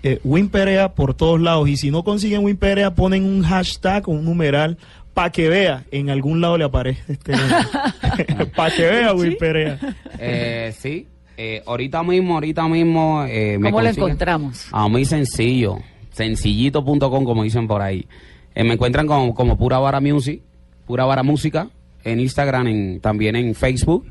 eh, 0.02 0.20
winperea 0.24 0.92
por 0.94 1.14
todos 1.14 1.40
lados 1.40 1.68
y 1.68 1.76
si 1.76 1.90
no 1.90 2.02
consiguen 2.04 2.44
winperea 2.44 2.94
ponen 2.94 3.24
un 3.24 3.42
hashtag 3.42 4.08
o 4.08 4.12
un 4.12 4.24
numeral 4.24 4.76
para 5.14 5.30
que 5.30 5.48
vea, 5.48 5.84
en 5.92 6.10
algún 6.10 6.40
lado 6.40 6.58
le 6.58 6.64
aparece 6.64 7.12
este 7.12 7.32
para 8.56 8.74
que 8.74 8.82
vea 8.82 9.14
winperea. 9.14 9.78
Eh, 10.18 10.74
sí, 10.78 11.06
eh, 11.36 11.62
ahorita 11.66 12.02
mismo, 12.02 12.34
ahorita 12.34 12.66
mismo. 12.68 13.24
Eh, 13.28 13.56
me 13.58 13.70
¿Cómo 13.70 13.80
lo 13.82 13.88
consiguen- 13.90 13.96
encontramos? 14.04 14.66
Ah, 14.72 14.88
muy 14.88 15.04
sencillo. 15.04 15.78
Sencillito.com, 16.12 17.24
como 17.24 17.42
dicen 17.42 17.66
por 17.66 17.80
ahí. 17.82 18.06
Eh, 18.54 18.64
me 18.64 18.74
encuentran 18.74 19.06
como, 19.06 19.34
como 19.34 19.56
Pura 19.56 19.78
Vara 19.78 20.00
Music, 20.00 20.40
Pura 20.86 21.04
Vara 21.04 21.22
Música, 21.22 21.68
en 22.04 22.20
Instagram, 22.20 22.66
en, 22.68 23.00
también 23.00 23.36
en 23.36 23.54
Facebook. 23.54 24.06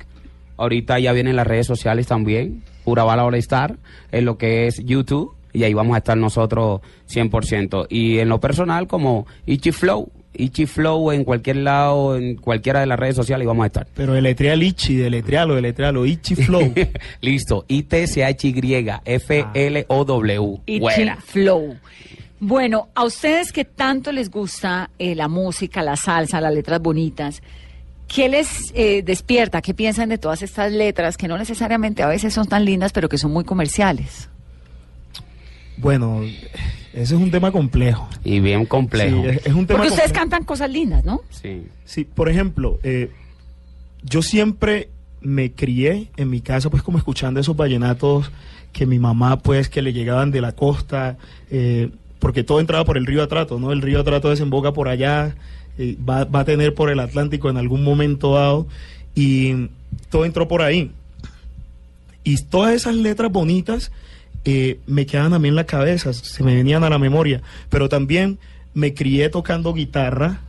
Ahorita 0.57 0.99
ya 0.99 1.11
vienen 1.13 1.35
las 1.35 1.47
redes 1.47 1.67
sociales 1.67 2.07
también. 2.07 2.63
Pura 2.83 3.03
Vara 3.03 3.25
All 3.25 3.35
Star, 3.35 3.77
en 4.11 4.25
lo 4.25 4.37
que 4.37 4.67
es 4.67 4.83
YouTube. 4.83 5.33
Y 5.53 5.63
ahí 5.63 5.73
vamos 5.73 5.95
a 5.95 5.99
estar 5.99 6.17
nosotros 6.17 6.81
100%. 7.09 7.87
Y 7.89 8.19
en 8.19 8.29
lo 8.29 8.39
personal, 8.39 8.87
como 8.87 9.27
Ichi 9.45 9.71
Flow. 9.71 10.09
Ichi 10.35 10.65
Flow 10.65 11.11
en 11.11 11.23
cualquier 11.23 11.57
lado, 11.57 12.17
en 12.17 12.37
cualquiera 12.37 12.79
de 12.79 12.87
las 12.87 12.99
redes 12.99 13.15
sociales, 13.15 13.45
y 13.45 13.47
vamos 13.47 13.63
a 13.63 13.67
estar. 13.67 13.87
Pero 13.93 14.13
deletrea 14.13 14.55
Ichi, 14.55 14.95
deletrealo, 14.95 15.55
deletrealo, 15.55 16.05
Ichi 16.05 16.35
Flow. 16.35 16.73
Listo, 17.21 17.65
I-T-C-H-Y, 17.67 18.89
F-L-O-W. 19.05 20.59
Ichi 20.65 20.79
Buena. 20.79 21.17
Flow. 21.17 21.75
Bueno, 22.39 22.89
a 22.93 23.05
ustedes 23.05 23.53
que 23.53 23.63
tanto 23.63 24.11
les 24.11 24.29
gusta 24.29 24.89
eh, 24.99 25.15
la 25.15 25.29
música, 25.29 25.81
la 25.81 25.95
salsa, 25.95 26.41
las 26.41 26.53
letras 26.53 26.81
bonitas, 26.81 27.41
¿qué 28.07 28.29
les 28.29 28.71
eh, 28.75 29.01
despierta? 29.03 29.61
¿Qué 29.61 29.73
piensan 29.73 30.09
de 30.09 30.17
todas 30.17 30.41
estas 30.41 30.71
letras 30.71 31.17
que 31.17 31.27
no 31.27 31.37
necesariamente 31.37 32.03
a 32.03 32.07
veces 32.07 32.33
son 32.33 32.47
tan 32.47 32.65
lindas, 32.65 32.91
pero 32.93 33.09
que 33.09 33.17
son 33.17 33.31
muy 33.31 33.43
comerciales? 33.43 34.29
Bueno, 35.77 36.21
ese 36.93 37.01
es 37.01 37.11
un 37.11 37.31
tema 37.31 37.51
complejo. 37.51 38.07
Y 38.23 38.39
bien 38.39 38.65
complejo. 38.65 39.23
Sí, 39.23 39.29
es, 39.29 39.45
es 39.47 39.53
un 39.53 39.65
tema 39.65 39.79
Porque 39.79 39.89
ustedes 39.93 40.11
complejo. 40.11 40.13
cantan 40.13 40.43
cosas 40.45 40.69
lindas, 40.69 41.03
¿no? 41.03 41.21
Sí. 41.29 41.67
Sí, 41.85 42.03
por 42.03 42.29
ejemplo, 42.29 42.79
eh, 42.83 43.11
yo 44.03 44.21
siempre 44.21 44.89
me 45.21 45.51
crié 45.51 46.09
en 46.17 46.29
mi 46.29 46.41
casa 46.41 46.69
pues 46.69 46.83
como 46.83 46.97
escuchando 46.97 47.39
esos 47.39 47.55
vallenatos 47.55 48.31
que 48.73 48.85
mi 48.85 48.99
mamá 48.99 49.39
pues 49.39 49.69
que 49.69 49.81
le 49.81 49.93
llegaban 49.93 50.31
de 50.31 50.41
la 50.41 50.51
costa, 50.51 51.17
eh, 51.49 51.89
porque 52.19 52.43
todo 52.43 52.59
entraba 52.59 52.83
por 52.85 52.97
el 52.97 53.05
río 53.05 53.23
Atrato, 53.23 53.59
¿no? 53.59 53.71
El 53.71 53.81
río 53.81 53.99
Atrato 54.01 54.29
desemboca 54.29 54.73
por 54.73 54.87
allá, 54.87 55.35
eh, 55.77 55.97
va, 56.07 56.25
va 56.25 56.41
a 56.41 56.45
tener 56.45 56.73
por 56.73 56.89
el 56.89 56.99
Atlántico 56.99 57.49
en 57.49 57.57
algún 57.57 57.83
momento 57.83 58.35
dado 58.35 58.67
y 59.15 59.69
todo 60.09 60.25
entró 60.25 60.47
por 60.47 60.61
ahí. 60.61 60.91
Y 62.23 62.37
todas 62.43 62.73
esas 62.73 62.95
letras 62.95 63.31
bonitas 63.31 63.91
eh, 64.45 64.79
me 64.87 65.05
quedaban 65.05 65.33
a 65.33 65.39
mí 65.39 65.47
en 65.47 65.55
la 65.55 65.65
cabeza, 65.65 66.13
se 66.13 66.43
me 66.43 66.55
venían 66.55 66.83
a 66.83 66.89
la 66.89 66.99
memoria, 66.99 67.41
pero 67.69 67.89
también 67.89 68.39
me 68.73 68.93
crié 68.93 69.29
tocando 69.29 69.73
guitarra 69.73 70.41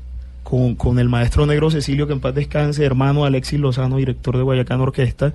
con, 0.43 0.75
con 0.75 0.99
el 0.99 1.09
maestro 1.09 1.47
negro 1.47 1.70
Cecilio, 1.70 2.07
que 2.07 2.12
en 2.12 2.20
paz 2.20 2.35
descanse, 2.35 2.85
hermano 2.85 3.25
Alexis 3.25 3.61
Lozano, 3.61 3.97
director 3.97 4.37
de 4.37 4.43
Guayacán 4.43 4.81
Orquesta, 4.81 5.33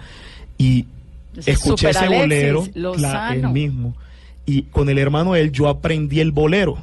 y 0.58 0.86
escuché 1.46 1.90
ese 1.90 2.00
Alexis 2.00 2.22
bolero, 2.22 2.66
el 3.32 3.50
mismo, 3.50 3.96
y 4.46 4.64
con 4.64 4.90
el 4.90 4.98
hermano 4.98 5.36
él 5.36 5.52
yo 5.52 5.68
aprendí 5.68 6.20
el 6.20 6.32
bolero. 6.32 6.82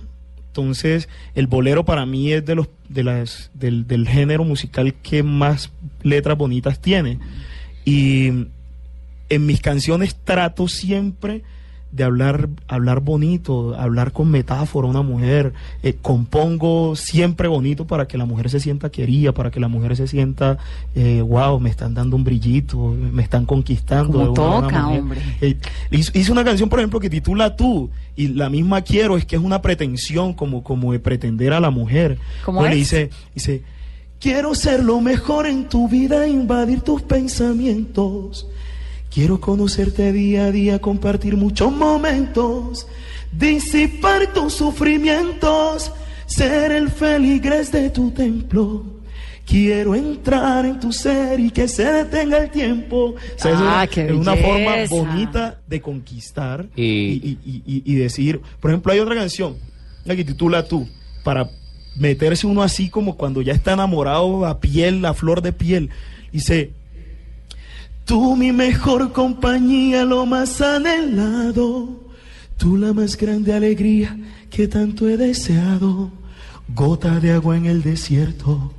Entonces, 0.56 1.10
el 1.34 1.48
bolero 1.48 1.84
para 1.84 2.06
mí 2.06 2.32
es 2.32 2.46
de 2.46 2.54
los 2.54 2.68
de 2.88 3.04
las 3.04 3.50
del, 3.52 3.86
del 3.86 4.08
género 4.08 4.42
musical 4.42 4.94
que 4.94 5.22
más 5.22 5.70
letras 6.02 6.38
bonitas 6.38 6.80
tiene. 6.80 7.18
Y 7.84 8.28
en 9.28 9.46
mis 9.46 9.60
canciones 9.60 10.16
trato 10.24 10.66
siempre 10.66 11.42
de 11.92 12.04
hablar, 12.04 12.48
hablar 12.68 13.00
bonito, 13.00 13.74
hablar 13.78 14.12
con 14.12 14.30
metáfora 14.30 14.86
a 14.86 14.90
una 14.90 15.02
mujer. 15.02 15.54
Eh, 15.82 15.96
compongo 16.02 16.94
siempre 16.96 17.48
bonito 17.48 17.86
para 17.86 18.06
que 18.06 18.18
la 18.18 18.26
mujer 18.26 18.50
se 18.50 18.60
sienta 18.60 18.90
querida, 18.90 19.32
para 19.32 19.50
que 19.50 19.60
la 19.60 19.68
mujer 19.68 19.96
se 19.96 20.06
sienta, 20.06 20.58
eh, 20.94 21.22
wow, 21.22 21.58
me 21.58 21.70
están 21.70 21.94
dando 21.94 22.16
un 22.16 22.24
brillito, 22.24 22.88
me 22.88 23.22
están 23.22 23.46
conquistando. 23.46 24.18
Como 24.18 24.34
toca, 24.34 24.82
manera". 24.82 24.88
hombre. 25.00 25.20
Eh, 25.40 25.56
hice, 25.90 26.32
una 26.32 26.44
canción, 26.44 26.68
por 26.68 26.80
ejemplo, 26.80 27.00
que 27.00 27.08
titula 27.08 27.56
Tú, 27.56 27.88
y 28.14 28.28
la 28.28 28.50
misma 28.50 28.82
quiero, 28.82 29.16
es 29.16 29.24
que 29.24 29.36
es 29.36 29.42
una 29.42 29.62
pretensión 29.62 30.34
como, 30.34 30.62
como 30.62 30.92
de 30.92 30.98
pretender 30.98 31.52
a 31.52 31.60
la 31.60 31.70
mujer. 31.70 32.18
¿Cómo 32.44 32.60
Pues 32.60 32.72
es? 32.72 32.76
dice, 32.78 33.10
dice, 33.34 33.62
quiero 34.20 34.54
ser 34.54 34.82
lo 34.82 35.00
mejor 35.00 35.46
en 35.46 35.68
tu 35.68 35.88
vida, 35.88 36.26
invadir 36.28 36.80
tus 36.82 37.02
pensamientos. 37.02 38.46
Quiero 39.12 39.40
conocerte 39.40 40.12
día 40.12 40.46
a 40.46 40.50
día, 40.52 40.78
compartir 40.80 41.36
muchos 41.36 41.72
momentos, 41.72 42.86
disipar 43.32 44.32
tus 44.32 44.54
sufrimientos, 44.54 45.92
ser 46.26 46.72
el 46.72 46.90
feligres 46.90 47.72
de 47.72 47.90
tu 47.90 48.10
templo. 48.10 48.84
Quiero 49.46 49.94
entrar 49.94 50.66
en 50.66 50.80
tu 50.80 50.92
ser 50.92 51.38
y 51.38 51.50
que 51.50 51.68
se 51.68 51.84
detenga 51.84 52.38
el 52.38 52.50
tiempo. 52.50 53.14
O 53.14 53.16
sea, 53.36 53.52
eso 53.52 53.62
Ah, 53.64 53.84
es- 53.84 53.90
qué 53.90 54.06
es 54.06 54.10
una 54.12 54.34
forma 54.36 54.74
bonita 54.90 55.60
de 55.68 55.80
conquistar 55.80 56.66
Y- 56.74 56.82
y, 56.82 57.38
y- 57.46 57.62
y- 57.64 57.82
y 57.84 57.94
decir, 57.94 58.40
por 58.60 58.70
ejemplo, 58.72 58.92
hay 58.92 58.98
otra 58.98 59.14
canción 59.14 59.56
la 60.04 60.16
que 60.16 60.24
titula 60.24 60.66
Tú, 60.66 60.88
para 61.24 61.48
meterse 61.96 62.46
uno 62.46 62.62
así 62.62 62.90
como 62.90 63.16
cuando 63.16 63.40
ya 63.40 63.52
está 63.52 63.72
enamorado 63.72 64.44
a 64.46 64.60
piel, 64.60 65.04
a 65.04 65.14
flor 65.14 65.42
de 65.42 65.52
piel. 65.52 65.90
Dice, 66.32 66.72
tú 68.06 68.36
mi 68.36 68.52
mejor 68.52 69.12
compañía, 69.12 70.04
lo 70.04 70.24
más 70.24 70.60
anhelado, 70.62 72.00
tú 72.56 72.78
la 72.78 72.94
más 72.94 73.16
grande 73.16 73.52
alegría 73.52 74.16
que 74.48 74.66
tanto 74.68 75.08
he 75.08 75.18
deseado, 75.18 76.10
gota 76.68 77.20
de 77.20 77.32
agua 77.32 77.56
en 77.58 77.66
el 77.66 77.82
desierto. 77.82 78.72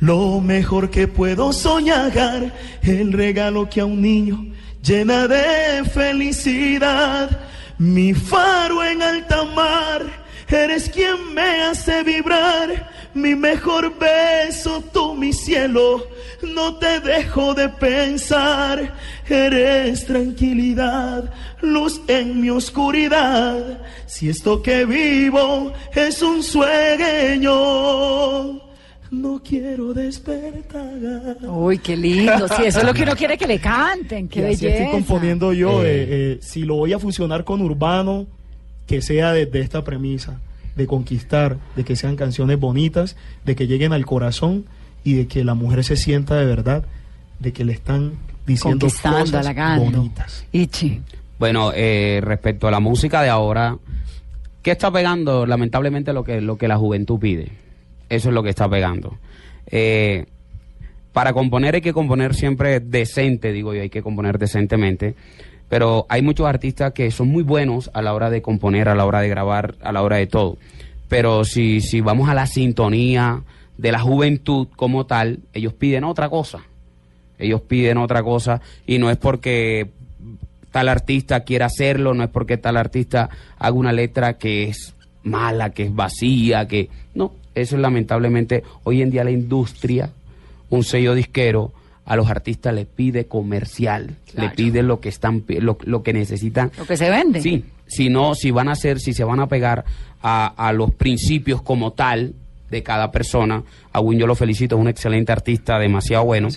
Lo 0.00 0.40
mejor 0.40 0.90
que 0.90 1.06
puedo 1.06 1.52
soñar, 1.52 2.52
el 2.82 3.12
regalo 3.12 3.68
que 3.68 3.82
a 3.82 3.84
un 3.84 4.00
niño 4.00 4.46
llena 4.82 5.28
de 5.28 5.84
felicidad. 5.84 7.38
Mi 7.78 8.14
faro 8.14 8.82
en 8.82 9.02
alta 9.02 9.44
mar, 9.44 10.02
eres 10.48 10.88
quien 10.88 11.34
me 11.34 11.62
hace 11.64 12.02
vibrar. 12.02 12.90
Mi 13.12 13.34
mejor 13.34 13.92
beso, 13.98 14.84
tú 14.92 15.14
mi 15.14 15.32
cielo, 15.32 16.06
no 16.54 16.76
te 16.76 17.00
dejo 17.00 17.54
de 17.54 17.68
pensar. 17.68 18.94
Eres 19.28 20.06
tranquilidad, 20.06 21.24
luz 21.60 22.00
en 22.06 22.40
mi 22.40 22.50
oscuridad. 22.50 23.80
Si 24.06 24.28
esto 24.28 24.62
que 24.62 24.84
vivo 24.84 25.72
es 25.92 26.22
un 26.22 26.42
sueño, 27.40 27.50
no 29.10 29.42
quiero 29.44 29.92
despertar. 29.92 31.36
Uy, 31.48 31.78
qué 31.78 31.96
lindo. 31.96 32.46
Sí, 32.48 32.62
eso 32.66 32.78
es 32.78 32.84
lo 32.86 32.94
que 32.94 33.02
uno 33.02 33.16
quiere 33.16 33.36
que 33.36 33.46
le 33.48 33.58
canten. 33.58 34.28
Qué 34.28 34.40
Y 34.40 34.44
así 34.44 34.64
belleza. 34.66 34.84
estoy 34.84 35.00
componiendo 35.00 35.52
yo. 35.52 35.82
Eh. 35.82 35.86
eh, 35.88 36.06
eh, 36.10 36.38
si 36.42 36.62
lo 36.62 36.76
voy 36.76 36.92
a 36.92 36.98
fusionar 37.00 37.42
con 37.44 37.60
urbano, 37.60 38.26
que 38.86 39.02
sea 39.02 39.32
desde 39.32 39.60
esta 39.60 39.82
premisa 39.82 40.38
de 40.76 40.86
conquistar, 40.86 41.58
de 41.76 41.84
que 41.84 41.96
sean 41.96 42.16
canciones 42.16 42.58
bonitas, 42.58 43.16
de 43.44 43.56
que 43.56 43.66
lleguen 43.66 43.92
al 43.92 44.06
corazón 44.06 44.64
y 45.04 45.14
de 45.14 45.26
que 45.26 45.44
la 45.44 45.54
mujer 45.54 45.84
se 45.84 45.96
sienta 45.96 46.36
de 46.36 46.46
verdad, 46.46 46.84
de 47.38 47.52
que 47.52 47.64
le 47.64 47.72
están 47.72 48.12
diciendo 48.46 48.86
Conquistando, 48.86 49.38
cosas 49.38 49.78
bonitas. 49.78 50.46
Ichi. 50.52 51.00
Bueno, 51.38 51.72
eh, 51.74 52.20
respecto 52.22 52.68
a 52.68 52.70
la 52.70 52.80
música 52.80 53.22
de 53.22 53.30
ahora, 53.30 53.76
¿qué 54.62 54.72
está 54.72 54.90
pegando? 54.90 55.46
Lamentablemente 55.46 56.12
lo 56.12 56.22
que, 56.22 56.40
lo 56.40 56.56
que 56.56 56.68
la 56.68 56.76
juventud 56.76 57.18
pide. 57.18 57.52
Eso 58.08 58.28
es 58.28 58.34
lo 58.34 58.42
que 58.42 58.50
está 58.50 58.68
pegando. 58.68 59.16
Eh, 59.66 60.26
para 61.12 61.32
componer 61.32 61.74
hay 61.74 61.80
que 61.80 61.92
componer 61.92 62.34
siempre 62.34 62.80
decente, 62.80 63.52
digo 63.52 63.74
yo, 63.74 63.82
hay 63.82 63.90
que 63.90 64.02
componer 64.02 64.38
decentemente. 64.38 65.14
Pero 65.70 66.04
hay 66.08 66.20
muchos 66.20 66.46
artistas 66.48 66.92
que 66.92 67.12
son 67.12 67.28
muy 67.28 67.44
buenos 67.44 67.90
a 67.94 68.02
la 68.02 68.12
hora 68.12 68.28
de 68.28 68.42
componer, 68.42 68.88
a 68.88 68.96
la 68.96 69.06
hora 69.06 69.20
de 69.20 69.28
grabar, 69.28 69.76
a 69.80 69.92
la 69.92 70.02
hora 70.02 70.16
de 70.16 70.26
todo. 70.26 70.58
Pero 71.08 71.44
si, 71.44 71.80
si 71.80 72.00
vamos 72.00 72.28
a 72.28 72.34
la 72.34 72.46
sintonía 72.46 73.44
de 73.78 73.92
la 73.92 74.00
juventud 74.00 74.66
como 74.74 75.06
tal, 75.06 75.38
ellos 75.54 75.72
piden 75.72 76.02
otra 76.02 76.28
cosa. 76.28 76.64
Ellos 77.38 77.60
piden 77.62 77.98
otra 77.98 78.24
cosa 78.24 78.60
y 78.84 78.98
no 78.98 79.10
es 79.10 79.16
porque 79.16 79.90
tal 80.72 80.88
artista 80.88 81.44
quiera 81.44 81.66
hacerlo, 81.66 82.14
no 82.14 82.24
es 82.24 82.30
porque 82.30 82.56
tal 82.56 82.76
artista 82.76 83.30
haga 83.56 83.72
una 83.72 83.92
letra 83.92 84.38
que 84.38 84.64
es 84.64 84.94
mala, 85.22 85.70
que 85.70 85.84
es 85.84 85.94
vacía, 85.94 86.66
que 86.66 86.88
no, 87.14 87.32
eso 87.54 87.76
es 87.76 87.80
lamentablemente 87.80 88.64
hoy 88.82 89.02
en 89.02 89.10
día 89.10 89.22
la 89.22 89.30
industria, 89.30 90.10
un 90.68 90.82
sello 90.82 91.14
disquero 91.14 91.72
a 92.04 92.16
los 92.16 92.28
artistas 92.30 92.74
le 92.74 92.86
pide 92.86 93.26
comercial, 93.26 94.16
Claro. 94.32 94.48
le 94.48 94.54
pide 94.54 94.82
lo 94.82 95.00
que 95.00 95.08
están 95.08 95.44
lo, 95.48 95.78
lo 95.84 96.02
que 96.02 96.12
necesitan. 96.12 96.70
Lo 96.78 96.86
que 96.86 96.96
se 96.96 97.08
vende. 97.10 97.40
Sí, 97.40 97.64
si 97.86 98.08
no, 98.08 98.34
si 98.34 98.50
van 98.50 98.68
a 98.68 98.72
hacer, 98.72 98.98
si 99.00 99.12
se 99.12 99.24
van 99.24 99.40
a 99.40 99.46
pegar 99.48 99.84
a, 100.22 100.46
a 100.68 100.72
los 100.72 100.92
principios 100.94 101.62
como 101.62 101.92
tal 101.92 102.34
de 102.70 102.82
cada 102.82 103.10
persona, 103.10 103.62
a 103.92 104.00
Win 104.00 104.18
yo 104.18 104.26
lo 104.26 104.34
felicito, 104.34 104.76
es 104.76 104.80
un 104.80 104.88
excelente 104.88 105.32
artista, 105.32 105.78
demasiado 105.78 106.24
bueno. 106.24 106.48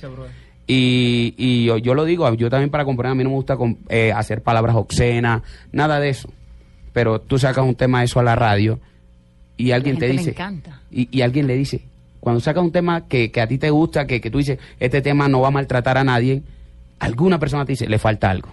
Y, 0.65 1.33
y 1.37 1.65
yo, 1.65 1.77
yo 1.77 1.93
lo 1.93 2.05
digo, 2.05 2.31
yo 2.35 2.49
también 2.49 2.69
para 2.69 2.85
componer, 2.85 3.11
a 3.11 3.15
mí 3.15 3.23
no 3.23 3.31
me 3.31 3.35
gusta 3.35 3.57
com- 3.57 3.75
eh, 3.89 4.11
hacer 4.15 4.41
palabras 4.41 4.75
obscenas, 4.75 5.41
nada 5.71 5.99
de 5.99 6.09
eso. 6.09 6.29
Pero 6.93 7.19
tú 7.19 7.37
sacas 7.37 7.65
un 7.65 7.75
tema 7.75 7.99
de 7.99 8.05
eso 8.05 8.19
a 8.19 8.23
la 8.23 8.35
radio 8.35 8.79
y 9.57 9.71
alguien 9.71 9.97
te 9.97 10.07
gente 10.07 10.19
dice, 10.19 10.29
encanta. 10.31 10.81
y, 10.89 11.09
y 11.15 11.21
alguien 11.21 11.47
le 11.47 11.55
dice, 11.55 11.83
cuando 12.23 12.39
sacas 12.39 12.63
un 12.63 12.71
tema 12.71 13.05
que, 13.05 13.31
que 13.31 13.41
a 13.41 13.47
ti 13.47 13.57
te 13.57 13.69
gusta, 13.69 14.07
que, 14.07 14.21
que 14.21 14.31
tú 14.31 14.37
dices, 14.37 14.57
este 14.79 15.01
tema 15.01 15.27
no 15.27 15.41
va 15.41 15.49
a 15.49 15.51
maltratar 15.51 15.97
a 15.97 16.05
nadie, 16.05 16.41
alguna 16.99 17.37
persona 17.37 17.65
te 17.65 17.73
dice, 17.73 17.85
le 17.87 17.99
falta 17.99 18.29
algo. 18.31 18.47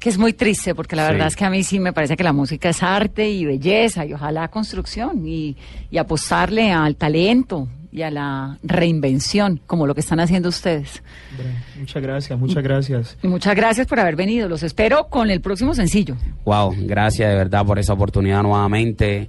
Que 0.00 0.08
es 0.08 0.18
muy 0.18 0.32
triste, 0.32 0.74
porque 0.74 0.96
la 0.96 1.06
Sí. 1.06 1.12
verdad 1.12 1.28
es 1.28 1.36
que 1.36 1.44
a 1.44 1.50
mí 1.50 1.62
sí 1.62 1.78
me 1.78 1.92
parece 1.92 2.16
que 2.16 2.24
la 2.24 2.32
música 2.32 2.68
es 2.70 2.82
arte 2.82 3.30
y 3.30 3.44
belleza, 3.44 4.04
y 4.04 4.12
ojalá 4.12 4.48
construcción, 4.48 5.24
y, 5.24 5.56
y 5.88 5.98
apostarle 5.98 6.72
al 6.72 6.96
talento 6.96 7.68
y 7.92 8.02
a 8.02 8.10
la 8.10 8.58
reinvención, 8.64 9.60
como 9.68 9.86
lo 9.86 9.94
que 9.94 10.00
están 10.00 10.18
haciendo 10.18 10.48
ustedes. 10.48 11.00
Muchas 11.78 12.02
gracias, 12.02 12.36
muchas 12.36 12.60
gracias. 12.64 13.16
Y 13.22 13.28
muchas 13.28 13.54
gracias 13.54 13.86
por 13.86 14.00
haber 14.00 14.16
venido. 14.16 14.48
Los 14.48 14.64
espero 14.64 15.06
con 15.08 15.30
el 15.30 15.40
próximo 15.40 15.74
sencillo. 15.76 16.16
Wow, 16.44 16.74
gracias 16.80 17.28
de 17.30 17.36
verdad 17.36 17.64
por 17.64 17.78
esa 17.78 17.92
oportunidad 17.92 18.42
nuevamente. 18.42 19.28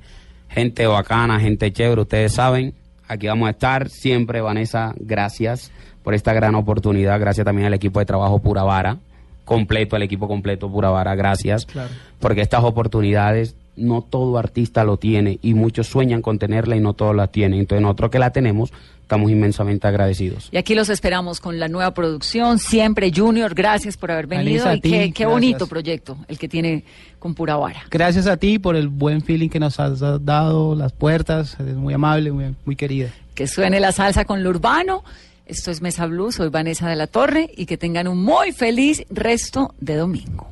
Gente 0.49 0.87
bacana, 0.87 1.39
gente 1.39 1.71
chévere, 1.71 2.01
ustedes 2.01 2.33
saben, 2.33 2.73
aquí 3.07 3.27
vamos 3.27 3.47
a 3.47 3.51
estar. 3.51 3.89
Siempre, 3.89 4.41
Vanessa, 4.41 4.93
gracias 4.97 5.71
por 6.03 6.13
esta 6.13 6.33
gran 6.33 6.55
oportunidad, 6.55 7.19
gracias 7.19 7.45
también 7.45 7.67
al 7.67 7.73
equipo 7.73 7.99
de 7.99 8.05
trabajo 8.05 8.39
Pura 8.39 8.63
Vara, 8.63 8.97
completo, 9.43 9.95
al 9.95 10.03
equipo 10.03 10.27
completo 10.27 10.69
Pura 10.71 10.89
Vara, 10.89 11.15
gracias, 11.15 11.65
Claro. 11.65 11.89
porque 12.19 12.41
estas 12.41 12.63
oportunidades 12.63 13.55
no 13.75 14.01
todo 14.01 14.37
artista 14.37 14.83
lo 14.83 14.97
tiene 14.97 15.39
y 15.41 15.53
muchos 15.53 15.87
sueñan 15.87 16.21
con 16.21 16.39
tenerla 16.39 16.75
y 16.75 16.79
no 16.79 16.93
todos 16.93 17.15
la 17.15 17.27
tienen, 17.27 17.59
entonces 17.59 17.81
nosotros 17.81 18.11
que 18.11 18.19
la 18.19 18.31
tenemos 18.31 18.71
estamos 19.05 19.29
inmensamente 19.29 19.87
agradecidos. 19.87 20.49
Y 20.51 20.57
aquí 20.57 20.73
los 20.73 20.89
esperamos 20.89 21.39
con 21.39 21.59
la 21.59 21.67
nueva 21.67 21.93
producción, 21.93 22.57
siempre 22.57 23.11
Junior. 23.15 23.53
Gracias 23.53 23.97
por 23.97 24.11
haber 24.11 24.25
venido. 24.25 24.73
Y 24.73 24.81
ti, 24.81 25.11
qué, 25.11 25.27
bonito 25.27 25.67
proyecto 25.67 26.17
el 26.27 26.39
que 26.39 26.49
tiene 26.49 26.83
con 27.19 27.35
Pura 27.35 27.55
Vara. 27.55 27.83
Gracias 27.91 28.25
a 28.25 28.37
ti 28.37 28.57
por 28.57 28.75
el 28.75 28.87
buen 28.87 29.21
feeling 29.21 29.49
que 29.49 29.59
nos 29.59 29.79
has 29.79 29.99
dado, 29.99 30.75
las 30.75 30.91
puertas, 30.91 31.55
eres 31.59 31.75
muy 31.75 31.93
amable, 31.93 32.31
muy, 32.31 32.55
muy 32.65 32.75
querida. 32.75 33.09
Que 33.35 33.47
suene 33.47 33.79
la 33.79 33.91
salsa 33.91 34.25
con 34.25 34.43
lo 34.43 34.49
urbano. 34.49 35.03
Esto 35.45 35.69
es 35.69 35.81
Mesa 35.81 36.07
Blue, 36.07 36.31
soy 36.31 36.49
Vanessa 36.49 36.89
de 36.89 36.95
la 36.95 37.05
Torre 37.05 37.51
y 37.55 37.67
que 37.67 37.77
tengan 37.77 38.07
un 38.07 38.23
muy 38.23 38.51
feliz 38.51 39.05
resto 39.11 39.75
de 39.79 39.95
domingo. 39.95 40.49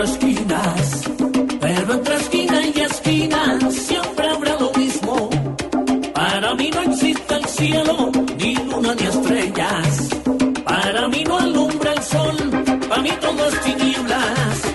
Encuentro 0.00 0.04
esquinas, 0.04 1.02
pero 1.60 1.92
entre 1.94 2.16
esquina 2.16 2.66
y 2.66 2.80
esquina 2.80 3.58
siempre 3.70 4.28
habrá 4.28 4.56
lo 4.58 4.72
mismo. 4.72 5.28
Para 6.14 6.54
mí 6.54 6.70
no 6.70 6.80
existe 6.82 7.34
el 7.34 7.44
cielo, 7.44 8.10
ni 8.38 8.54
luna 8.54 8.94
ni 8.94 9.06
estrellas. 9.06 10.08
Para 10.64 11.08
mí 11.08 11.24
no 11.24 11.38
alumbra 11.38 11.92
el 11.92 12.02
sol, 12.02 12.36
para 12.88 13.02
mí 13.02 13.10
todo 13.20 13.48
es 13.48 13.60
tinieblas. 13.60 14.69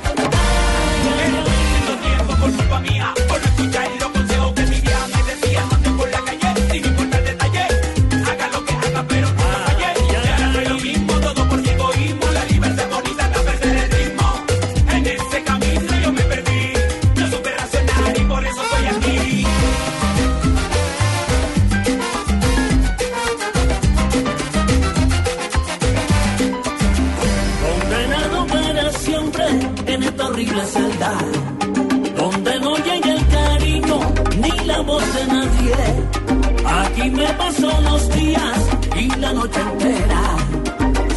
Y 37.05 37.09
me 37.11 37.27
paso 37.33 37.69
los 37.81 38.09
días 38.15 38.59
y 38.97 39.07
la 39.19 39.31
noche 39.31 39.61
entera. 39.61 40.37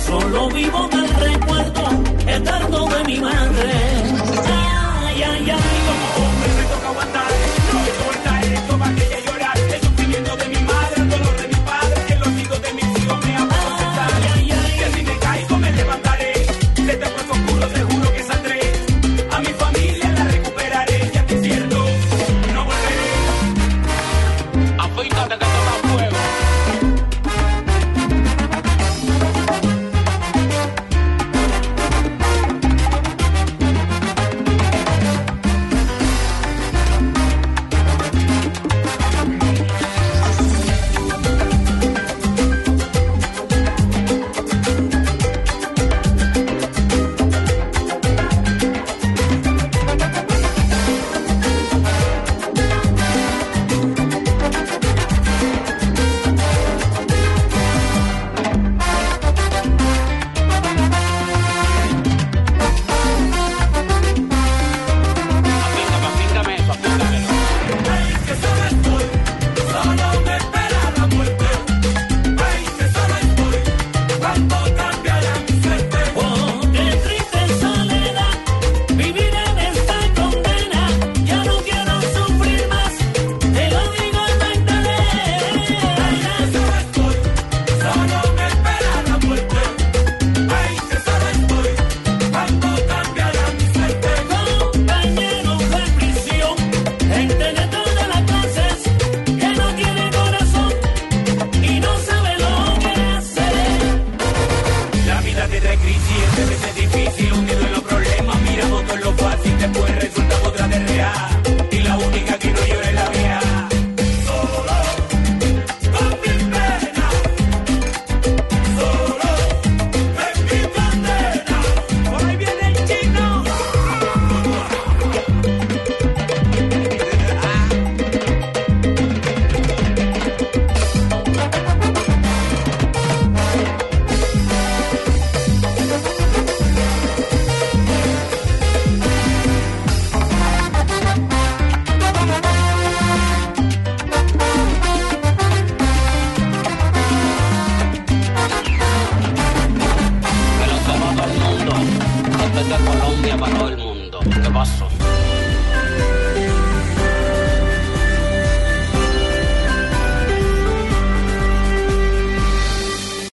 Solo 0.07 0.51
vivo 0.51 0.87
del 0.89 1.09
recuerdo 1.09 1.83
eterno 2.27 2.87
de 2.89 3.05
mi 3.05 3.19
madre. 3.19 3.88